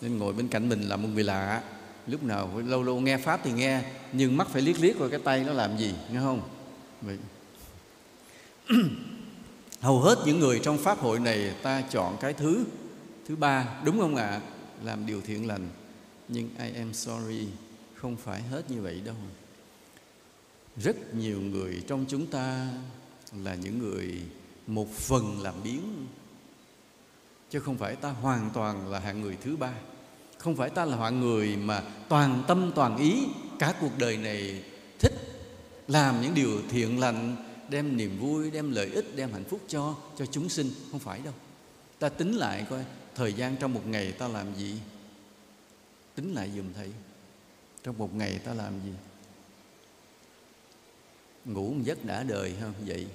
Nên 0.00 0.18
ngồi 0.18 0.32
bên 0.32 0.48
cạnh 0.48 0.68
mình 0.68 0.82
là 0.82 0.96
một 0.96 1.08
người 1.14 1.24
lạ. 1.24 1.62
Lúc 2.06 2.22
nào 2.22 2.62
lâu 2.66 2.82
lâu 2.82 3.00
nghe 3.00 3.16
pháp 3.16 3.40
thì 3.44 3.52
nghe, 3.52 3.82
nhưng 4.12 4.36
mắt 4.36 4.48
phải 4.48 4.62
liếc 4.62 4.80
liếc 4.80 4.98
coi 4.98 5.10
cái 5.10 5.20
tay 5.24 5.44
nó 5.44 5.52
làm 5.52 5.76
gì, 5.76 5.94
nghe 6.12 6.20
không? 6.20 6.42
Vâng. 7.02 7.18
hầu 9.80 10.00
hết 10.00 10.18
những 10.26 10.40
người 10.40 10.60
trong 10.62 10.78
pháp 10.78 10.98
hội 10.98 11.18
này 11.18 11.54
ta 11.62 11.82
chọn 11.90 12.16
cái 12.20 12.32
thứ 12.32 12.64
thứ 13.28 13.36
ba, 13.36 13.80
đúng 13.84 14.00
không 14.00 14.16
ạ? 14.16 14.28
À? 14.28 14.40
làm 14.84 15.06
điều 15.06 15.20
thiện 15.20 15.46
lành. 15.46 15.68
Nhưng 16.28 16.48
I 16.58 16.70
am 16.70 16.94
sorry, 16.94 17.48
không 17.94 18.16
phải 18.16 18.42
hết 18.42 18.70
như 18.70 18.82
vậy 18.82 19.00
đâu. 19.04 19.14
Rất 20.76 21.14
nhiều 21.14 21.40
người 21.40 21.82
trong 21.86 22.04
chúng 22.08 22.26
ta 22.26 22.66
là 23.44 23.54
những 23.54 23.78
người 23.78 24.22
một 24.66 24.90
phần 24.92 25.42
làm 25.42 25.54
biến 25.64 26.06
chứ 27.50 27.60
không 27.60 27.78
phải 27.78 27.96
ta 27.96 28.08
hoàn 28.10 28.50
toàn 28.54 28.88
là 28.88 28.98
hạng 28.98 29.20
người 29.20 29.36
thứ 29.44 29.56
ba. 29.56 29.72
Không 30.38 30.56
phải 30.56 30.70
ta 30.70 30.84
là 30.84 30.96
hạng 30.96 31.20
người 31.20 31.56
mà 31.56 31.82
toàn 32.08 32.44
tâm 32.48 32.72
toàn 32.74 32.96
ý 32.96 33.26
cả 33.58 33.74
cuộc 33.80 33.98
đời 33.98 34.16
này 34.16 34.62
thích 34.98 35.27
làm 35.88 36.22
những 36.22 36.34
điều 36.34 36.62
thiện 36.70 37.00
lành, 37.00 37.36
đem 37.68 37.96
niềm 37.96 38.18
vui, 38.18 38.50
đem 38.50 38.70
lợi 38.70 38.90
ích, 38.90 39.16
đem 39.16 39.32
hạnh 39.32 39.44
phúc 39.44 39.60
cho 39.68 39.96
cho 40.16 40.26
chúng 40.26 40.48
sinh, 40.48 40.70
không 40.90 41.00
phải 41.00 41.20
đâu. 41.20 41.34
Ta 41.98 42.08
tính 42.08 42.36
lại 42.36 42.66
coi, 42.70 42.84
thời 43.14 43.32
gian 43.32 43.56
trong 43.56 43.74
một 43.74 43.86
ngày 43.86 44.12
ta 44.12 44.28
làm 44.28 44.54
gì? 44.54 44.80
Tính 46.14 46.34
lại 46.34 46.50
dùm 46.56 46.72
thầy. 46.72 46.90
Trong 47.82 47.98
một 47.98 48.14
ngày 48.14 48.38
ta 48.38 48.54
làm 48.54 48.72
gì? 48.84 48.92
Ngủ 51.44 51.70
một 51.70 51.82
giấc 51.84 52.04
đã 52.04 52.22
đời 52.22 52.54
không 52.60 52.72
vậy. 52.86 53.06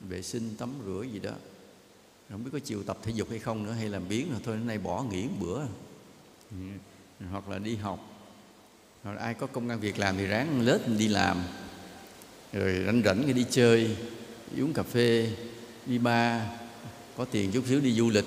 Vệ 0.00 0.22
sinh, 0.22 0.56
tắm 0.58 0.70
rửa 0.86 1.02
gì 1.12 1.18
đó. 1.18 1.32
Không 2.30 2.44
biết 2.44 2.50
có 2.52 2.58
chiều 2.58 2.82
tập 2.82 2.98
thể 3.02 3.12
dục 3.14 3.30
hay 3.30 3.38
không 3.38 3.64
nữa, 3.64 3.72
hay 3.72 3.88
làm 3.88 4.08
biến 4.08 4.30
rồi 4.30 4.40
thôi, 4.44 4.56
nay 4.56 4.78
bỏ 4.78 5.02
nghỉ 5.02 5.22
một 5.22 5.34
bữa. 5.40 5.60
Ừ, 6.50 6.56
hoặc 7.30 7.48
là 7.48 7.58
đi 7.58 7.76
học. 7.76 8.00
Hoặc 9.02 9.18
ai 9.18 9.34
có 9.34 9.46
công 9.46 9.68
an 9.68 9.80
việc 9.80 9.98
làm 9.98 10.16
thì 10.16 10.26
ráng 10.26 10.60
lết 10.60 10.80
đi 10.98 11.08
làm 11.08 11.42
rồi 12.54 12.82
rảnh 12.86 13.02
rảnh 13.04 13.22
thì 13.26 13.32
đi 13.32 13.46
chơi, 13.50 13.96
đi 14.54 14.62
uống 14.62 14.72
cà 14.72 14.82
phê, 14.82 15.30
đi 15.86 15.98
bar 15.98 16.42
có 17.16 17.24
tiền 17.24 17.52
chút 17.52 17.66
xíu 17.68 17.80
đi 17.80 17.92
du 17.92 18.10
lịch. 18.10 18.24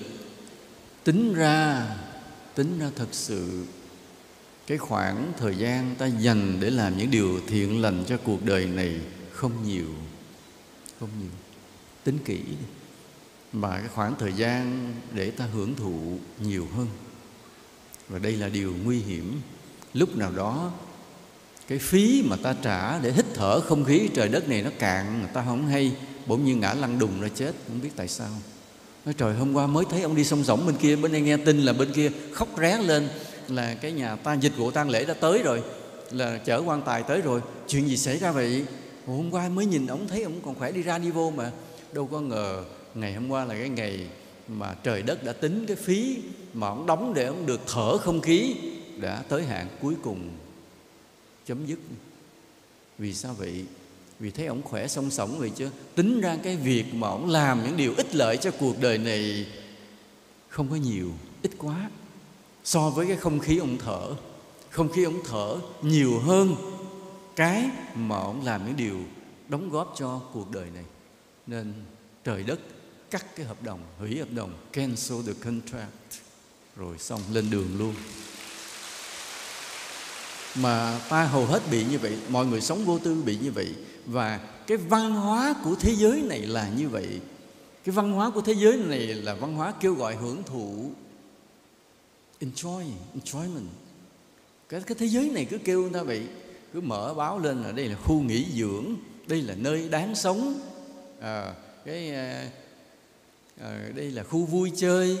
Tính 1.04 1.34
ra 1.34 1.86
tính 2.54 2.78
ra 2.78 2.90
thật 2.96 3.08
sự, 3.12 3.64
cái 4.66 4.78
khoảng 4.78 5.32
thời 5.38 5.56
gian 5.56 5.94
ta 5.98 6.06
dành 6.06 6.58
để 6.60 6.70
làm 6.70 6.98
những 6.98 7.10
điều 7.10 7.40
thiện 7.46 7.82
lành 7.82 8.04
cho 8.08 8.16
cuộc 8.16 8.44
đời 8.44 8.66
này 8.66 9.00
không 9.32 9.52
nhiều 9.64 9.94
không 11.00 11.10
nhiều. 11.20 11.30
Tính 12.04 12.18
kỹ 12.24 12.40
mà 13.52 13.78
cái 13.78 13.88
khoảng 13.88 14.14
thời 14.18 14.32
gian 14.32 14.94
để 15.14 15.30
ta 15.30 15.44
hưởng 15.44 15.74
thụ 15.74 16.18
nhiều 16.40 16.68
hơn. 16.76 16.86
Và 18.08 18.18
đây 18.18 18.32
là 18.32 18.48
điều 18.48 18.74
nguy 18.84 18.98
hiểm. 18.98 19.40
Lúc 19.94 20.16
nào 20.16 20.32
đó 20.32 20.72
cái 21.68 21.78
phí 21.78 22.22
mà 22.26 22.36
ta 22.42 22.54
trả 22.62 22.98
để 22.98 23.12
hít 23.12 23.24
thở 23.34 23.60
không 23.60 23.84
khí 23.84 24.08
trời 24.14 24.28
đất 24.28 24.48
này 24.48 24.62
nó 24.62 24.70
cạn 24.78 25.18
người 25.18 25.30
ta 25.34 25.44
không 25.46 25.66
hay 25.66 25.92
bỗng 26.26 26.44
nhiên 26.44 26.60
ngã 26.60 26.74
lăn 26.74 26.98
đùng 26.98 27.20
ra 27.20 27.28
chết, 27.34 27.52
không 27.68 27.80
biết 27.82 27.90
tại 27.96 28.08
sao. 28.08 28.30
Nói 29.04 29.14
trời, 29.18 29.34
hôm 29.34 29.54
qua 29.54 29.66
mới 29.66 29.84
thấy 29.90 30.02
ông 30.02 30.16
đi 30.16 30.24
sông 30.24 30.44
rỗng 30.44 30.66
bên 30.66 30.76
kia, 30.76 30.96
bên 30.96 31.12
đây 31.12 31.20
nghe 31.20 31.36
tin 31.36 31.60
là 31.60 31.72
bên 31.72 31.92
kia 31.92 32.10
khóc 32.32 32.48
ré 32.58 32.78
lên 32.82 33.08
là 33.48 33.74
cái 33.74 33.92
nhà 33.92 34.16
ta, 34.16 34.34
dịch 34.34 34.56
vụ 34.56 34.70
tang 34.70 34.90
lễ 34.90 35.04
đã 35.04 35.14
tới 35.14 35.42
rồi, 35.42 35.62
là 36.10 36.38
chở 36.38 36.62
quan 36.66 36.82
tài 36.82 37.02
tới 37.02 37.20
rồi. 37.20 37.40
Chuyện 37.68 37.88
gì 37.88 37.96
xảy 37.96 38.18
ra 38.18 38.32
vậy? 38.32 38.64
Hôm 39.06 39.30
qua 39.30 39.48
mới 39.48 39.66
nhìn 39.66 39.86
ông 39.86 40.08
thấy 40.08 40.22
ông 40.22 40.40
còn 40.44 40.54
khỏe 40.54 40.72
đi 40.72 40.82
ra 40.82 40.98
đi 40.98 41.10
vô 41.10 41.30
mà. 41.30 41.50
Đâu 41.92 42.06
có 42.06 42.20
ngờ 42.20 42.64
ngày 42.94 43.14
hôm 43.14 43.28
qua 43.28 43.44
là 43.44 43.54
cái 43.54 43.68
ngày 43.68 44.06
mà 44.48 44.74
trời 44.82 45.02
đất 45.02 45.24
đã 45.24 45.32
tính 45.32 45.64
cái 45.68 45.76
phí 45.76 46.18
mà 46.54 46.68
ông 46.68 46.86
đóng 46.86 47.14
để 47.14 47.24
ông 47.24 47.46
được 47.46 47.60
thở 47.74 47.98
không 47.98 48.20
khí 48.20 48.54
đã 49.00 49.22
tới 49.28 49.44
hạn 49.44 49.66
cuối 49.82 49.94
cùng 50.02 50.30
chấm 51.48 51.66
dứt. 51.66 51.78
Vì 52.98 53.14
sao 53.14 53.34
vậy? 53.34 53.64
Vì 54.18 54.30
thấy 54.30 54.46
ông 54.46 54.62
khỏe 54.62 54.88
song 54.88 55.10
sống 55.10 55.38
vậy 55.38 55.50
chứ. 55.56 55.70
Tính 55.94 56.20
ra 56.20 56.38
cái 56.42 56.56
việc 56.56 56.94
mà 56.94 57.08
ông 57.08 57.28
làm 57.28 57.64
những 57.64 57.76
điều 57.76 57.94
ích 57.96 58.14
lợi 58.14 58.36
cho 58.36 58.50
cuộc 58.50 58.80
đời 58.80 58.98
này 58.98 59.46
không 60.48 60.70
có 60.70 60.76
nhiều, 60.76 61.12
ít 61.42 61.50
quá. 61.58 61.90
So 62.64 62.90
với 62.90 63.06
cái 63.06 63.16
không 63.16 63.38
khí 63.38 63.58
ông 63.58 63.78
thở. 63.78 64.14
Không 64.70 64.92
khí 64.92 65.04
ông 65.04 65.20
thở 65.24 65.56
nhiều 65.82 66.18
hơn 66.18 66.54
cái 67.36 67.70
mà 67.94 68.18
ông 68.18 68.44
làm 68.44 68.66
những 68.66 68.76
điều 68.76 68.98
đóng 69.48 69.70
góp 69.70 69.94
cho 69.98 70.20
cuộc 70.32 70.50
đời 70.50 70.70
này. 70.74 70.84
Nên 71.46 71.72
trời 72.24 72.42
đất 72.42 72.60
cắt 73.10 73.36
cái 73.36 73.46
hợp 73.46 73.62
đồng, 73.62 73.80
hủy 73.98 74.18
hợp 74.18 74.30
đồng, 74.30 74.52
cancel 74.72 75.18
the 75.26 75.32
contract. 75.44 76.22
Rồi 76.76 76.98
xong, 76.98 77.20
lên 77.32 77.50
đường 77.50 77.78
luôn 77.78 77.94
mà 80.62 81.00
ta 81.08 81.24
hầu 81.24 81.46
hết 81.46 81.62
bị 81.70 81.84
như 81.84 81.98
vậy 81.98 82.18
mọi 82.28 82.46
người 82.46 82.60
sống 82.60 82.84
vô 82.84 82.98
tư 82.98 83.22
bị 83.24 83.36
như 83.36 83.52
vậy. 83.52 83.74
Và 84.06 84.40
cái 84.66 84.76
văn 84.76 85.12
hóa 85.12 85.54
của 85.64 85.74
thế 85.80 85.94
giới 85.94 86.22
này 86.22 86.40
là 86.40 86.68
như 86.68 86.88
vậy. 86.88 87.20
Cái 87.84 87.94
văn 87.94 88.12
hóa 88.12 88.30
của 88.30 88.40
thế 88.40 88.54
giới 88.54 88.76
này 88.76 89.06
là 89.06 89.34
văn 89.34 89.54
hóa 89.54 89.72
kêu 89.80 89.94
gọi 89.94 90.16
hưởng 90.16 90.42
thụ 90.42 90.90
enjoy 92.40 92.84
enjoyment. 93.14 93.68
Cái, 94.68 94.80
cái 94.80 94.96
thế 94.98 95.06
giới 95.06 95.30
này 95.30 95.44
cứ 95.44 95.58
kêu 95.58 95.82
người 95.82 95.90
ta 95.92 96.02
vậy 96.02 96.22
cứ 96.72 96.80
mở 96.80 97.14
báo 97.14 97.38
lên 97.38 97.62
là 97.62 97.72
đây 97.72 97.88
là 97.88 97.96
khu 97.96 98.20
nghỉ 98.20 98.46
dưỡng 98.54 98.84
đây 99.26 99.42
là 99.42 99.54
nơi 99.54 99.88
đáng 99.88 100.14
sống. 100.14 100.60
À, 101.20 101.54
cái 101.84 102.14
à, 102.14 102.50
à, 103.60 103.90
đây 103.94 104.10
là 104.10 104.22
khu 104.22 104.44
vui 104.44 104.72
chơi 104.76 105.18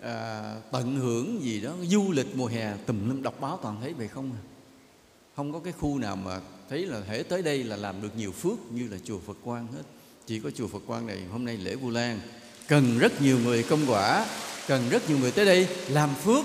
à, 0.00 0.42
tận 0.72 0.96
hưởng 0.96 1.42
gì 1.42 1.60
đó 1.60 1.72
du 1.88 2.12
lịch 2.12 2.36
mùa 2.36 2.46
hè 2.46 2.76
tùm 2.86 3.08
lum 3.08 3.22
đọc 3.22 3.40
báo 3.40 3.58
toàn 3.62 3.80
thấy 3.80 3.92
vậy 3.92 4.08
không 4.08 4.32
à? 4.32 4.51
Không 5.36 5.52
có 5.52 5.58
cái 5.58 5.72
khu 5.72 5.98
nào 5.98 6.16
mà 6.16 6.40
thấy 6.68 6.86
là 6.86 7.00
thể 7.00 7.22
tới 7.22 7.42
đây 7.42 7.64
là 7.64 7.76
làm 7.76 8.02
được 8.02 8.16
nhiều 8.16 8.32
phước 8.32 8.72
như 8.72 8.88
là 8.88 8.96
chùa 9.04 9.18
Phật 9.18 9.36
Quang 9.44 9.66
hết. 9.66 9.82
Chỉ 10.26 10.40
có 10.40 10.50
chùa 10.50 10.68
Phật 10.68 10.82
Quang 10.86 11.06
này 11.06 11.22
hôm 11.32 11.44
nay 11.44 11.56
lễ 11.56 11.74
Vu 11.74 11.90
Lan. 11.90 12.20
Cần 12.68 12.98
rất 12.98 13.22
nhiều 13.22 13.38
người 13.38 13.62
công 13.62 13.80
quả 13.86 14.26
cần 14.68 14.88
rất 14.90 15.08
nhiều 15.08 15.18
người 15.18 15.32
tới 15.32 15.44
đây 15.44 15.68
làm 15.88 16.14
phước. 16.14 16.44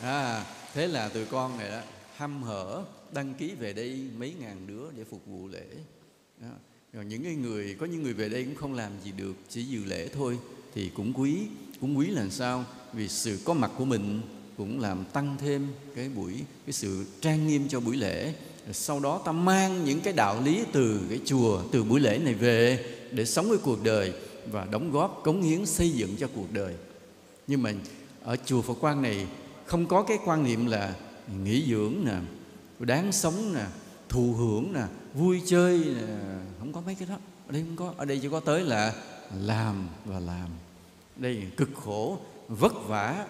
À, 0.00 0.44
thế 0.74 0.86
là 0.86 1.08
tụi 1.08 1.24
con 1.24 1.58
này 1.58 1.70
đó 1.70 1.80
hăm 2.16 2.42
hở 2.42 2.84
đăng 3.12 3.34
ký 3.34 3.50
về 3.58 3.72
đây 3.72 4.00
mấy 4.18 4.34
ngàn 4.40 4.66
đứa 4.66 4.84
để 4.96 5.04
phục 5.04 5.26
vụ 5.26 5.48
lễ. 5.48 5.66
Đó. 6.40 6.48
rồi 6.92 7.04
những 7.04 7.24
cái 7.24 7.34
người 7.34 7.76
có 7.80 7.86
những 7.86 8.02
người 8.02 8.12
về 8.12 8.28
đây 8.28 8.44
cũng 8.44 8.54
không 8.54 8.74
làm 8.74 8.92
gì 9.04 9.12
được 9.12 9.34
chỉ 9.48 9.64
dự 9.64 9.84
lễ 9.84 10.08
thôi 10.08 10.38
thì 10.74 10.90
cũng 10.94 11.12
quý. 11.12 11.38
Cũng 11.80 11.98
quý 11.98 12.06
là 12.06 12.28
sao? 12.30 12.64
Vì 12.92 13.08
sự 13.08 13.38
có 13.44 13.54
mặt 13.54 13.70
của 13.78 13.84
mình 13.84 14.20
cũng 14.56 14.80
làm 14.80 15.04
tăng 15.04 15.36
thêm 15.38 15.68
cái 15.96 16.08
buổi, 16.08 16.34
cái 16.66 16.72
sự 16.72 17.04
trang 17.20 17.46
nghiêm 17.46 17.68
cho 17.68 17.80
buổi 17.80 17.96
lễ. 17.96 18.34
Sau 18.72 19.00
đó 19.00 19.20
ta 19.24 19.32
mang 19.32 19.84
những 19.84 20.00
cái 20.00 20.12
đạo 20.12 20.40
lý 20.44 20.64
từ 20.72 21.00
cái 21.08 21.20
chùa, 21.24 21.62
từ 21.72 21.84
buổi 21.84 22.00
lễ 22.00 22.18
này 22.18 22.34
về 22.34 22.84
để 23.10 23.24
sống 23.24 23.48
với 23.48 23.58
cuộc 23.58 23.84
đời 23.84 24.12
và 24.50 24.66
đóng 24.70 24.92
góp, 24.92 25.20
cống 25.24 25.42
hiến, 25.42 25.66
xây 25.66 25.90
dựng 25.90 26.16
cho 26.16 26.28
cuộc 26.34 26.52
đời. 26.52 26.74
Nhưng 27.46 27.62
mà 27.62 27.72
ở 28.22 28.36
chùa 28.44 28.62
Phật 28.62 28.74
Quang 28.74 29.02
này 29.02 29.26
không 29.64 29.86
có 29.86 30.02
cái 30.02 30.18
quan 30.24 30.44
niệm 30.44 30.66
là 30.66 30.94
nghỉ 31.44 31.64
dưỡng 31.70 31.94
nè, 32.04 32.16
đáng 32.78 33.12
sống 33.12 33.54
nè, 33.54 33.64
thụ 34.08 34.32
hưởng 34.32 34.72
nè, 34.72 34.82
vui 35.14 35.42
chơi 35.46 35.78
nè, 35.78 36.16
không 36.58 36.72
có 36.72 36.80
mấy 36.86 36.94
cái 36.94 37.08
đó. 37.08 37.16
Ở 37.46 37.52
đây 37.52 37.62
không 37.62 37.76
có, 37.76 37.94
ở 37.96 38.04
đây 38.04 38.18
chỉ 38.22 38.28
có 38.30 38.40
tới 38.40 38.62
là 38.62 38.94
làm 39.40 39.88
và 40.04 40.20
làm. 40.20 40.48
Đây 41.16 41.42
cực 41.56 41.70
khổ, 41.84 42.18
vất 42.48 42.72
vả 42.88 43.26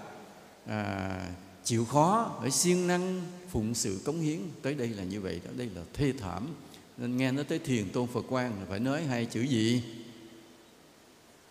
à, 0.66 1.18
chịu 1.64 1.84
khó 1.84 2.36
phải 2.40 2.50
siêng 2.50 2.86
năng 2.86 3.22
phụng 3.50 3.74
sự 3.74 4.00
cống 4.04 4.20
hiến. 4.20 4.38
Tới 4.62 4.74
đây 4.74 4.88
là 4.88 5.04
như 5.04 5.20
vậy 5.20 5.40
đó. 5.44 5.50
Đây 5.56 5.70
là 5.74 5.82
thê 5.94 6.12
thảm. 6.20 6.48
Nên 6.96 7.16
nghe 7.16 7.32
nói 7.32 7.44
tới 7.44 7.58
thiền 7.58 7.88
tôn 7.88 8.06
phật 8.06 8.24
quan 8.28 8.50
là 8.50 8.66
phải 8.68 8.80
nói 8.80 9.04
hai 9.04 9.26
chữ 9.26 9.42
gì? 9.42 9.82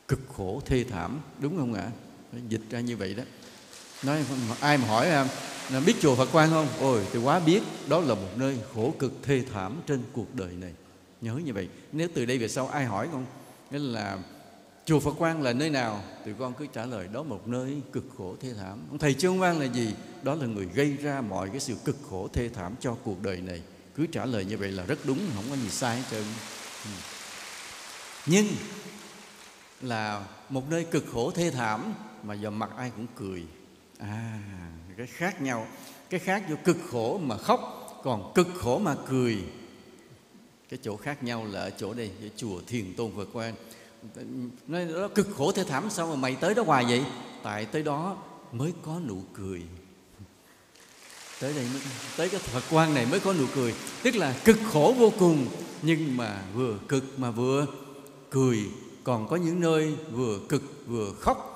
Cực 0.07 0.19
khổ 0.37 0.61
thê 0.65 0.83
thảm. 0.83 1.21
Đúng 1.39 1.57
không 1.57 1.73
ạ? 1.73 1.91
Dịch 2.49 2.61
ra 2.69 2.79
như 2.79 2.97
vậy 2.97 3.13
đó. 3.13 3.23
Nói 4.03 4.25
ai 4.59 4.77
mà 4.77 4.87
hỏi 4.87 5.09
em 5.09 5.27
là 5.71 5.79
biết 5.79 5.93
chùa 6.01 6.15
Phật 6.15 6.29
Quan 6.31 6.49
không? 6.49 6.67
Ôi 6.79 7.01
tôi 7.13 7.21
quá 7.21 7.39
biết. 7.39 7.61
Đó 7.87 7.99
là 7.99 8.15
một 8.15 8.37
nơi 8.37 8.57
khổ 8.73 8.93
cực 8.99 9.13
thê 9.23 9.43
thảm 9.53 9.81
trên 9.87 10.01
cuộc 10.13 10.35
đời 10.35 10.53
này. 10.53 10.73
Nhớ 11.21 11.35
như 11.45 11.53
vậy. 11.53 11.69
Nếu 11.91 12.07
từ 12.13 12.25
đây 12.25 12.37
về 12.37 12.47
sau 12.47 12.67
ai 12.67 12.85
hỏi 12.85 13.07
không 13.11 13.25
Nghĩa 13.71 13.79
là 13.79 14.17
chùa 14.85 14.99
Phật 14.99 15.13
Quan 15.17 15.41
là 15.41 15.53
nơi 15.53 15.69
nào? 15.69 16.03
Tụi 16.25 16.33
con 16.33 16.53
cứ 16.53 16.67
trả 16.73 16.85
lời, 16.85 17.07
đó 17.13 17.23
một 17.23 17.47
nơi 17.47 17.81
cực 17.91 18.05
khổ 18.17 18.35
thê 18.41 18.53
thảm. 18.53 18.79
Ông 18.89 18.99
Thầy 18.99 19.13
Trương 19.13 19.39
Quang 19.39 19.59
là 19.59 19.65
gì? 19.65 19.95
Đó 20.23 20.35
là 20.35 20.45
người 20.45 20.65
gây 20.65 20.97
ra 20.97 21.21
mọi 21.21 21.49
cái 21.49 21.59
sự 21.59 21.75
cực 21.85 21.97
khổ 22.09 22.27
thê 22.33 22.49
thảm 22.49 22.75
cho 22.79 22.97
cuộc 23.03 23.21
đời 23.21 23.41
này. 23.41 23.61
Cứ 23.95 24.05
trả 24.05 24.25
lời 24.25 24.45
như 24.45 24.57
vậy 24.57 24.71
là 24.71 24.83
rất 24.85 24.99
đúng, 25.03 25.19
Không 25.35 25.45
có 25.49 25.55
gì 25.55 25.69
sai 25.69 25.97
hết 25.97 26.03
trơn. 26.11 26.23
Ừ. 26.85 26.91
Nhưng 28.25 28.47
là 29.81 30.25
một 30.49 30.69
nơi 30.69 30.85
cực 30.85 31.05
khổ 31.13 31.31
thê 31.31 31.51
thảm 31.51 31.93
Mà 32.23 32.33
giờ 32.33 32.49
mặt 32.49 32.69
ai 32.77 32.91
cũng 32.95 33.07
cười. 33.15 33.43
À 33.99 34.39
cái 34.97 35.07
khác 35.07 35.41
nhau. 35.41 35.67
Cái 36.09 36.19
khác 36.19 36.43
vô 36.49 36.55
cực 36.63 36.77
khổ 36.91 37.17
mà 37.17 37.37
khóc, 37.37 37.89
còn 38.03 38.31
cực 38.35 38.47
khổ 38.55 38.79
mà 38.79 38.95
cười. 39.09 39.37
Cái 40.69 40.79
chỗ 40.83 40.97
khác 40.97 41.23
nhau 41.23 41.45
là 41.45 41.59
ở 41.59 41.69
chỗ 41.69 41.93
đây 41.93 42.11
ở 42.21 42.27
chùa 42.35 42.61
thiền 42.67 42.93
tôn 42.97 43.11
phật 43.15 43.27
quan 43.33 43.53
nói 44.67 44.85
đó, 44.85 45.07
cực 45.07 45.27
khổ 45.37 45.51
thế 45.51 45.63
thảm, 45.63 45.89
sao 45.89 46.07
mà 46.07 46.15
mày 46.15 46.35
tới 46.35 46.53
đó 46.53 46.63
hoài 46.63 46.85
vậy? 46.85 47.05
Tại 47.43 47.65
tới 47.65 47.83
đó 47.83 48.17
mới 48.51 48.73
có 48.81 48.99
nụ 49.07 49.21
cười. 49.33 49.61
Tới 51.41 51.53
đây 51.53 51.65
mới, 51.73 51.81
tới 52.17 52.29
cái 52.29 52.39
phật 52.39 52.63
quan 52.71 52.93
này 52.93 53.05
mới 53.05 53.19
có 53.19 53.33
nụ 53.33 53.45
cười. 53.55 53.73
Tức 54.03 54.15
là 54.15 54.35
cực 54.45 54.57
khổ 54.71 54.95
vô 54.97 55.11
cùng, 55.19 55.47
nhưng 55.81 56.17
mà 56.17 56.43
vừa 56.53 56.77
cực 56.87 57.19
mà 57.19 57.31
vừa 57.31 57.65
cười. 58.29 58.59
Còn 59.03 59.27
có 59.27 59.35
những 59.35 59.59
nơi 59.59 59.95
vừa 60.11 60.39
cực 60.49 60.63
vừa 60.87 61.13
khóc, 61.19 61.49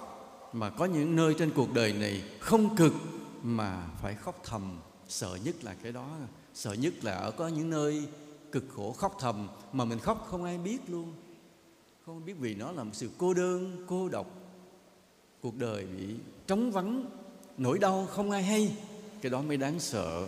mà 0.54 0.70
có 0.70 0.86
những 0.86 1.16
nơi 1.16 1.36
trên 1.40 1.52
cuộc 1.52 1.74
đời 1.74 1.94
này 1.94 2.24
không 2.40 2.76
cực 2.76 2.94
mà 3.44 3.88
phải 4.02 4.16
khóc 4.16 4.42
thầm. 4.44 4.80
Sợ 5.10 5.38
nhất 5.44 5.56
là 5.64 5.76
cái 5.84 5.92
đó, 5.92 6.08
sợ 6.54 6.74
nhất 6.74 6.94
là 7.02 7.14
ở 7.14 7.32
có 7.32 7.48
những 7.48 7.70
nơi 7.70 8.04
cực 8.52 8.64
khổ 8.76 8.92
khóc 8.92 9.18
thầm 9.20 9.48
mà 9.74 9.86
mình 9.86 10.00
khóc 10.00 10.28
không 10.30 10.44
ai 10.44 10.58
biết 10.58 10.78
luôn 10.88 11.14
không 12.08 12.26
biết 12.26 12.34
vì 12.40 12.56
nó 12.56 12.72
là 12.72 12.84
một 12.84 12.92
sự 12.94 13.10
cô 13.18 13.34
đơn, 13.34 13.86
cô 13.88 14.10
độc. 14.10 14.28
Cuộc 15.42 15.58
đời 15.58 15.86
bị 15.86 16.16
trống 16.48 16.72
vắng, 16.72 17.06
nỗi 17.58 17.80
đau 17.80 18.06
không 18.06 18.32
ai 18.32 18.44
hay. 18.44 18.78
Cái 19.22 19.30
đó 19.30 19.42
mới 19.42 19.58
đáng 19.58 19.80
sợ. 19.80 20.28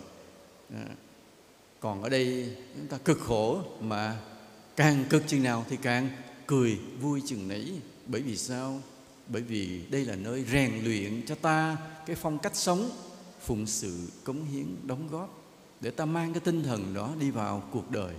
À. 0.74 0.86
còn 1.80 2.02
ở 2.02 2.08
đây 2.08 2.56
chúng 2.76 2.86
ta 2.86 2.98
cực 2.98 3.18
khổ 3.20 3.62
mà 3.80 4.20
càng 4.76 5.04
cực 5.10 5.22
chừng 5.26 5.42
nào 5.42 5.64
thì 5.68 5.76
càng 5.82 6.08
cười 6.46 6.78
vui 7.00 7.22
chừng 7.26 7.48
nấy. 7.48 7.80
Bởi 8.06 8.22
vì 8.22 8.36
sao? 8.36 8.80
Bởi 9.28 9.42
vì 9.42 9.86
đây 9.90 10.04
là 10.04 10.16
nơi 10.16 10.44
rèn 10.52 10.84
luyện 10.84 11.22
cho 11.26 11.34
ta 11.34 11.76
cái 12.06 12.16
phong 12.16 12.38
cách 12.38 12.56
sống, 12.56 12.90
phụng 13.40 13.66
sự, 13.66 14.08
cống 14.24 14.44
hiến, 14.44 14.76
đóng 14.86 15.08
góp 15.10 15.42
để 15.80 15.90
ta 15.90 16.04
mang 16.04 16.32
cái 16.32 16.40
tinh 16.40 16.62
thần 16.62 16.94
đó 16.94 17.14
đi 17.20 17.30
vào 17.30 17.62
cuộc 17.70 17.90
đời. 17.90 18.14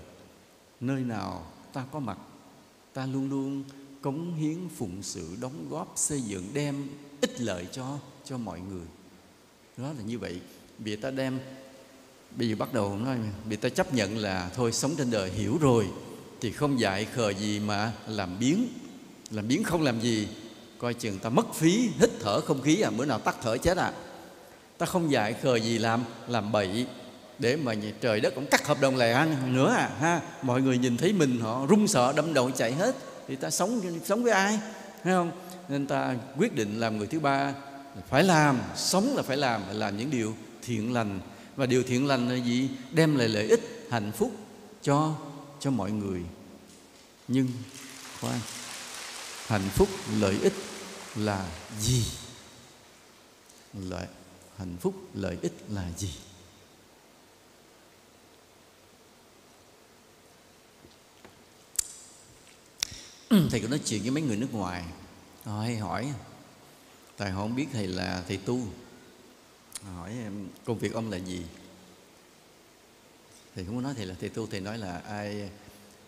Nơi 0.79 1.01
nào 1.01 1.51
ta 1.73 1.85
có 1.91 1.99
mặt 1.99 2.17
ta 2.93 3.05
luôn 3.05 3.29
luôn 3.29 3.63
cống 4.01 4.35
hiến 4.35 4.57
phụng 4.77 5.03
sự 5.03 5.35
đóng 5.41 5.67
góp 5.69 5.93
xây 5.95 6.21
dựng 6.21 6.49
đem 6.53 6.87
ích 7.21 7.41
lợi 7.41 7.67
cho 7.71 7.97
cho 8.25 8.37
mọi 8.37 8.59
người. 8.59 8.85
Đó 9.77 9.93
là 9.97 10.03
như 10.05 10.19
vậy. 10.19 10.39
Vì 10.79 10.95
ta 10.95 11.11
đem, 11.11 11.39
bây 12.35 12.49
giờ 12.49 12.55
bắt 12.55 12.73
đầu 12.73 12.97
nói, 12.97 13.17
vì 13.45 13.55
ta 13.55 13.69
chấp 13.69 13.93
nhận 13.93 14.17
là 14.17 14.51
thôi, 14.55 14.71
sống 14.71 14.95
trên 14.97 15.11
đời 15.11 15.31
hiểu 15.31 15.57
rồi, 15.61 15.87
thì 16.41 16.51
không 16.51 16.79
dạy 16.79 17.05
khờ 17.05 17.29
gì 17.29 17.59
mà 17.59 17.93
làm 18.07 18.39
biến. 18.39 18.67
Làm 19.31 19.47
biến 19.47 19.63
không 19.63 19.81
làm 19.81 20.01
gì, 20.01 20.27
coi 20.77 20.93
chừng 20.93 21.19
ta 21.19 21.29
mất 21.29 21.53
phí, 21.53 21.89
hít 21.99 22.09
thở 22.19 22.41
không 22.41 22.61
khí 22.61 22.81
à 22.81 22.89
bữa 22.89 23.05
nào 23.05 23.19
tắt 23.19 23.35
thở 23.41 23.57
chết 23.57 23.77
à. 23.77 23.93
Ta 24.77 24.85
không 24.85 25.11
dạy 25.11 25.33
khờ 25.33 25.55
gì 25.55 25.77
làm 25.77 26.03
làm 26.27 26.51
bậy 26.51 26.87
để 27.41 27.55
mà 27.55 27.73
trời 28.01 28.21
đất 28.21 28.35
cũng 28.35 28.45
cắt 28.45 28.67
hợp 28.67 28.81
đồng 28.81 28.95
lại 28.95 29.11
ăn 29.11 29.55
nữa 29.55 29.73
à 29.77 29.89
ha. 29.99 30.21
Mọi 30.41 30.61
người 30.61 30.77
nhìn 30.77 30.97
thấy 30.97 31.13
mình, 31.13 31.39
họ 31.39 31.65
run 31.65 31.87
sợ, 31.87 32.13
đâm 32.15 32.33
đầu 32.33 32.51
chạy 32.51 32.73
hết. 32.73 32.95
Thì 33.27 33.35
ta 33.35 33.49
sống 33.49 33.81
sống 34.05 34.23
với 34.23 34.31
ai, 34.31 34.59
thấy 35.03 35.13
không? 35.13 35.31
Nên 35.69 35.87
ta 35.87 36.15
quyết 36.37 36.55
định 36.55 36.79
làm 36.79 36.97
người 36.97 37.07
thứ 37.07 37.19
ba 37.19 37.53
phải 38.09 38.23
làm, 38.23 38.59
sống 38.75 39.15
là 39.15 39.23
phải 39.23 39.37
làm 39.37 39.61
phải 39.65 39.75
làm 39.75 39.97
những 39.97 40.11
điều 40.11 40.35
thiện 40.61 40.93
lành. 40.93 41.19
Và 41.55 41.65
điều 41.65 41.83
thiện 41.83 42.07
lành 42.07 42.29
là 42.29 42.35
gì? 42.35 42.69
Đem 42.91 43.17
lại 43.17 43.27
lợi 43.27 43.47
ích, 43.47 43.87
hạnh 43.91 44.11
phúc 44.11 44.31
cho 44.81 45.15
cho 45.59 45.71
mọi 45.71 45.91
người. 45.91 46.21
Nhưng 47.27 47.47
khoan, 48.21 48.39
hạnh 49.47 49.69
phúc, 49.69 49.89
lợi 50.19 50.37
ích 50.43 50.53
là 51.15 51.45
gì? 51.79 52.05
Lợi, 53.73 54.05
hạnh 54.57 54.75
phúc, 54.79 54.93
lợi 55.13 55.37
ích 55.41 55.53
là 55.69 55.83
gì? 55.97 56.09
Ừ. 63.31 63.47
thầy 63.51 63.59
có 63.59 63.67
nói 63.67 63.79
chuyện 63.85 64.01
với 64.01 64.11
mấy 64.11 64.23
người 64.23 64.37
nước 64.37 64.53
ngoài. 64.53 64.83
Họ 65.43 65.61
hay 65.61 65.77
hỏi. 65.77 66.13
Tại 67.17 67.31
họ 67.31 67.41
không 67.41 67.55
biết 67.55 67.67
thầy 67.73 67.87
là 67.87 68.23
thầy 68.27 68.37
tu. 68.37 68.59
Hỏi 69.95 70.15
công 70.65 70.79
việc 70.79 70.93
ông 70.93 71.09
là 71.11 71.17
gì? 71.17 71.41
Thầy 73.55 73.65
không 73.65 73.75
có 73.75 73.81
nói 73.81 73.93
thầy 73.97 74.05
là 74.05 74.15
thầy 74.19 74.29
tu 74.29 74.47
thầy 74.47 74.61
nói 74.61 74.77
là 74.77 75.01
I 75.23 75.41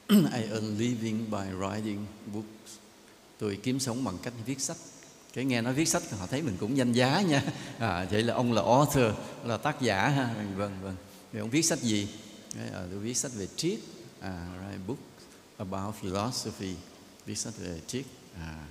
I 0.09 0.43
earn 0.51 0.77
living 0.77 1.31
by 1.31 1.37
writing 1.59 2.05
books. 2.33 2.77
Tôi 3.37 3.59
kiếm 3.63 3.79
sống 3.79 4.03
bằng 4.03 4.17
cách 4.23 4.33
viết 4.45 4.61
sách. 4.61 4.77
Cái 5.33 5.45
nghe 5.45 5.61
nói 5.61 5.73
viết 5.73 5.85
sách 5.85 6.03
họ 6.11 6.27
thấy 6.27 6.41
mình 6.41 6.57
cũng 6.59 6.77
danh 6.77 6.93
giá 6.93 7.21
nha. 7.21 7.43
À, 7.79 8.07
vậy 8.11 8.23
là 8.23 8.33
ông 8.33 8.53
là 8.53 8.61
author 8.61 9.15
là 9.45 9.57
tác 9.57 9.81
giả 9.81 10.07
ha. 10.07 10.45
Vâng 10.55 10.77
vâng. 10.81 10.95
Thì 11.33 11.39
ông 11.39 11.49
viết 11.49 11.61
sách 11.61 11.79
gì? 11.79 12.07
À, 12.57 12.85
tôi 12.91 12.99
viết 12.99 13.13
sách 13.13 13.31
về 13.35 13.47
triết. 13.55 13.79
À, 14.19 14.47
write 14.61 14.87
book 14.87 14.99
about 15.57 15.95
philosophy 16.01 16.75
viết 17.25 17.37
sách 17.37 17.53
về 17.57 17.81
triết 17.87 18.05
à, 18.39 18.65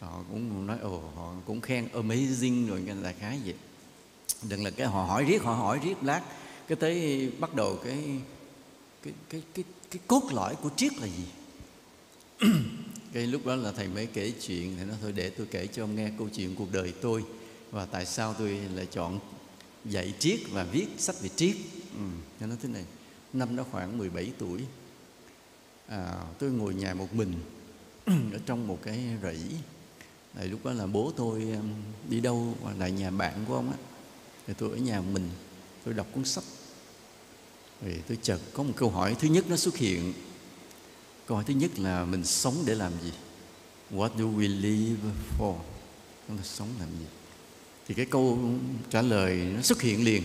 họ 0.00 0.22
cũng 0.30 0.66
nói 0.66 0.78
ồ 0.78 1.02
họ 1.14 1.34
cũng 1.46 1.60
khen 1.60 1.88
amazing 1.92 2.68
rồi 2.68 2.82
cái 2.86 2.96
đại 3.02 3.14
khái 3.18 3.40
vậy. 3.44 3.54
Đừng 4.48 4.64
là 4.64 4.70
cái 4.70 4.86
họ 4.86 5.04
hỏi 5.04 5.24
riết 5.24 5.42
họ 5.42 5.54
hỏi 5.54 5.80
riết 5.82 5.94
lát. 6.02 6.22
Cái 6.68 6.76
tới 6.76 7.30
bắt 7.38 7.54
đầu 7.54 7.78
cái 7.84 8.20
cái 9.02 9.12
cái 9.30 9.42
cái 9.54 9.64
cái 9.90 10.00
cốt 10.06 10.22
lõi 10.32 10.54
của 10.54 10.70
triết 10.76 10.92
là 10.98 11.06
gì? 11.06 11.26
Cái 13.12 13.26
lúc 13.26 13.46
đó 13.46 13.56
là 13.56 13.72
thầy 13.72 13.88
mới 13.88 14.06
kể 14.06 14.32
chuyện 14.40 14.76
thầy 14.76 14.86
nói 14.86 14.96
thôi 15.02 15.12
để 15.12 15.30
tôi 15.30 15.46
kể 15.50 15.66
cho 15.66 15.84
ông 15.84 15.96
nghe 15.96 16.10
câu 16.18 16.28
chuyện 16.34 16.54
cuộc 16.54 16.72
đời 16.72 16.92
tôi 17.00 17.24
và 17.70 17.86
tại 17.86 18.06
sao 18.06 18.34
tôi 18.38 18.60
lại 18.74 18.86
chọn 18.90 19.18
dạy 19.84 20.14
triết 20.18 20.40
và 20.50 20.64
viết 20.64 20.86
sách 20.98 21.20
về 21.20 21.28
triết. 21.28 21.56
Ừ, 21.94 22.04
cho 22.40 22.46
nó 22.46 22.54
thế 22.62 22.68
này. 22.68 22.84
Năm 23.32 23.56
đó 23.56 23.64
khoảng 23.70 23.98
17 23.98 24.32
tuổi 24.38 24.60
à, 25.86 26.24
tôi 26.38 26.50
ngồi 26.50 26.74
nhà 26.74 26.94
một 26.94 27.14
mình 27.14 27.34
ở 28.06 28.38
trong 28.46 28.66
một 28.66 28.78
cái 28.82 29.04
rẫy. 29.22 29.40
À, 30.34 30.44
lúc 30.44 30.64
đó 30.64 30.72
là 30.72 30.86
bố 30.86 31.12
tôi 31.16 31.46
đi 32.08 32.20
đâu 32.20 32.56
lại 32.78 32.92
nhà 32.92 33.10
bạn 33.10 33.44
của 33.48 33.54
ông 33.54 33.70
á 33.70 33.76
thì 34.46 34.54
tôi 34.58 34.70
ở 34.70 34.76
nhà 34.76 35.00
mình 35.00 35.30
tôi 35.84 35.94
đọc 35.94 36.06
cuốn 36.14 36.24
sách. 36.24 36.44
Thì 37.80 37.92
tôi 38.08 38.18
chợt 38.22 38.38
có 38.52 38.62
một 38.62 38.72
câu 38.76 38.90
hỏi 38.90 39.16
thứ 39.18 39.28
nhất 39.28 39.44
nó 39.48 39.56
xuất 39.56 39.76
hiện. 39.76 40.12
Câu 41.26 41.36
hỏi 41.36 41.44
thứ 41.48 41.54
nhất 41.54 41.78
là 41.78 42.04
mình 42.04 42.24
sống 42.24 42.54
để 42.66 42.74
làm 42.74 42.92
gì? 43.02 43.12
What 43.90 44.08
do 44.18 44.24
we 44.24 44.60
live 44.60 45.10
for? 45.38 45.54
Chúng 46.28 46.36
ta 46.36 46.42
sống 46.42 46.68
làm 46.80 46.88
gì? 46.98 47.06
Thì 47.88 47.94
cái 47.94 48.06
câu 48.06 48.38
trả 48.90 49.02
lời 49.02 49.36
nó 49.36 49.62
xuất 49.62 49.82
hiện 49.82 50.04
liền. 50.04 50.22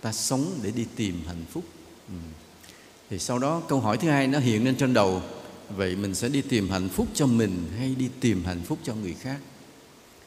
Ta 0.00 0.12
sống 0.12 0.58
để 0.62 0.70
đi 0.70 0.86
tìm 0.96 1.20
hạnh 1.26 1.44
phúc. 1.50 1.64
Ừ 2.08 2.14
thì 3.10 3.18
sau 3.18 3.38
đó 3.38 3.62
câu 3.68 3.80
hỏi 3.80 3.98
thứ 3.98 4.08
hai 4.08 4.26
nó 4.26 4.38
hiện 4.38 4.64
lên 4.64 4.76
trên 4.76 4.94
đầu. 4.94 5.22
Vậy 5.76 5.96
mình 5.96 6.14
sẽ 6.14 6.28
đi 6.28 6.42
tìm 6.42 6.68
hạnh 6.68 6.88
phúc 6.88 7.08
cho 7.14 7.26
mình 7.26 7.68
hay 7.78 7.94
đi 7.94 8.08
tìm 8.20 8.44
hạnh 8.44 8.62
phúc 8.64 8.78
cho 8.84 8.94
người 8.94 9.14
khác? 9.20 9.38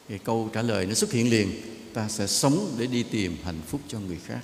Thì 0.08 0.18
câu 0.18 0.50
trả 0.52 0.62
lời 0.62 0.86
nó 0.86 0.94
xuất 0.94 1.12
hiện 1.12 1.30
liền. 1.30 1.52
Ta 1.94 2.08
sẽ 2.08 2.26
sống 2.26 2.74
để 2.78 2.86
đi 2.86 3.02
tìm 3.02 3.36
hạnh 3.44 3.60
phúc 3.66 3.80
cho 3.88 4.00
người 4.00 4.18
khác. 4.24 4.40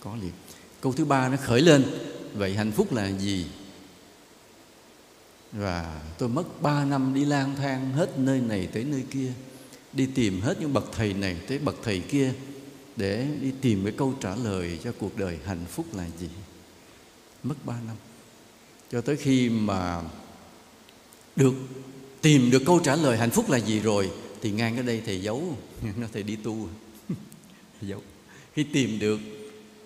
Có 0.00 0.16
liền. 0.16 0.32
Câu 0.80 0.92
thứ 0.92 1.04
ba 1.04 1.28
nó 1.28 1.36
khởi 1.36 1.60
lên. 1.60 1.84
Vậy 2.34 2.54
hạnh 2.54 2.72
phúc 2.72 2.92
là 2.92 3.12
gì? 3.18 3.46
Và 5.52 6.00
tôi 6.18 6.28
mất 6.28 6.62
ba 6.62 6.84
năm 6.84 7.14
đi 7.14 7.24
lang 7.24 7.56
thang 7.56 7.92
hết 7.92 8.18
nơi 8.18 8.40
này 8.40 8.68
tới 8.72 8.84
nơi 8.84 9.02
kia. 9.10 9.32
Đi 9.92 10.06
tìm 10.14 10.40
hết 10.40 10.60
những 10.60 10.72
bậc 10.72 10.84
thầy 10.92 11.14
này 11.14 11.36
tới 11.48 11.58
bậc 11.58 11.76
thầy 11.82 12.00
kia 12.00 12.32
để 12.96 13.26
đi 13.40 13.52
tìm 13.60 13.84
cái 13.84 13.92
câu 13.96 14.14
trả 14.20 14.36
lời 14.36 14.78
cho 14.84 14.92
cuộc 14.98 15.16
đời 15.16 15.38
hạnh 15.44 15.64
phúc 15.70 15.86
là 15.92 16.06
gì 16.20 16.28
mất 17.42 17.54
ba 17.64 17.80
năm. 17.86 17.96
Cho 18.90 19.00
tới 19.00 19.16
khi 19.16 19.48
mà 19.48 20.02
được, 21.36 21.54
tìm 22.20 22.50
được 22.50 22.62
câu 22.66 22.80
trả 22.84 22.96
lời 22.96 23.18
hạnh 23.18 23.30
phúc 23.30 23.50
là 23.50 23.58
gì 23.58 23.80
rồi, 23.80 24.10
thì 24.40 24.50
ngang 24.50 24.76
ở 24.76 24.82
đây 24.82 25.02
thầy 25.06 25.22
giấu. 25.22 25.56
Nó 25.96 26.06
thầy 26.12 26.22
đi 26.22 26.36
tu. 26.36 26.68
Thầy 27.80 27.88
giấu. 27.88 28.02
Khi 28.54 28.64
tìm 28.64 28.98
được 28.98 29.20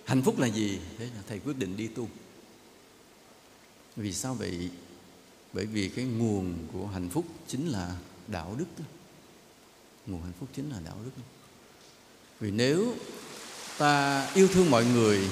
hạnh 0.05 0.23
phúc 0.23 0.39
là 0.39 0.47
gì, 0.47 0.79
thế 0.99 1.05
là 1.05 1.23
thầy 1.29 1.39
quyết 1.39 1.59
định 1.59 1.77
đi 1.77 1.89
tu. 1.89 2.09
Vì 3.97 4.13
sao 4.13 4.35
vậy? 4.35 4.71
Bởi 5.53 5.67
vì 5.67 5.89
cái 5.89 6.05
nguồn 6.05 6.55
của 6.73 6.87
hạnh 6.87 7.09
phúc 7.09 7.25
chính 7.49 7.69
là 7.69 7.97
đạo 8.29 8.55
đức 8.59 8.67
nguồn 10.07 10.23
hạnh 10.23 10.33
phúc 10.41 10.49
chính 10.57 10.71
là 10.71 10.81
đạo 10.85 10.97
đức 11.05 11.11
vì 12.41 12.51
nếu 12.51 12.95
ta 13.79 14.25
yêu 14.35 14.49
thương 14.49 14.71
mọi 14.71 14.85
người 14.85 15.31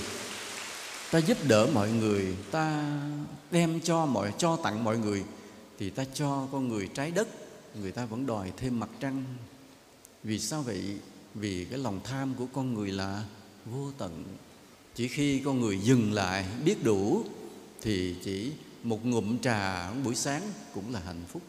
ta 1.13 1.19
giúp 1.19 1.39
đỡ 1.49 1.69
mọi 1.75 1.91
người, 1.91 2.37
ta 2.51 2.85
đem 3.51 3.81
cho 3.81 4.07
mọi, 4.07 4.33
cho 4.39 4.57
tặng 4.57 4.85
mọi 4.85 4.99
người, 4.99 5.25
thì 5.79 5.91
ta 5.91 6.05
cho 6.15 6.49
con 6.53 6.69
người 6.69 6.89
trái 6.95 7.11
đất, 7.11 7.29
người 7.81 7.93
ta 7.93 8.05
vẫn 8.05 8.27
đòi 8.27 8.53
thêm 8.57 8.81
mặt 8.81 8.89
trăng. 9.01 9.25
Vì 10.23 10.39
sao 10.39 10.63
vậy? 10.63 10.97
Vì 11.35 11.65
cái 11.65 11.79
lòng 11.79 12.01
tham 12.05 12.35
của 12.35 12.47
con 12.53 12.75
người 12.75 12.93
là 12.93 13.25
vô 13.65 13.91
tận. 13.99 14.25
Chỉ 14.95 15.09
khi 15.09 15.43
con 15.45 15.61
người 15.61 15.79
dừng 15.79 16.13
lại 16.13 16.47
biết 16.65 16.85
đủ, 16.85 17.25
thì 17.81 18.17
chỉ 18.25 18.53
một 18.83 19.07
ngụm 19.07 19.39
trà 19.39 19.91
buổi 19.93 20.15
sáng 20.15 20.43
cũng 20.75 20.93
là 20.93 21.01
hạnh 21.01 21.25
phúc 21.29 21.43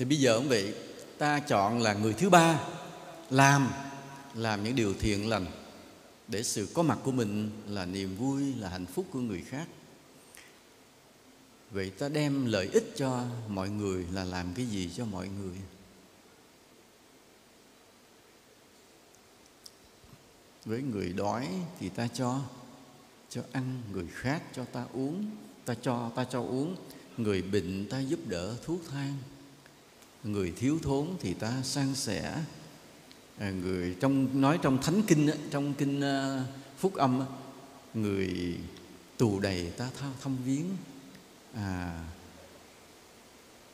thì 0.00 0.06
bây 0.06 0.18
giờ 0.18 0.34
ông 0.34 0.48
vị, 0.48 0.72
ta 1.18 1.40
chọn 1.40 1.80
là 1.80 1.94
người 1.94 2.14
thứ 2.14 2.30
ba, 2.30 2.60
làm 3.30 3.70
làm 4.34 4.64
những 4.64 4.76
điều 4.76 4.94
thiện 4.94 5.28
lành 5.28 5.46
để 6.28 6.42
sự 6.42 6.68
có 6.74 6.82
mặt 6.82 6.98
của 7.04 7.12
mình 7.12 7.50
là 7.68 7.86
niềm 7.86 8.16
vui, 8.16 8.54
là 8.54 8.68
hạnh 8.68 8.86
phúc 8.86 9.06
của 9.12 9.18
người 9.18 9.42
khác. 9.48 9.66
Vậy 11.70 11.90
ta 11.90 12.08
đem 12.08 12.46
lợi 12.46 12.68
ích 12.72 12.92
cho 12.96 13.24
mọi 13.48 13.70
người 13.70 14.06
là 14.12 14.24
làm 14.24 14.54
cái 14.54 14.66
gì 14.66 14.90
cho 14.96 15.04
mọi 15.04 15.28
người? 15.28 15.56
Với 20.64 20.82
người 20.82 21.12
đói 21.12 21.48
thì 21.80 21.88
ta 21.88 22.08
cho 22.08 22.40
cho 23.30 23.42
ăn, 23.52 23.82
người 23.92 24.06
khác 24.12 24.42
cho 24.54 24.64
ta 24.64 24.86
uống, 24.92 25.26
ta 25.64 25.74
cho 25.82 26.10
ta 26.16 26.24
cho 26.24 26.40
uống. 26.40 26.76
Người 27.16 27.42
bệnh 27.42 27.88
ta 27.90 28.00
giúp 28.00 28.20
đỡ 28.26 28.56
thuốc 28.64 28.80
thang 28.90 29.16
người 30.24 30.52
thiếu 30.56 30.78
thốn 30.82 31.06
thì 31.20 31.34
ta 31.34 31.62
san 31.62 31.94
sẻ. 31.94 32.42
À, 33.38 33.50
người 33.50 33.96
trong 34.00 34.40
nói 34.40 34.58
trong 34.62 34.82
thánh 34.82 35.02
kinh 35.06 35.30
trong 35.50 35.74
kinh 35.74 36.00
ờ, 36.00 36.44
phúc 36.78 36.94
âm 36.94 37.22
người 37.94 38.56
tù 39.16 39.40
đầy 39.40 39.70
ta 39.76 39.88
thao 40.00 40.10
thăm 40.22 40.36
viếng. 40.44 40.66
À 41.54 42.04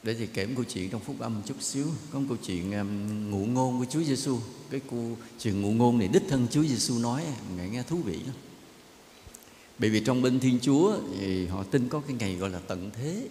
để 0.06 0.14
thì 0.14 0.26
kể 0.26 0.46
một 0.46 0.52
câu 0.56 0.64
chuyện 0.64 0.90
trong 0.90 1.00
phúc 1.00 1.16
âm 1.20 1.42
chút 1.46 1.62
xíu. 1.62 1.86
Có 2.12 2.18
một 2.18 2.26
câu 2.28 2.38
chuyện 2.46 2.72
um, 2.72 3.30
ngụ 3.30 3.46
ngôn 3.46 3.78
của 3.78 3.84
Chúa 3.84 4.02
Giêsu 4.02 4.38
cái 4.70 4.80
câu 4.90 5.16
chuyện 5.38 5.62
ngụ 5.62 5.72
ngôn 5.72 5.98
này 5.98 6.08
đích 6.08 6.22
thân 6.28 6.46
Chúa 6.50 6.62
Giêsu 6.62 6.98
nói 6.98 7.24
nghe 7.56 7.68
nghe 7.68 7.82
thú 7.82 7.96
vị 7.96 8.16
lắm. 8.26 8.34
Bởi 9.78 9.90
vì 9.90 10.00
trong 10.00 10.22
bên 10.22 10.40
Thiên 10.40 10.58
Chúa 10.62 10.98
thì 11.18 11.46
họ 11.46 11.62
tin 11.62 11.88
có 11.88 12.00
cái 12.00 12.16
ngày 12.18 12.34
gọi 12.34 12.50
là 12.50 12.58
tận 12.58 12.90
thế 12.94 13.26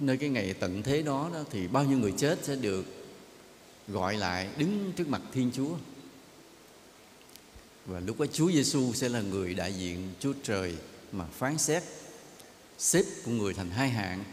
nơi 0.00 0.16
cái 0.16 0.28
ngày 0.28 0.54
tận 0.54 0.82
thế 0.82 1.02
đó, 1.02 1.30
đó 1.34 1.44
thì 1.50 1.68
bao 1.68 1.84
nhiêu 1.84 1.98
người 1.98 2.12
chết 2.16 2.38
sẽ 2.42 2.56
được 2.56 2.84
gọi 3.88 4.16
lại 4.16 4.48
đứng 4.58 4.92
trước 4.96 5.08
mặt 5.08 5.22
Thiên 5.32 5.50
Chúa. 5.56 5.76
Và 7.86 8.00
lúc 8.00 8.20
đó 8.20 8.26
Chúa 8.32 8.50
Giêsu 8.50 8.92
sẽ 8.92 9.08
là 9.08 9.20
người 9.20 9.54
đại 9.54 9.72
diện 9.72 10.12
Chúa 10.20 10.32
Trời 10.42 10.74
mà 11.12 11.24
phán 11.24 11.58
xét 11.58 11.82
xếp 12.78 13.04
của 13.24 13.30
người 13.30 13.54
thành 13.54 13.70
hai 13.70 13.88
hạng. 13.88 14.24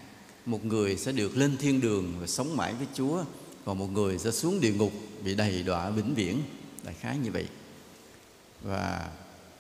Một 0.45 0.65
người 0.65 0.97
sẽ 0.97 1.11
được 1.11 1.37
lên 1.37 1.57
thiên 1.57 1.81
đường 1.81 2.13
và 2.19 2.27
sống 2.27 2.57
mãi 2.57 2.73
với 2.73 2.87
Chúa 2.93 3.23
còn 3.65 3.77
một 3.77 3.87
người 3.87 4.17
sẽ 4.17 4.31
xuống 4.31 4.61
địa 4.61 4.73
ngục 4.73 4.91
bị 5.23 5.35
đầy 5.35 5.63
đọa 5.63 5.89
vĩnh 5.89 6.13
viễn. 6.15 6.41
Đại 6.83 6.95
khái 6.99 7.17
như 7.17 7.31
vậy. 7.31 7.47
Và 8.61 9.09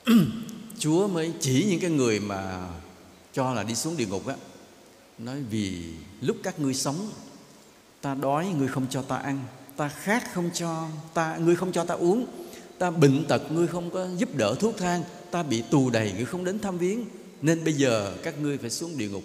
Chúa 0.79 1.07
mới 1.07 1.33
chỉ 1.39 1.65
những 1.69 1.79
cái 1.79 1.91
người 1.91 2.19
mà 2.19 2.69
cho 3.33 3.53
là 3.53 3.63
đi 3.63 3.75
xuống 3.75 3.97
địa 3.97 4.05
ngục 4.05 4.27
á 4.27 4.35
nói 5.17 5.43
vì 5.49 5.83
lúc 6.21 6.37
các 6.43 6.59
ngươi 6.59 6.73
sống, 6.73 7.09
ta 8.01 8.15
đói, 8.15 8.47
ngươi 8.47 8.67
không 8.67 8.85
cho 8.89 9.01
ta 9.01 9.17
ăn. 9.17 9.39
Ta 9.75 9.87
khát 9.87 10.33
không 10.33 10.49
cho, 10.53 10.87
ta, 11.13 11.37
ngươi 11.37 11.55
không 11.55 11.71
cho 11.71 11.83
ta 11.83 11.93
uống. 11.93 12.25
Ta 12.77 12.91
bệnh 12.91 13.25
tật, 13.27 13.51
ngươi 13.51 13.67
không 13.67 13.89
có 13.91 14.07
giúp 14.17 14.35
đỡ 14.35 14.55
thuốc 14.59 14.77
thang. 14.77 15.03
Ta 15.31 15.43
bị 15.43 15.63
tù 15.71 15.89
đầy, 15.89 16.11
ngươi 16.11 16.25
không 16.25 16.45
đến 16.45 16.59
thăm 16.59 16.77
viếng. 16.77 17.05
Nên 17.41 17.63
bây 17.63 17.73
giờ 17.73 18.17
các 18.23 18.39
ngươi 18.41 18.57
phải 18.57 18.69
xuống 18.69 18.97
địa 18.97 19.09
ngục, 19.09 19.23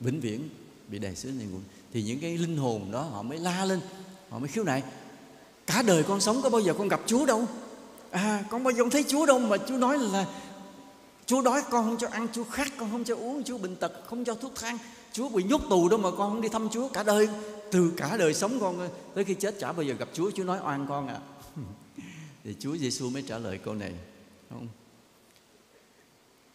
vĩnh 0.00 0.20
viễn 0.20 0.48
bị 0.88 0.98
đầy 0.98 1.16
xuống 1.16 1.38
địa 1.38 1.44
ngục. 1.52 1.60
Thì 1.92 2.02
những 2.02 2.20
cái 2.20 2.38
linh 2.38 2.56
hồn 2.56 2.90
đó 2.90 3.02
họ 3.02 3.22
mới 3.22 3.38
la 3.38 3.64
lên, 3.64 3.80
họ 4.30 4.38
mới 4.38 4.48
khiếu 4.48 4.64
nại. 4.64 4.82
Cả 5.66 5.82
đời 5.82 6.02
con 6.02 6.20
sống 6.20 6.42
có 6.42 6.50
bao 6.50 6.60
giờ 6.60 6.74
con 6.78 6.88
gặp 6.88 7.00
chúa 7.06 7.26
đâu? 7.26 7.46
À 8.10 8.44
con 8.50 8.64
bao 8.64 8.72
giờ 8.72 8.82
con 8.82 8.90
thấy 8.90 9.04
chúa 9.08 9.26
đâu 9.26 9.38
mà 9.38 9.56
chúa 9.68 9.76
nói 9.76 9.98
là 9.98 10.26
Chúa 11.26 11.42
đói, 11.42 11.62
con 11.70 11.84
không 11.84 11.96
cho 11.98 12.08
ăn, 12.08 12.28
Chúa 12.32 12.44
khát, 12.44 12.72
con 12.78 12.90
không 12.90 13.04
cho 13.04 13.16
uống, 13.16 13.44
Chúa 13.44 13.58
bệnh 13.58 13.76
tật, 13.76 13.92
không 14.06 14.24
cho 14.24 14.34
thuốc 14.34 14.52
thang. 14.54 14.78
Chúa 15.12 15.28
bị 15.28 15.42
nhốt 15.42 15.60
tù 15.70 15.88
đâu 15.88 15.98
mà 15.98 16.10
con 16.10 16.30
không 16.30 16.40
đi 16.40 16.48
thăm 16.48 16.68
Chúa 16.70 16.88
cả 16.88 17.02
đời. 17.02 17.28
Từ 17.70 17.92
cả 17.96 18.16
đời 18.16 18.34
sống 18.34 18.58
con 18.60 18.88
tới 19.14 19.24
khi 19.24 19.34
chết 19.34 19.58
chả 19.60 19.72
bao 19.72 19.82
giờ 19.82 19.94
gặp 19.98 20.08
Chúa 20.12 20.30
Chúa 20.30 20.44
nói 20.44 20.58
oan 20.64 20.86
con 20.88 21.08
à. 21.08 21.20
Thì 22.44 22.54
Chúa 22.58 22.76
Giêsu 22.76 23.10
mới 23.10 23.22
trả 23.22 23.38
lời 23.38 23.58
câu 23.58 23.74
này 23.74 23.94
không? 24.50 24.68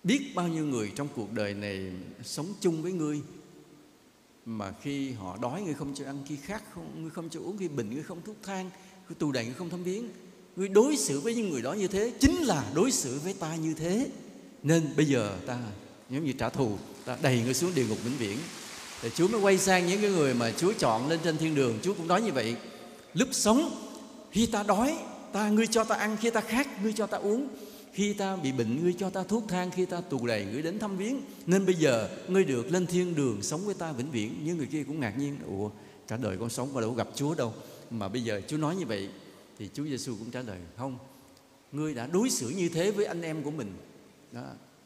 Biết 0.04 0.32
bao 0.36 0.48
nhiêu 0.48 0.66
người 0.66 0.92
trong 0.96 1.08
cuộc 1.16 1.34
đời 1.34 1.54
này 1.54 1.92
sống 2.24 2.54
chung 2.62 2.82
với 2.82 2.92
ngươi, 2.92 3.22
mà 4.46 4.72
khi 4.82 5.12
họ 5.12 5.38
đói, 5.42 5.62
ngươi 5.62 5.74
không 5.74 5.94
cho 5.96 6.06
ăn 6.06 6.24
khi 6.28 6.36
khát, 6.36 6.64
không, 6.74 7.02
ngươi 7.02 7.10
không 7.10 7.30
cho 7.30 7.40
uống 7.40 7.58
khi 7.58 7.68
bệnh, 7.68 7.94
ngươi 7.94 8.04
không 8.04 8.22
thuốc 8.26 8.36
thang 8.44 8.70
khi 9.08 9.16
tù 9.20 9.32
đầy, 9.32 9.46
ngươi 9.46 9.54
không 9.54 9.70
thăm 9.70 9.84
viếng. 9.84 10.10
Ngươi 10.56 10.68
đối 10.68 10.98
xử 10.98 11.20
với 11.20 11.36
những 11.36 11.50
người 11.50 11.62
đó 11.62 11.74
như 11.74 11.88
thế, 11.88 12.14
chính 12.20 12.36
là 12.36 12.72
đối 12.76 12.92
xử 12.92 13.20
với 13.24 13.34
ta 13.34 13.56
như 13.56 13.74
thế 13.74 14.10
nên 14.64 14.84
bây 14.98 15.06
giờ 15.06 15.38
ta 15.46 15.58
giống 16.10 16.26
như 16.26 16.34
trả 16.34 16.50
thù, 16.50 16.78
ta 17.06 17.18
đầy 17.22 17.42
người 17.42 17.54
xuống 17.54 17.72
địa 17.76 17.86
ngục 17.86 17.98
vĩnh 18.04 18.18
viễn. 18.18 18.38
Thì 19.02 19.10
Chúa 19.16 19.28
mới 19.28 19.42
quay 19.42 19.58
sang 19.58 19.88
những 19.88 20.02
cái 20.02 20.12
người 20.12 20.34
mà 20.34 20.52
Chúa 20.52 20.74
chọn 20.74 21.10
lên 21.10 21.20
trên 21.24 21.38
thiên 21.38 21.56
đường. 21.56 21.80
Chúa 21.82 21.94
cũng 21.94 22.08
nói 22.08 22.22
như 22.22 22.32
vậy, 22.32 22.56
lúc 23.14 23.30
sống, 23.32 23.72
khi 24.32 24.46
ta 24.46 24.64
đói, 24.64 24.98
ta, 25.34 25.50
ngươi 25.50 25.68
cho 25.68 25.84
ta 25.84 25.96
ăn, 25.96 26.18
khi 26.22 26.30
ta 26.30 26.42
khát, 26.42 26.84
ngươi 26.84 26.94
cho 26.94 27.08
ta 27.08 27.18
uống. 27.18 27.48
Khi 27.94 28.14
ta 28.14 28.36
bị 28.36 28.52
bệnh, 28.52 28.84
ngươi 28.84 28.94
cho 29.00 29.10
ta 29.10 29.24
thuốc 29.24 29.44
thang, 29.48 29.72
khi 29.72 29.86
ta 29.86 30.02
tù 30.02 30.28
đầy, 30.28 30.46
ngươi 30.46 30.62
đến 30.62 30.80
thăm 30.80 30.98
viếng. 30.98 31.22
Nên 31.46 31.66
bây 31.66 31.76
giờ, 31.76 32.10
ngươi 32.28 32.44
được 32.44 32.72
lên 32.72 32.88
thiên 32.88 33.16
đường 33.16 33.42
sống 33.42 33.66
với 33.66 33.76
ta 33.76 33.92
vĩnh 33.92 34.12
viễn. 34.12 34.36
Những 34.44 34.58
người 34.58 34.68
kia 34.68 34.84
cũng 34.84 35.00
ngạc 35.00 35.18
nhiên, 35.18 35.38
ủa, 35.48 35.70
cả 36.08 36.18
đời 36.18 36.38
con 36.40 36.50
sống 36.50 36.74
mà 36.74 36.82
đâu 36.82 36.94
gặp 36.94 37.08
Chúa 37.16 37.36
đâu. 37.36 37.54
Mà 37.90 38.08
bây 38.08 38.22
giờ 38.22 38.42
Chúa 38.48 38.58
nói 38.58 38.76
như 38.76 38.86
vậy, 38.86 39.10
thì 39.60 39.70
Chúa 39.74 39.84
Giêsu 39.84 40.16
cũng 40.16 40.32
trả 40.32 40.42
lời, 40.42 40.58
không, 40.78 40.98
ngươi 41.72 41.94
đã 41.94 42.08
đối 42.08 42.30
xử 42.30 42.50
như 42.50 42.70
thế 42.70 42.92
với 42.92 43.06
anh 43.06 43.22
em 43.22 43.44
của 43.44 43.52
mình 43.52 43.74
đó. 44.32 44.42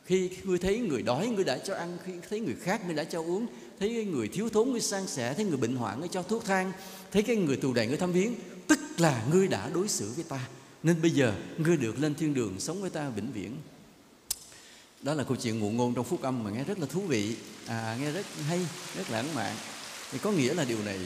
khi 0.06 0.30
ngươi 0.44 0.58
thấy 0.58 0.80
người 0.80 1.02
đói 1.02 1.28
ngươi 1.28 1.44
đã 1.44 1.58
cho 1.58 1.76
ăn. 1.76 1.98
Khi 2.06 2.14
thấy 2.30 2.40
người 2.40 2.56
khác 2.56 2.86
ngươi 2.86 2.96
đã 2.96 3.04
cho 3.04 3.22
uống. 3.22 3.48
Thấy 3.80 4.06
người 4.06 4.28
thiếu 4.28 4.50
thốn 4.50 4.72
ngươi 4.72 4.82
san 4.82 5.08
sẻ. 5.08 5.34
Thấy 5.34 5.46
người 5.46 5.58
bệnh 5.58 5.76
hoạn 5.76 6.00
ngươi 6.00 6.10
cho 6.10 6.24
thuốc 6.24 6.46
thang. 6.46 6.72
Thấy 7.12 7.24
cái 7.24 7.36
người 7.36 7.58
tù 7.58 7.74
đầy 7.74 7.88
ngươi 7.88 7.98
thăm 7.98 8.12
viếng. 8.12 8.36
Tức 8.68 8.80
là 8.98 9.26
ngươi 9.32 9.48
đã 9.48 9.70
đối 9.70 9.88
xử 9.88 10.12
với 10.16 10.24
ta. 10.24 10.48
Nên 10.84 11.02
bây 11.02 11.12
giờ 11.12 11.34
ngươi 11.58 11.78
được 11.78 12.00
lên 12.00 12.16
thiên 12.16 12.34
đường 12.34 12.60
sống 12.60 12.82
với 12.82 12.90
ta 12.90 13.10
vĩnh 13.10 13.32
viễn. 13.34 13.58
Đó 15.02 15.14
là 15.14 15.24
câu 15.24 15.38
chuyện 15.38 15.60
ngụ 15.60 15.72
ngôn 15.72 15.94
trong 15.96 16.06
phúc 16.06 16.22
âm 16.22 16.44
mà 16.44 16.52
nghe 16.52 16.64
rất 16.64 16.80
là 16.80 16.86
thú 16.86 17.02
vị. 17.02 17.36
À, 17.68 17.98
nghe 18.02 18.12
rất 18.12 18.26
hay 18.48 18.60
rất 18.98 19.12
lãng 19.12 19.36
mạn. 19.36 19.56
Thì 20.12 20.20
có 20.20 20.32
nghĩa 20.32 20.54
là 20.54 20.64
điều 20.64 20.84
này 20.84 21.00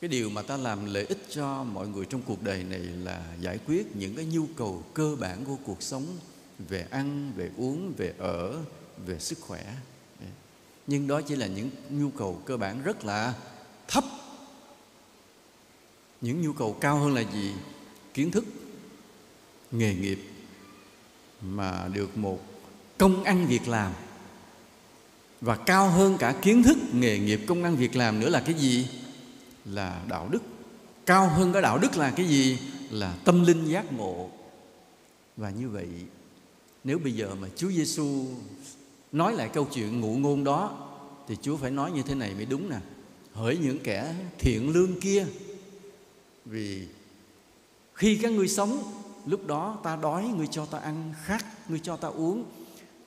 cái 0.00 0.08
điều 0.08 0.30
mà 0.30 0.42
ta 0.42 0.56
làm 0.56 0.84
lợi 0.84 1.06
ích 1.06 1.26
cho 1.30 1.64
mọi 1.64 1.88
người 1.88 2.04
trong 2.04 2.22
cuộc 2.22 2.42
đời 2.42 2.64
này 2.64 2.78
là 2.78 3.34
giải 3.40 3.58
quyết 3.66 3.96
những 3.96 4.14
cái 4.16 4.24
nhu 4.24 4.46
cầu 4.56 4.82
cơ 4.94 5.16
bản 5.20 5.44
của 5.44 5.56
cuộc 5.64 5.82
sống 5.82 6.06
về 6.68 6.86
ăn, 6.90 7.32
về 7.36 7.50
uống, 7.56 7.92
về 7.96 8.14
ở, 8.18 8.58
về 9.06 9.18
sức 9.18 9.38
khỏe. 9.40 9.74
Nhưng 10.86 11.06
đó 11.06 11.20
chỉ 11.20 11.36
là 11.36 11.46
những 11.46 11.70
nhu 11.90 12.10
cầu 12.10 12.42
cơ 12.44 12.56
bản 12.56 12.82
rất 12.82 13.04
là 13.04 13.34
thấp. 13.88 14.04
Những 16.20 16.42
nhu 16.42 16.52
cầu 16.52 16.76
cao 16.80 16.98
hơn 16.98 17.14
là 17.14 17.20
gì? 17.20 17.52
Kiến 18.14 18.30
thức, 18.30 18.44
nghề 19.70 19.94
nghiệp 19.94 20.18
mà 21.40 21.88
được 21.92 22.16
một 22.16 22.40
công 22.98 23.24
ăn 23.24 23.46
việc 23.46 23.68
làm. 23.68 23.92
Và 25.40 25.56
cao 25.56 25.90
hơn 25.90 26.16
cả 26.18 26.34
kiến 26.42 26.62
thức, 26.62 26.76
nghề 26.92 27.18
nghiệp, 27.18 27.40
công 27.46 27.64
ăn 27.64 27.76
việc 27.76 27.96
làm 27.96 28.20
nữa 28.20 28.28
là 28.28 28.40
cái 28.40 28.54
gì? 28.54 28.88
Là 29.66 30.02
đạo 30.08 30.28
đức. 30.30 30.42
Cao 31.06 31.28
hơn 31.28 31.52
cái 31.52 31.62
đạo 31.62 31.78
đức 31.78 31.96
là 31.96 32.10
cái 32.10 32.26
gì? 32.26 32.58
Là 32.90 33.14
tâm 33.24 33.44
linh 33.44 33.64
giác 33.64 33.92
ngộ. 33.92 34.30
Và 35.36 35.50
như 35.50 35.68
vậy, 35.68 35.88
nếu 36.84 36.98
bây 36.98 37.12
giờ 37.12 37.34
mà 37.40 37.48
Chúa 37.56 37.70
Giêsu 37.70 38.26
nói 39.12 39.34
lại 39.34 39.48
câu 39.48 39.66
chuyện 39.74 40.00
ngụ 40.00 40.16
ngôn 40.16 40.44
đó, 40.44 40.88
thì 41.28 41.36
Chúa 41.42 41.56
phải 41.56 41.70
nói 41.70 41.92
như 41.92 42.02
thế 42.02 42.14
này 42.14 42.34
mới 42.34 42.46
đúng 42.46 42.68
nè. 42.68 42.76
Hỡi 43.32 43.58
những 43.58 43.78
kẻ 43.78 44.14
thiện 44.38 44.70
lương 44.70 45.00
kia, 45.00 45.26
vì 46.44 46.86
khi 47.94 48.18
các 48.22 48.32
ngươi 48.32 48.48
sống, 48.48 48.82
lúc 49.26 49.46
đó 49.46 49.78
ta 49.82 49.96
đói, 49.96 50.24
ngươi 50.36 50.46
cho 50.50 50.66
ta 50.66 50.78
ăn 50.78 51.14
khát, 51.24 51.70
ngươi 51.70 51.80
cho 51.82 51.96
ta 51.96 52.08
uống. 52.08 52.44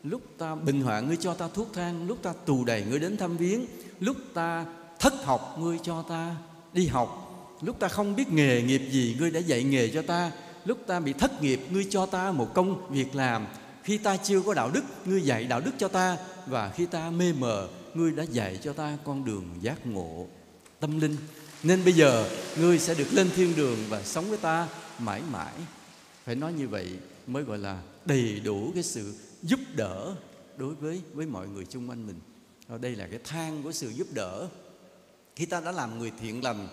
Lúc 0.04 0.22
ta 0.38 0.56
bình 0.56 0.82
hoạn, 0.82 1.08
ngươi 1.08 1.18
cho 1.18 1.34
ta 1.34 1.48
thuốc 1.48 1.74
thang. 1.74 2.08
Lúc 2.08 2.18
ta 2.22 2.34
tù 2.46 2.66
đầy, 2.66 2.84
ngươi 2.90 3.00
đến 3.00 3.18
thăm 3.18 3.38
viếng. 3.38 3.66
Lúc 4.00 4.18
ta 4.34 4.66
thất 5.00 5.14
học, 5.26 5.56
ngươi 5.60 5.80
cho 5.84 6.02
ta 6.02 6.36
đi 6.74 6.88
học, 6.88 7.30
lúc 7.62 7.80
ta 7.80 7.88
không 7.88 8.16
biết 8.16 8.32
nghề 8.32 8.62
nghiệp 8.62 8.82
gì, 8.92 9.16
ngươi 9.20 9.32
đã 9.32 9.40
dạy 9.40 9.64
nghề 9.64 9.90
cho 9.90 10.02
ta. 10.02 10.32
Lúc 10.66 10.78
ta 10.88 11.00
bị 11.00 11.14
thất 11.14 11.42
nghiệp, 11.44 11.60
ngươi 11.72 11.88
cho 11.90 12.06
ta 12.06 12.32
một 12.32 12.54
công 12.54 12.92
việc 12.92 13.16
làm. 13.16 13.48
Khi 13.84 13.98
ta 13.98 14.18
chưa 14.18 14.42
có 14.42 14.54
đạo 14.54 14.72
đức, 14.74 14.84
ngươi 15.06 15.22
dạy 15.22 15.44
đạo 15.44 15.62
đức 15.62 15.72
cho 15.78 15.88
ta. 15.88 16.18
Và 16.48 16.70
khi 16.70 16.86
ta 16.86 17.10
mê 17.10 17.34
mờ, 17.34 17.68
ngươi 17.94 18.12
đã 18.12 18.24
dạy 18.24 18.60
cho 18.64 18.74
ta 18.74 18.98
con 19.04 19.26
đường 19.26 19.46
giác 19.62 19.88
ngộ, 19.88 20.28
tâm 20.80 21.00
linh. 21.00 21.18
Nên 21.64 21.84
bây 21.84 21.94
giờ, 21.94 22.30
ngươi 22.60 22.80
sẽ 22.80 22.94
được 22.94 23.08
lên 23.12 23.30
thiên 23.36 23.56
đường 23.56 23.78
và 23.90 24.04
sống 24.04 24.30
với 24.30 24.38
ta 24.38 24.68
mãi 25.00 25.22
mãi. 25.32 25.54
Phải 26.26 26.36
nói 26.36 26.54
như 26.54 26.68
vậy 26.68 26.90
mới 27.28 27.44
gọi 27.44 27.58
là 27.58 27.82
đầy 28.06 28.40
đủ 28.40 28.72
cái 28.74 28.84
sự 28.84 29.14
giúp 29.44 29.60
đỡ 29.76 30.16
đối 30.58 30.76
với 30.76 31.02
với 31.14 31.26
mọi 31.26 31.48
người 31.48 31.66
chung 31.66 31.90
quanh 31.90 32.08
mình. 32.08 32.20
Ờ, 32.68 32.78
đây 32.78 32.96
là 32.96 33.08
cái 33.08 33.20
thang 33.24 33.64
của 33.64 33.72
sự 33.72 33.90
giúp 33.90 34.08
đỡ 34.14 34.48
khi 35.40 35.46
ta 35.46 35.62
đã 35.62 35.72
làm 35.72 36.00
người 36.00 36.12
thiện 36.22 36.44
lành, 36.44 36.68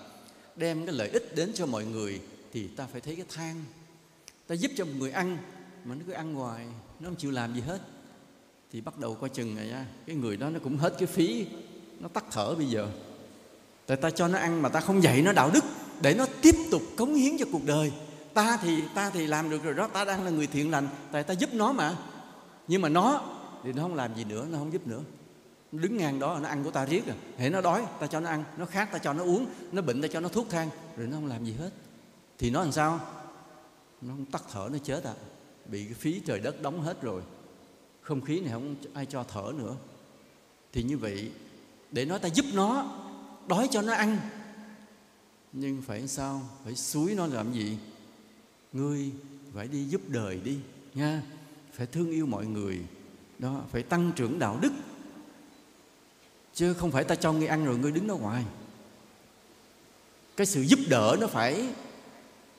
đem 0.56 0.86
cái 0.86 0.94
lợi 0.94 1.08
ích 1.08 1.34
đến 1.34 1.52
cho 1.54 1.66
mọi 1.66 1.84
người, 1.84 2.20
thì 2.52 2.68
ta 2.68 2.86
phải 2.92 3.00
thấy 3.00 3.16
cái 3.16 3.24
than 3.34 3.64
ta 4.46 4.54
giúp 4.54 4.70
cho 4.76 4.84
một 4.84 4.92
người 4.98 5.10
ăn, 5.10 5.38
mà 5.84 5.94
nó 5.94 6.00
cứ 6.06 6.12
ăn 6.12 6.34
hoài, 6.34 6.66
nó 7.00 7.08
không 7.08 7.16
chịu 7.16 7.30
làm 7.30 7.54
gì 7.54 7.60
hết. 7.60 7.80
Thì 8.72 8.80
bắt 8.80 8.98
đầu 8.98 9.14
coi 9.14 9.30
chừng 9.30 9.56
này 9.56 9.66
nha, 9.66 9.86
cái 10.06 10.16
người 10.16 10.36
đó 10.36 10.50
nó 10.50 10.58
cũng 10.64 10.76
hết 10.76 10.94
cái 10.98 11.06
phí, 11.06 11.46
nó 12.00 12.08
tắt 12.08 12.24
thở 12.30 12.54
bây 12.54 12.66
giờ. 12.66 12.88
Tại 13.86 13.96
ta 13.96 14.10
cho 14.10 14.28
nó 14.28 14.38
ăn 14.38 14.62
mà 14.62 14.68
ta 14.68 14.80
không 14.80 15.02
dạy 15.02 15.22
nó 15.22 15.32
đạo 15.32 15.50
đức, 15.54 15.64
để 16.00 16.14
nó 16.14 16.26
tiếp 16.42 16.54
tục 16.70 16.82
cống 16.96 17.14
hiến 17.14 17.38
cho 17.38 17.46
cuộc 17.52 17.64
đời. 17.64 17.92
Ta 18.34 18.58
thì 18.62 18.82
ta 18.94 19.10
thì 19.10 19.26
làm 19.26 19.50
được 19.50 19.62
rồi 19.62 19.74
đó, 19.74 19.88
ta 19.88 20.04
đang 20.04 20.24
là 20.24 20.30
người 20.30 20.46
thiện 20.46 20.70
lành, 20.70 20.88
tại 21.12 21.22
ta 21.22 21.34
giúp 21.34 21.54
nó 21.54 21.72
mà. 21.72 21.96
Nhưng 22.68 22.82
mà 22.82 22.88
nó 22.88 23.22
thì 23.64 23.72
nó 23.72 23.82
không 23.82 23.94
làm 23.94 24.14
gì 24.14 24.24
nữa, 24.24 24.46
nó 24.50 24.58
không 24.58 24.72
giúp 24.72 24.86
nữa 24.86 25.00
đứng 25.72 25.96
ngang 25.96 26.18
đó, 26.18 26.38
nó 26.42 26.48
ăn 26.48 26.64
của 26.64 26.70
ta 26.70 26.86
riết 26.86 27.06
rồi. 27.06 27.16
Hệ 27.36 27.50
nó 27.50 27.60
đói, 27.60 27.86
ta 28.00 28.06
cho 28.06 28.20
nó 28.20 28.28
ăn. 28.28 28.44
Nó 28.56 28.66
khát, 28.66 28.92
ta 28.92 28.98
cho 28.98 29.12
nó 29.12 29.22
uống. 29.24 29.46
Nó 29.72 29.82
bệnh, 29.82 30.02
ta 30.02 30.08
cho 30.08 30.20
nó 30.20 30.28
thuốc 30.28 30.46
thang. 30.50 30.70
Rồi 30.96 31.06
nó 31.06 31.16
không 31.16 31.26
làm 31.26 31.44
gì 31.44 31.52
hết. 31.52 31.70
Thì 32.38 32.50
nó 32.50 32.62
làm 32.62 32.72
sao? 32.72 33.00
Nó 34.00 34.14
không 34.14 34.24
tắt 34.24 34.42
thở, 34.52 34.68
nó 34.72 34.78
chết 34.78 35.04
à. 35.04 35.14
Bị 35.70 35.84
cái 35.84 35.94
phí 35.94 36.20
trời 36.20 36.40
đất 36.40 36.62
đóng 36.62 36.80
hết 36.80 37.02
rồi. 37.02 37.22
Không 38.00 38.20
khí 38.20 38.40
này 38.40 38.52
không 38.52 38.74
ai 38.94 39.06
cho 39.06 39.24
thở 39.24 39.52
nữa. 39.58 39.76
Thì 40.72 40.82
như 40.82 40.98
vậy, 40.98 41.30
để 41.90 42.04
nói 42.04 42.18
ta 42.18 42.28
giúp 42.28 42.46
nó, 42.54 42.98
đói 43.48 43.68
cho 43.70 43.82
nó 43.82 43.92
ăn. 43.92 44.18
Nhưng 45.52 45.82
phải 45.82 46.08
sao? 46.08 46.42
Phải 46.64 46.74
suối 46.74 47.14
nó 47.14 47.26
làm 47.26 47.52
gì? 47.52 47.78
Ngươi 48.72 49.10
phải 49.54 49.68
đi 49.68 49.84
giúp 49.84 50.00
đời 50.08 50.40
đi, 50.44 50.58
nha. 50.94 51.22
Phải 51.72 51.86
thương 51.86 52.10
yêu 52.10 52.26
mọi 52.26 52.46
người. 52.46 52.80
Đó, 53.38 53.62
phải 53.72 53.82
tăng 53.82 54.12
trưởng 54.16 54.38
đạo 54.38 54.58
đức 54.60 54.72
chứ 56.56 56.74
không 56.74 56.90
phải 56.90 57.04
ta 57.04 57.14
cho 57.14 57.32
ngươi 57.32 57.46
ăn 57.46 57.64
rồi 57.64 57.78
ngươi 57.78 57.92
đứng 57.92 58.06
đó 58.06 58.16
ngoài 58.16 58.44
cái 60.36 60.46
sự 60.46 60.62
giúp 60.62 60.78
đỡ 60.88 61.16
nó 61.20 61.26
phải 61.26 61.68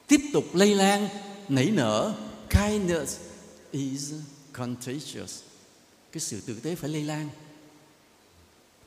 tiếp 0.07 0.21
tục 0.33 0.43
lây 0.53 0.75
lan, 0.75 1.07
nảy 1.49 1.71
nở. 1.71 2.13
Kindness 2.49 3.19
is 3.71 4.13
contagious. 4.53 5.43
Cái 6.11 6.21
sự 6.21 6.41
tử 6.41 6.59
tế 6.63 6.75
phải 6.75 6.89
lây 6.89 7.03
lan. 7.03 7.29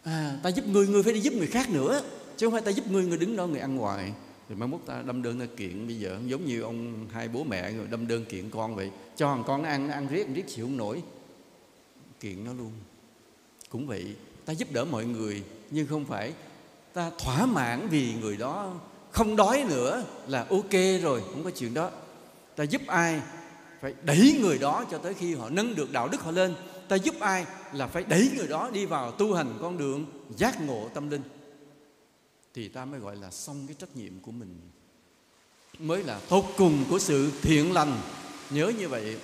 À 0.03 0.39
ta 0.43 0.51
giúp 0.51 0.67
người 0.67 0.87
người 0.87 1.03
phải 1.03 1.13
đi 1.13 1.21
giúp 1.21 1.35
người 1.35 1.47
khác 1.47 1.71
nữa. 1.71 2.03
Chứ 2.37 2.47
không 2.47 2.53
phải 2.53 2.63
ta 2.63 2.71
giúp 2.71 2.91
người 2.91 3.07
người 3.07 3.19
đứng 3.19 3.37
đó 3.37 3.47
người 3.47 3.61
ăn 3.61 3.77
hoài. 3.77 4.13
Thì 4.49 4.55
mai 4.55 4.69
mốt 4.69 4.81
ta 4.87 5.03
đâm 5.03 5.23
đơn 5.23 5.39
ra 5.39 5.47
kiện 5.57 5.87
bây 5.87 5.99
giờ. 5.99 6.19
Giống 6.27 6.47
như 6.47 6.61
ông 6.61 7.09
hai 7.13 7.29
bố 7.29 7.45
mẹ 7.45 7.73
rồi 7.73 7.87
đâm 7.91 8.07
đơn 8.07 8.25
kiện 8.25 8.51
con 8.51 8.75
vậy. 8.75 8.91
Cho 9.17 9.35
thằng 9.35 9.45
con 9.47 9.63
nó 9.63 9.69
ăn 9.69 9.87
nó 9.87 9.95
ăn 9.95 10.09
riết 10.09 10.27
riết 10.35 10.45
chịu 10.49 10.65
không 10.65 10.77
nổi. 10.77 11.03
Kiện 12.21 12.45
nó 12.45 12.53
luôn. 12.53 12.73
Cũng 13.69 13.87
vậy 13.87 14.15
ta 14.51 14.55
giúp 14.55 14.73
đỡ 14.73 14.85
mọi 14.85 15.05
người, 15.05 15.43
nhưng 15.71 15.87
không 15.87 16.05
phải 16.05 16.33
ta 16.93 17.11
thỏa 17.19 17.47
mãn 17.47 17.89
vì 17.89 18.15
người 18.21 18.37
đó. 18.37 18.75
Không 19.11 19.37
đói 19.37 19.65
nữa 19.69 20.05
là 20.27 20.47
ok 20.51 20.73
rồi, 21.03 21.21
không 21.21 21.45
có 21.45 21.51
chuyện 21.51 21.75
đó. 21.75 21.91
Ta 22.57 22.65
giúp 22.65 22.83
ai 22.87 23.21
phải 23.81 23.95
đẩy 24.03 24.39
người 24.41 24.59
đó 24.59 24.85
cho 24.91 24.99
tới 24.99 25.15
khi 25.15 25.35
họ 25.35 25.49
nâng 25.51 25.75
được 25.75 25.93
đạo 25.93 26.09
đức 26.09 26.21
họ 26.21 26.31
lên. 26.31 26.55
Ta 26.89 26.97
giúp 26.97 27.15
ai 27.21 27.47
là 27.73 27.87
phải 27.87 28.05
đẩy 28.09 28.31
người 28.37 28.47
đó 28.47 28.71
đi 28.73 28.87
vào 28.87 29.13
tu 29.13 29.35
hành 29.35 29.59
con 29.61 29.79
đường 29.79 30.07
giác 30.37 30.61
ngộ 30.61 30.89
tâm 30.95 31.11
linh. 31.11 31.23
Thì 32.55 32.69
ta 32.69 32.85
mới 32.85 33.01
gọi 33.01 33.17
là 33.17 33.31
xong 33.31 33.67
cái 33.67 33.77
trách 33.79 33.97
nhiệm 33.97 34.21
của 34.21 34.33
mình. 34.33 34.61
Mới 35.79 36.03
là 36.03 36.21
tốt 36.29 36.45
cùng 36.57 36.85
của 36.91 36.99
sự 36.99 37.33
thiện 37.43 37.73
lành. 37.73 38.01
Nhớ 38.51 38.73
như 38.79 38.89
vậy, 38.89 39.17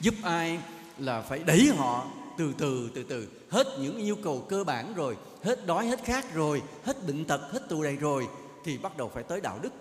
giúp 0.00 0.14
ai 0.22 0.58
là 0.98 1.22
phải 1.22 1.38
đẩy 1.38 1.72
họ 1.76 2.06
từ 2.38 2.52
từ 2.58 2.90
từ 2.94 3.04
từ. 3.04 3.28
Hết 3.50 3.66
những 3.80 3.96
yêu 3.96 4.16
cầu 4.24 4.46
cơ 4.48 4.64
bản 4.64 4.94
rồi, 4.94 5.16
hết 5.42 5.66
đói, 5.66 5.86
hết 5.86 6.04
khát 6.04 6.34
rồi, 6.34 6.62
hết 6.82 7.06
bệnh 7.06 7.24
tật, 7.24 7.40
hết 7.52 7.68
tù 7.68 7.82
đầy 7.82 7.96
rồi, 7.96 8.28
thì 8.64 8.78
bắt 8.78 8.96
đầu 8.96 9.08
phải 9.08 9.22
tới 9.22 9.40
đạo 9.40 9.58
đức. 9.62 9.72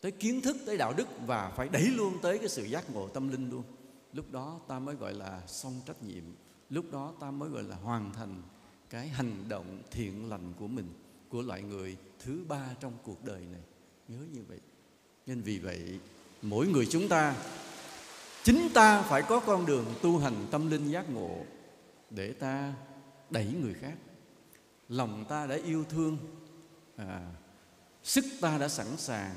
Tới 0.00 0.12
kiến 0.12 0.40
thức, 0.40 0.56
tới 0.66 0.76
đạo 0.76 0.94
đức 0.96 1.08
và 1.26 1.52
phải 1.56 1.68
đẩy 1.68 1.82
luôn 1.82 2.18
tới 2.22 2.38
cái 2.38 2.48
sự 2.48 2.64
giác 2.64 2.90
ngộ 2.90 3.08
tâm 3.08 3.28
linh 3.28 3.50
luôn. 3.50 3.62
Lúc 4.12 4.32
đó 4.32 4.60
ta 4.68 4.78
mới 4.78 4.94
gọi 4.94 5.14
là 5.14 5.42
xong 5.46 5.80
trách 5.86 6.02
nhiệm. 6.02 6.24
Lúc 6.70 6.84
đó 6.92 7.12
ta 7.20 7.30
mới 7.30 7.48
gọi 7.48 7.62
là 7.62 7.76
hoàn 7.76 8.12
thành 8.12 8.42
cái 8.90 9.08
hành 9.08 9.44
động 9.48 9.82
thiện 9.90 10.28
lành 10.28 10.52
của 10.58 10.66
mình, 10.66 10.88
của 11.28 11.42
loại 11.42 11.62
người 11.62 11.96
thứ 12.24 12.44
ba 12.48 12.68
trong 12.80 12.92
cuộc 13.02 13.24
đời 13.24 13.40
này. 13.52 13.60
Nhớ 14.08 14.18
như 14.32 14.40
vậy. 14.48 14.58
Nên 15.26 15.40
vì 15.40 15.58
vậy, 15.58 15.98
mỗi 16.42 16.66
người 16.66 16.86
chúng 16.90 17.08
ta 17.08 17.34
chính 18.44 18.68
ta 18.74 19.02
phải 19.02 19.22
có 19.22 19.40
con 19.40 19.66
đường 19.66 19.84
tu 20.02 20.18
hành 20.18 20.46
tâm 20.50 20.70
linh 20.70 20.90
giác 20.90 21.10
ngộ 21.10 21.36
để 22.10 22.32
ta 22.32 22.72
đẩy 23.30 23.46
người 23.62 23.74
khác. 23.74 23.94
Lòng 24.88 25.24
ta 25.28 25.46
đã 25.46 25.58
yêu 25.64 25.84
thương 25.88 26.16
à, 26.96 27.20
sức 28.02 28.24
ta 28.40 28.58
đã 28.58 28.68
sẵn 28.68 28.86
sàng 28.96 29.34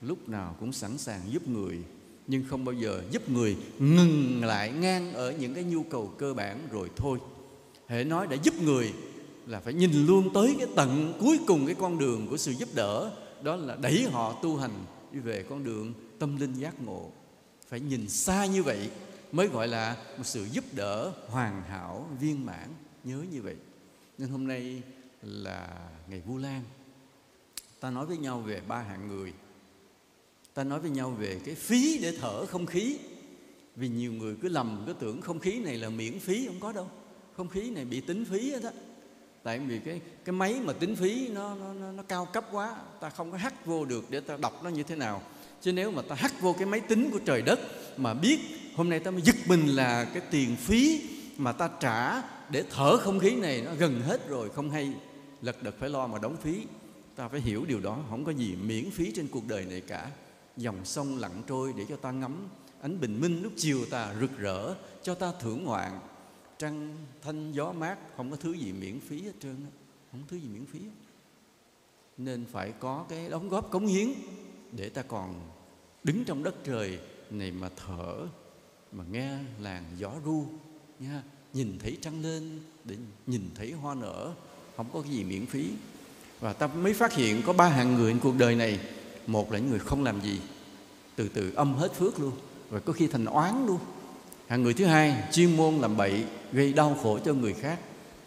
lúc 0.00 0.28
nào 0.28 0.56
cũng 0.60 0.72
sẵn 0.72 0.98
sàng 0.98 1.20
giúp 1.30 1.48
người 1.48 1.82
nhưng 2.26 2.44
không 2.48 2.64
bao 2.64 2.72
giờ 2.72 3.02
giúp 3.10 3.28
người 3.28 3.56
ngừng 3.78 4.44
lại 4.44 4.72
ngang 4.72 5.12
ở 5.12 5.32
những 5.32 5.54
cái 5.54 5.64
nhu 5.64 5.82
cầu 5.82 6.12
cơ 6.18 6.34
bản 6.34 6.68
rồi 6.70 6.90
thôi. 6.96 7.18
Hệ 7.86 8.04
nói 8.04 8.26
đã 8.26 8.36
giúp 8.42 8.54
người 8.62 8.92
là 9.46 9.60
phải 9.60 9.74
nhìn 9.74 10.06
luôn 10.06 10.32
tới 10.34 10.54
cái 10.58 10.66
tận 10.76 11.12
cuối 11.20 11.38
cùng 11.46 11.66
cái 11.66 11.74
con 11.74 11.98
đường 11.98 12.26
của 12.30 12.36
sự 12.36 12.52
giúp 12.52 12.68
đỡ 12.74 13.10
đó 13.42 13.56
là 13.56 13.76
đẩy 13.76 14.08
họ 14.12 14.38
tu 14.42 14.56
hành 14.56 14.84
đi 15.12 15.20
về 15.20 15.44
con 15.48 15.64
đường 15.64 15.92
tâm 16.18 16.36
linh 16.36 16.54
giác 16.54 16.82
ngộ 16.82 17.10
phải 17.72 17.80
nhìn 17.80 18.08
xa 18.08 18.46
như 18.46 18.62
vậy 18.62 18.90
mới 19.32 19.46
gọi 19.46 19.68
là 19.68 19.96
một 20.16 20.24
sự 20.26 20.44
giúp 20.52 20.64
đỡ 20.72 21.12
hoàn 21.28 21.62
hảo 21.62 22.08
viên 22.20 22.46
mãn 22.46 22.68
nhớ 23.04 23.24
như 23.32 23.42
vậy. 23.42 23.56
Nên 24.18 24.28
hôm 24.28 24.46
nay 24.46 24.82
là 25.22 25.88
ngày 26.08 26.20
vu 26.20 26.38
lan. 26.38 26.62
Ta 27.80 27.90
nói 27.90 28.06
với 28.06 28.16
nhau 28.16 28.40
về 28.40 28.60
ba 28.68 28.78
hạng 28.78 29.08
người. 29.08 29.32
Ta 30.54 30.64
nói 30.64 30.80
với 30.80 30.90
nhau 30.90 31.10
về 31.10 31.40
cái 31.44 31.54
phí 31.54 31.98
để 32.02 32.16
thở 32.20 32.46
không 32.46 32.66
khí. 32.66 32.98
Vì 33.76 33.88
nhiều 33.88 34.12
người 34.12 34.36
cứ 34.42 34.48
lầm 34.48 34.82
cứ 34.86 34.92
tưởng 34.92 35.20
không 35.20 35.38
khí 35.38 35.60
này 35.60 35.76
là 35.76 35.88
miễn 35.88 36.18
phí 36.18 36.46
không 36.46 36.60
có 36.60 36.72
đâu. 36.72 36.88
Không 37.36 37.48
khí 37.48 37.70
này 37.70 37.84
bị 37.84 38.00
tính 38.00 38.24
phí 38.24 38.52
đó 38.62 38.70
tại 39.42 39.58
vì 39.58 39.78
cái 39.78 40.00
cái 40.24 40.32
máy 40.32 40.60
mà 40.64 40.72
tính 40.72 40.96
phí 40.96 41.28
nó 41.28 41.54
nó 41.54 41.72
nó, 41.72 41.92
nó 41.92 42.02
cao 42.02 42.24
cấp 42.24 42.44
quá 42.52 42.76
ta 43.00 43.10
không 43.10 43.30
có 43.30 43.36
hắt 43.36 43.66
vô 43.66 43.84
được 43.84 44.10
để 44.10 44.20
ta 44.20 44.36
đọc 44.36 44.64
nó 44.64 44.70
như 44.70 44.82
thế 44.82 44.96
nào 44.96 45.22
chứ 45.62 45.72
nếu 45.72 45.90
mà 45.90 46.02
ta 46.02 46.14
hack 46.14 46.40
vô 46.40 46.52
cái 46.52 46.66
máy 46.66 46.80
tính 46.80 47.10
của 47.10 47.18
trời 47.24 47.42
đất 47.42 47.60
mà 47.96 48.14
biết 48.14 48.40
hôm 48.74 48.88
nay 48.88 49.00
ta 49.00 49.10
mới 49.10 49.22
giật 49.22 49.36
mình 49.46 49.66
là 49.66 50.04
cái 50.04 50.22
tiền 50.30 50.56
phí 50.56 51.08
mà 51.36 51.52
ta 51.52 51.70
trả 51.80 52.22
để 52.50 52.64
thở 52.70 52.96
không 52.96 53.18
khí 53.18 53.36
này 53.36 53.62
nó 53.64 53.74
gần 53.78 54.00
hết 54.00 54.28
rồi, 54.28 54.50
không 54.50 54.70
hay 54.70 54.92
lật 55.42 55.62
đật 55.62 55.74
phải 55.78 55.90
lo 55.90 56.06
mà 56.06 56.18
đóng 56.18 56.36
phí. 56.36 56.66
Ta 57.16 57.28
phải 57.28 57.40
hiểu 57.40 57.64
điều 57.64 57.80
đó, 57.80 57.98
không 58.10 58.24
có 58.24 58.32
gì 58.32 58.56
miễn 58.62 58.90
phí 58.90 59.12
trên 59.14 59.28
cuộc 59.28 59.46
đời 59.48 59.64
này 59.64 59.80
cả. 59.80 60.10
Dòng 60.56 60.84
sông 60.84 61.18
lặng 61.18 61.42
trôi 61.46 61.74
để 61.76 61.86
cho 61.88 61.96
ta 61.96 62.10
ngắm 62.10 62.48
ánh 62.80 63.00
bình 63.00 63.20
minh, 63.20 63.42
lúc 63.42 63.52
chiều 63.56 63.86
ta 63.90 64.14
rực 64.20 64.38
rỡ, 64.38 64.74
cho 65.02 65.14
ta 65.14 65.32
thưởng 65.40 65.64
ngoạn. 65.64 66.00
Trăng, 66.58 66.96
thanh, 67.22 67.52
gió 67.52 67.72
mát, 67.72 67.96
không 68.16 68.30
có 68.30 68.36
thứ 68.36 68.52
gì 68.52 68.72
miễn 68.72 69.00
phí 69.00 69.22
hết 69.22 69.32
trơn 69.42 69.56
không 70.12 70.20
có 70.20 70.26
thứ 70.30 70.36
gì 70.36 70.48
miễn 70.52 70.66
phí 70.66 70.78
nên 72.18 72.44
phải 72.52 72.72
có 72.80 73.04
cái 73.08 73.28
đóng 73.28 73.48
góp 73.48 73.70
cống 73.70 73.86
hiến 73.86 74.08
để 74.72 74.88
ta 74.88 75.02
còn 75.02 75.51
đứng 76.04 76.24
trong 76.24 76.42
đất 76.42 76.54
trời 76.64 76.98
này 77.30 77.50
mà 77.50 77.68
thở, 77.86 78.26
mà 78.92 79.04
nghe 79.10 79.30
làn 79.60 79.84
gió 79.98 80.10
ru, 80.24 80.46
nha. 80.98 81.22
Nhìn 81.52 81.78
thấy 81.78 81.98
trăng 82.02 82.22
lên, 82.22 82.60
để 82.84 82.96
nhìn 83.26 83.50
thấy 83.54 83.72
hoa 83.72 83.94
nở, 83.94 84.32
không 84.76 84.86
có 84.92 85.00
cái 85.00 85.10
gì 85.10 85.24
miễn 85.24 85.46
phí. 85.46 85.70
Và 86.40 86.52
ta 86.52 86.66
mới 86.66 86.94
phát 86.94 87.12
hiện 87.12 87.42
có 87.46 87.52
ba 87.52 87.68
hạng 87.68 87.94
người 87.94 88.12
trên 88.12 88.20
cuộc 88.20 88.34
đời 88.38 88.54
này. 88.54 88.80
Một 89.26 89.52
là 89.52 89.58
những 89.58 89.70
người 89.70 89.78
không 89.78 90.04
làm 90.04 90.20
gì, 90.20 90.40
từ 91.16 91.28
từ 91.28 91.52
âm 91.54 91.74
hết 91.74 91.94
phước 91.94 92.20
luôn, 92.20 92.32
và 92.70 92.80
có 92.80 92.92
khi 92.92 93.06
thành 93.06 93.24
oán 93.24 93.66
luôn. 93.66 93.78
Hạng 94.46 94.62
người 94.62 94.74
thứ 94.74 94.84
hai, 94.84 95.28
chuyên 95.32 95.56
môn 95.56 95.74
làm 95.74 95.96
bậy, 95.96 96.24
gây 96.52 96.72
đau 96.72 96.98
khổ 97.02 97.18
cho 97.24 97.34
người 97.34 97.54
khác. 97.54 97.80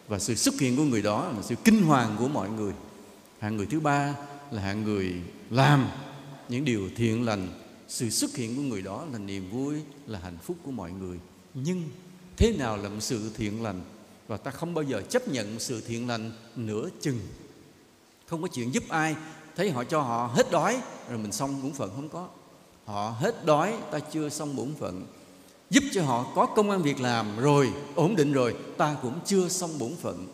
Và 0.08 0.18
sự 0.18 0.34
xuất 0.34 0.60
hiện 0.60 0.76
của 0.76 0.84
người 0.84 1.02
đó 1.02 1.32
là 1.36 1.42
sự 1.42 1.54
kinh 1.64 1.82
hoàng 1.82 2.16
của 2.18 2.28
mọi 2.28 2.50
người. 2.50 2.72
Hạng 3.38 3.56
người 3.56 3.66
thứ 3.66 3.80
ba 3.80 4.14
là 4.50 4.62
hạng 4.62 4.84
người 4.84 5.14
làm 5.50 5.88
những 6.48 6.64
điều 6.64 6.90
thiện 6.96 7.24
lành 7.24 7.48
sự 7.88 8.10
xuất 8.10 8.36
hiện 8.36 8.56
của 8.56 8.62
người 8.62 8.82
đó 8.82 9.04
là 9.12 9.18
niềm 9.18 9.50
vui 9.50 9.76
là 10.06 10.18
hạnh 10.18 10.38
phúc 10.42 10.56
của 10.64 10.70
mọi 10.70 10.92
người. 10.92 11.18
Nhưng 11.54 11.82
thế 12.36 12.56
nào 12.58 12.76
là 12.76 12.88
một 12.88 13.00
sự 13.00 13.30
thiện 13.36 13.62
lành? 13.62 13.80
Và 14.28 14.36
ta 14.36 14.50
không 14.50 14.74
bao 14.74 14.84
giờ 14.84 15.02
chấp 15.08 15.28
nhận 15.28 15.60
sự 15.60 15.80
thiện 15.80 16.08
lành 16.08 16.32
nửa 16.56 16.88
chừng. 17.00 17.18
Không 18.26 18.42
có 18.42 18.48
chuyện 18.48 18.74
giúp 18.74 18.84
ai 18.88 19.16
thấy 19.56 19.70
họ 19.70 19.84
cho 19.84 20.00
họ 20.00 20.26
hết 20.26 20.50
đói 20.50 20.80
rồi 21.08 21.18
mình 21.18 21.32
xong 21.32 21.62
bổn 21.62 21.72
phận 21.72 21.90
không 21.94 22.08
có. 22.08 22.28
Họ 22.84 23.16
hết 23.18 23.46
đói 23.46 23.74
ta 23.90 23.98
chưa 23.98 24.28
xong 24.28 24.56
bổn 24.56 24.74
phận. 24.78 25.06
Giúp 25.70 25.84
cho 25.92 26.02
họ 26.02 26.32
có 26.34 26.46
công 26.46 26.70
an 26.70 26.82
việc 26.82 27.00
làm 27.00 27.38
rồi 27.38 27.72
ổn 27.94 28.16
định 28.16 28.32
rồi 28.32 28.56
ta 28.76 28.96
cũng 29.02 29.18
chưa 29.24 29.48
xong 29.48 29.78
bổn 29.78 29.96
phận. 30.00 30.26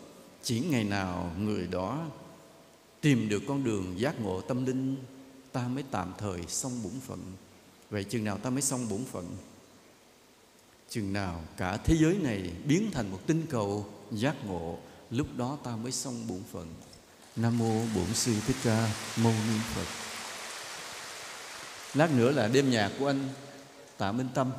Chỉ 0.43 0.59
ngày 0.59 0.83
nào 0.83 1.31
người 1.39 1.67
đó 1.67 1.99
tìm 3.01 3.29
được 3.29 3.43
con 3.47 3.63
đường 3.63 3.99
giác 3.99 4.21
ngộ 4.21 4.41
tâm 4.41 4.65
linh 4.65 4.95
ta 5.53 5.67
mới 5.67 5.83
tạm 5.91 6.13
thời 6.17 6.41
xong 6.47 6.83
bổn 6.83 6.93
phận. 7.07 7.19
Vậy 7.89 8.03
chừng 8.03 8.23
nào 8.23 8.37
ta 8.37 8.49
mới 8.49 8.61
xong 8.61 8.89
bổn 8.89 9.05
phận? 9.11 9.37
Chừng 10.89 11.13
nào 11.13 11.41
cả 11.57 11.77
thế 11.77 11.95
giới 12.01 12.17
này 12.17 12.51
biến 12.65 12.91
thành 12.93 13.11
một 13.11 13.19
tinh 13.27 13.45
cầu 13.49 13.85
giác 14.11 14.35
ngộ, 14.45 14.77
lúc 15.09 15.27
đó 15.37 15.57
ta 15.63 15.75
mới 15.75 15.91
xong 15.91 16.27
bổn 16.27 16.41
phận. 16.51 16.73
Nam 17.35 17.57
mô 17.57 17.81
bổn 17.95 18.13
sư 18.13 18.33
thích 18.47 18.55
ca 18.63 18.93
mâu 19.17 19.33
ni 19.33 19.59
phật. 19.75 19.87
Lát 21.93 22.11
nữa 22.11 22.31
là 22.31 22.47
đêm 22.47 22.71
nhạc 22.71 22.91
của 22.99 23.07
anh 23.07 23.29
tạ 23.97 24.11
minh 24.11 24.29
tâm. 24.33 24.51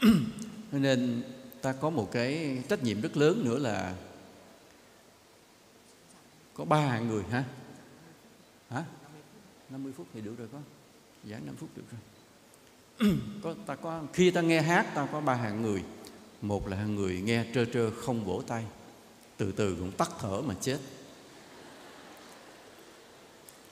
Nên 0.72 1.22
ta 1.62 1.72
có 1.72 1.90
một 1.90 2.08
cái 2.12 2.62
trách 2.68 2.82
nhiệm 2.82 3.00
rất 3.00 3.16
lớn 3.16 3.44
nữa 3.44 3.58
là 3.58 3.94
có 6.54 6.64
ba 6.64 6.98
người 6.98 7.22
ha. 7.30 7.44
50 9.72 9.92
phút 9.96 10.06
thì 10.14 10.20
được 10.20 10.34
rồi 10.38 10.48
con 10.52 10.62
giảng 11.30 11.46
5 11.46 11.56
phút 11.56 11.68
được 11.76 11.82
rồi. 11.90 12.00
Có, 13.42 13.54
ta 13.66 13.74
có, 13.74 14.02
khi 14.12 14.30
ta 14.30 14.40
nghe 14.40 14.62
hát, 14.62 14.86
ta 14.94 15.08
có 15.12 15.20
ba 15.20 15.34
hạng 15.34 15.62
người. 15.62 15.82
Một 16.42 16.68
là 16.68 16.76
hạng 16.76 16.94
người 16.94 17.20
nghe 17.20 17.44
trơ 17.54 17.64
trơ 17.64 17.90
không 17.90 18.24
vỗ 18.24 18.42
tay. 18.46 18.64
Từ 19.36 19.52
từ 19.52 19.76
cũng 19.78 19.92
tắt 19.92 20.10
thở 20.20 20.40
mà 20.40 20.54
chết. 20.60 20.78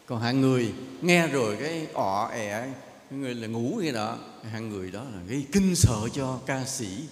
Còn 0.07 0.21
hạng 0.21 0.41
người 0.41 0.73
nghe 1.01 1.29
rồi 1.29 1.57
cái 1.61 1.87
ọ, 1.95 2.31
ẹ, 2.33 2.73
người 3.11 3.35
là 3.35 3.47
ngủ 3.47 3.81
như 3.83 3.93
đó. 3.93 4.19
Hạng 4.51 4.71
người 4.71 4.91
đó 4.91 5.05
là 5.05 5.23
gây 5.29 5.47
kinh 5.53 5.77
sợ 5.77 6.09
cho 6.13 6.39
ca 6.47 6.65
sĩ. 6.65 7.05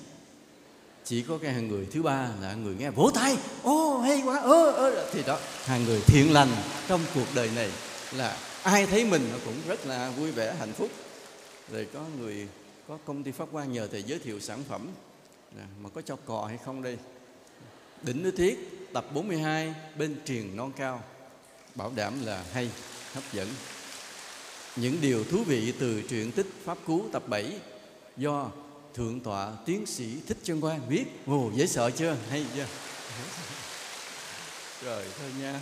Chỉ 1.04 1.22
có 1.22 1.38
cái 1.38 1.52
hạng 1.52 1.68
người 1.68 1.86
thứ 1.92 2.02
ba 2.02 2.28
là 2.40 2.54
người 2.54 2.74
nghe 2.74 2.90
vỗ 2.90 3.10
tay. 3.14 3.36
Ô, 3.62 3.98
hay 3.98 4.22
quá, 4.24 4.40
ơ 4.40 4.70
ơ, 4.70 5.10
thì 5.12 5.22
đó. 5.22 5.38
Hạng 5.64 5.84
người 5.84 6.00
thiện 6.06 6.32
lành 6.32 6.48
trong 6.88 7.00
cuộc 7.14 7.26
đời 7.34 7.50
này 7.54 7.70
là 8.12 8.36
ai 8.62 8.86
thấy 8.86 9.04
mình 9.04 9.28
nó 9.32 9.38
cũng 9.44 9.54
rất 9.68 9.86
là 9.86 10.10
vui 10.10 10.30
vẻ, 10.30 10.54
hạnh 10.58 10.72
phúc. 10.72 10.90
Rồi 11.72 11.86
có 11.92 12.00
người, 12.18 12.48
có 12.88 12.98
công 13.04 13.22
ty 13.22 13.32
pháp 13.32 13.48
quan 13.52 13.72
nhờ 13.72 13.88
thầy 13.92 14.02
giới 14.02 14.18
thiệu 14.18 14.40
sản 14.40 14.64
phẩm. 14.68 14.88
Mà 15.82 15.90
có 15.94 16.02
cho 16.02 16.16
cò 16.16 16.44
hay 16.48 16.58
không 16.64 16.82
đây? 16.82 16.98
Đỉnh 18.02 18.22
núi 18.22 18.32
thiết, 18.32 18.58
tập 18.92 19.04
42 19.14 19.74
bên 19.98 20.16
truyền 20.24 20.56
non 20.56 20.72
cao. 20.76 21.02
Bảo 21.74 21.92
đảm 21.96 22.26
là 22.26 22.44
hay, 22.52 22.70
hấp 23.14 23.24
dẫn. 23.32 23.48
Những 24.76 25.00
điều 25.00 25.24
thú 25.24 25.44
vị 25.46 25.72
từ 25.80 26.02
truyện 26.08 26.32
tích 26.32 26.46
pháp 26.64 26.78
cú 26.86 27.04
tập 27.12 27.22
7 27.28 27.60
do 28.16 28.50
thượng 28.94 29.20
tọa 29.20 29.52
tiến 29.66 29.86
sĩ 29.86 30.16
thích 30.26 30.38
chân 30.42 30.64
quan 30.64 30.80
viết. 30.88 31.04
Ồ, 31.26 31.50
dễ 31.54 31.66
sợ 31.66 31.90
chưa? 31.90 32.16
Hay 32.30 32.46
chưa? 32.54 32.66
Rồi, 34.84 35.04
thôi 35.18 35.30
nha. 35.40 35.52
Rồi. 35.52 35.60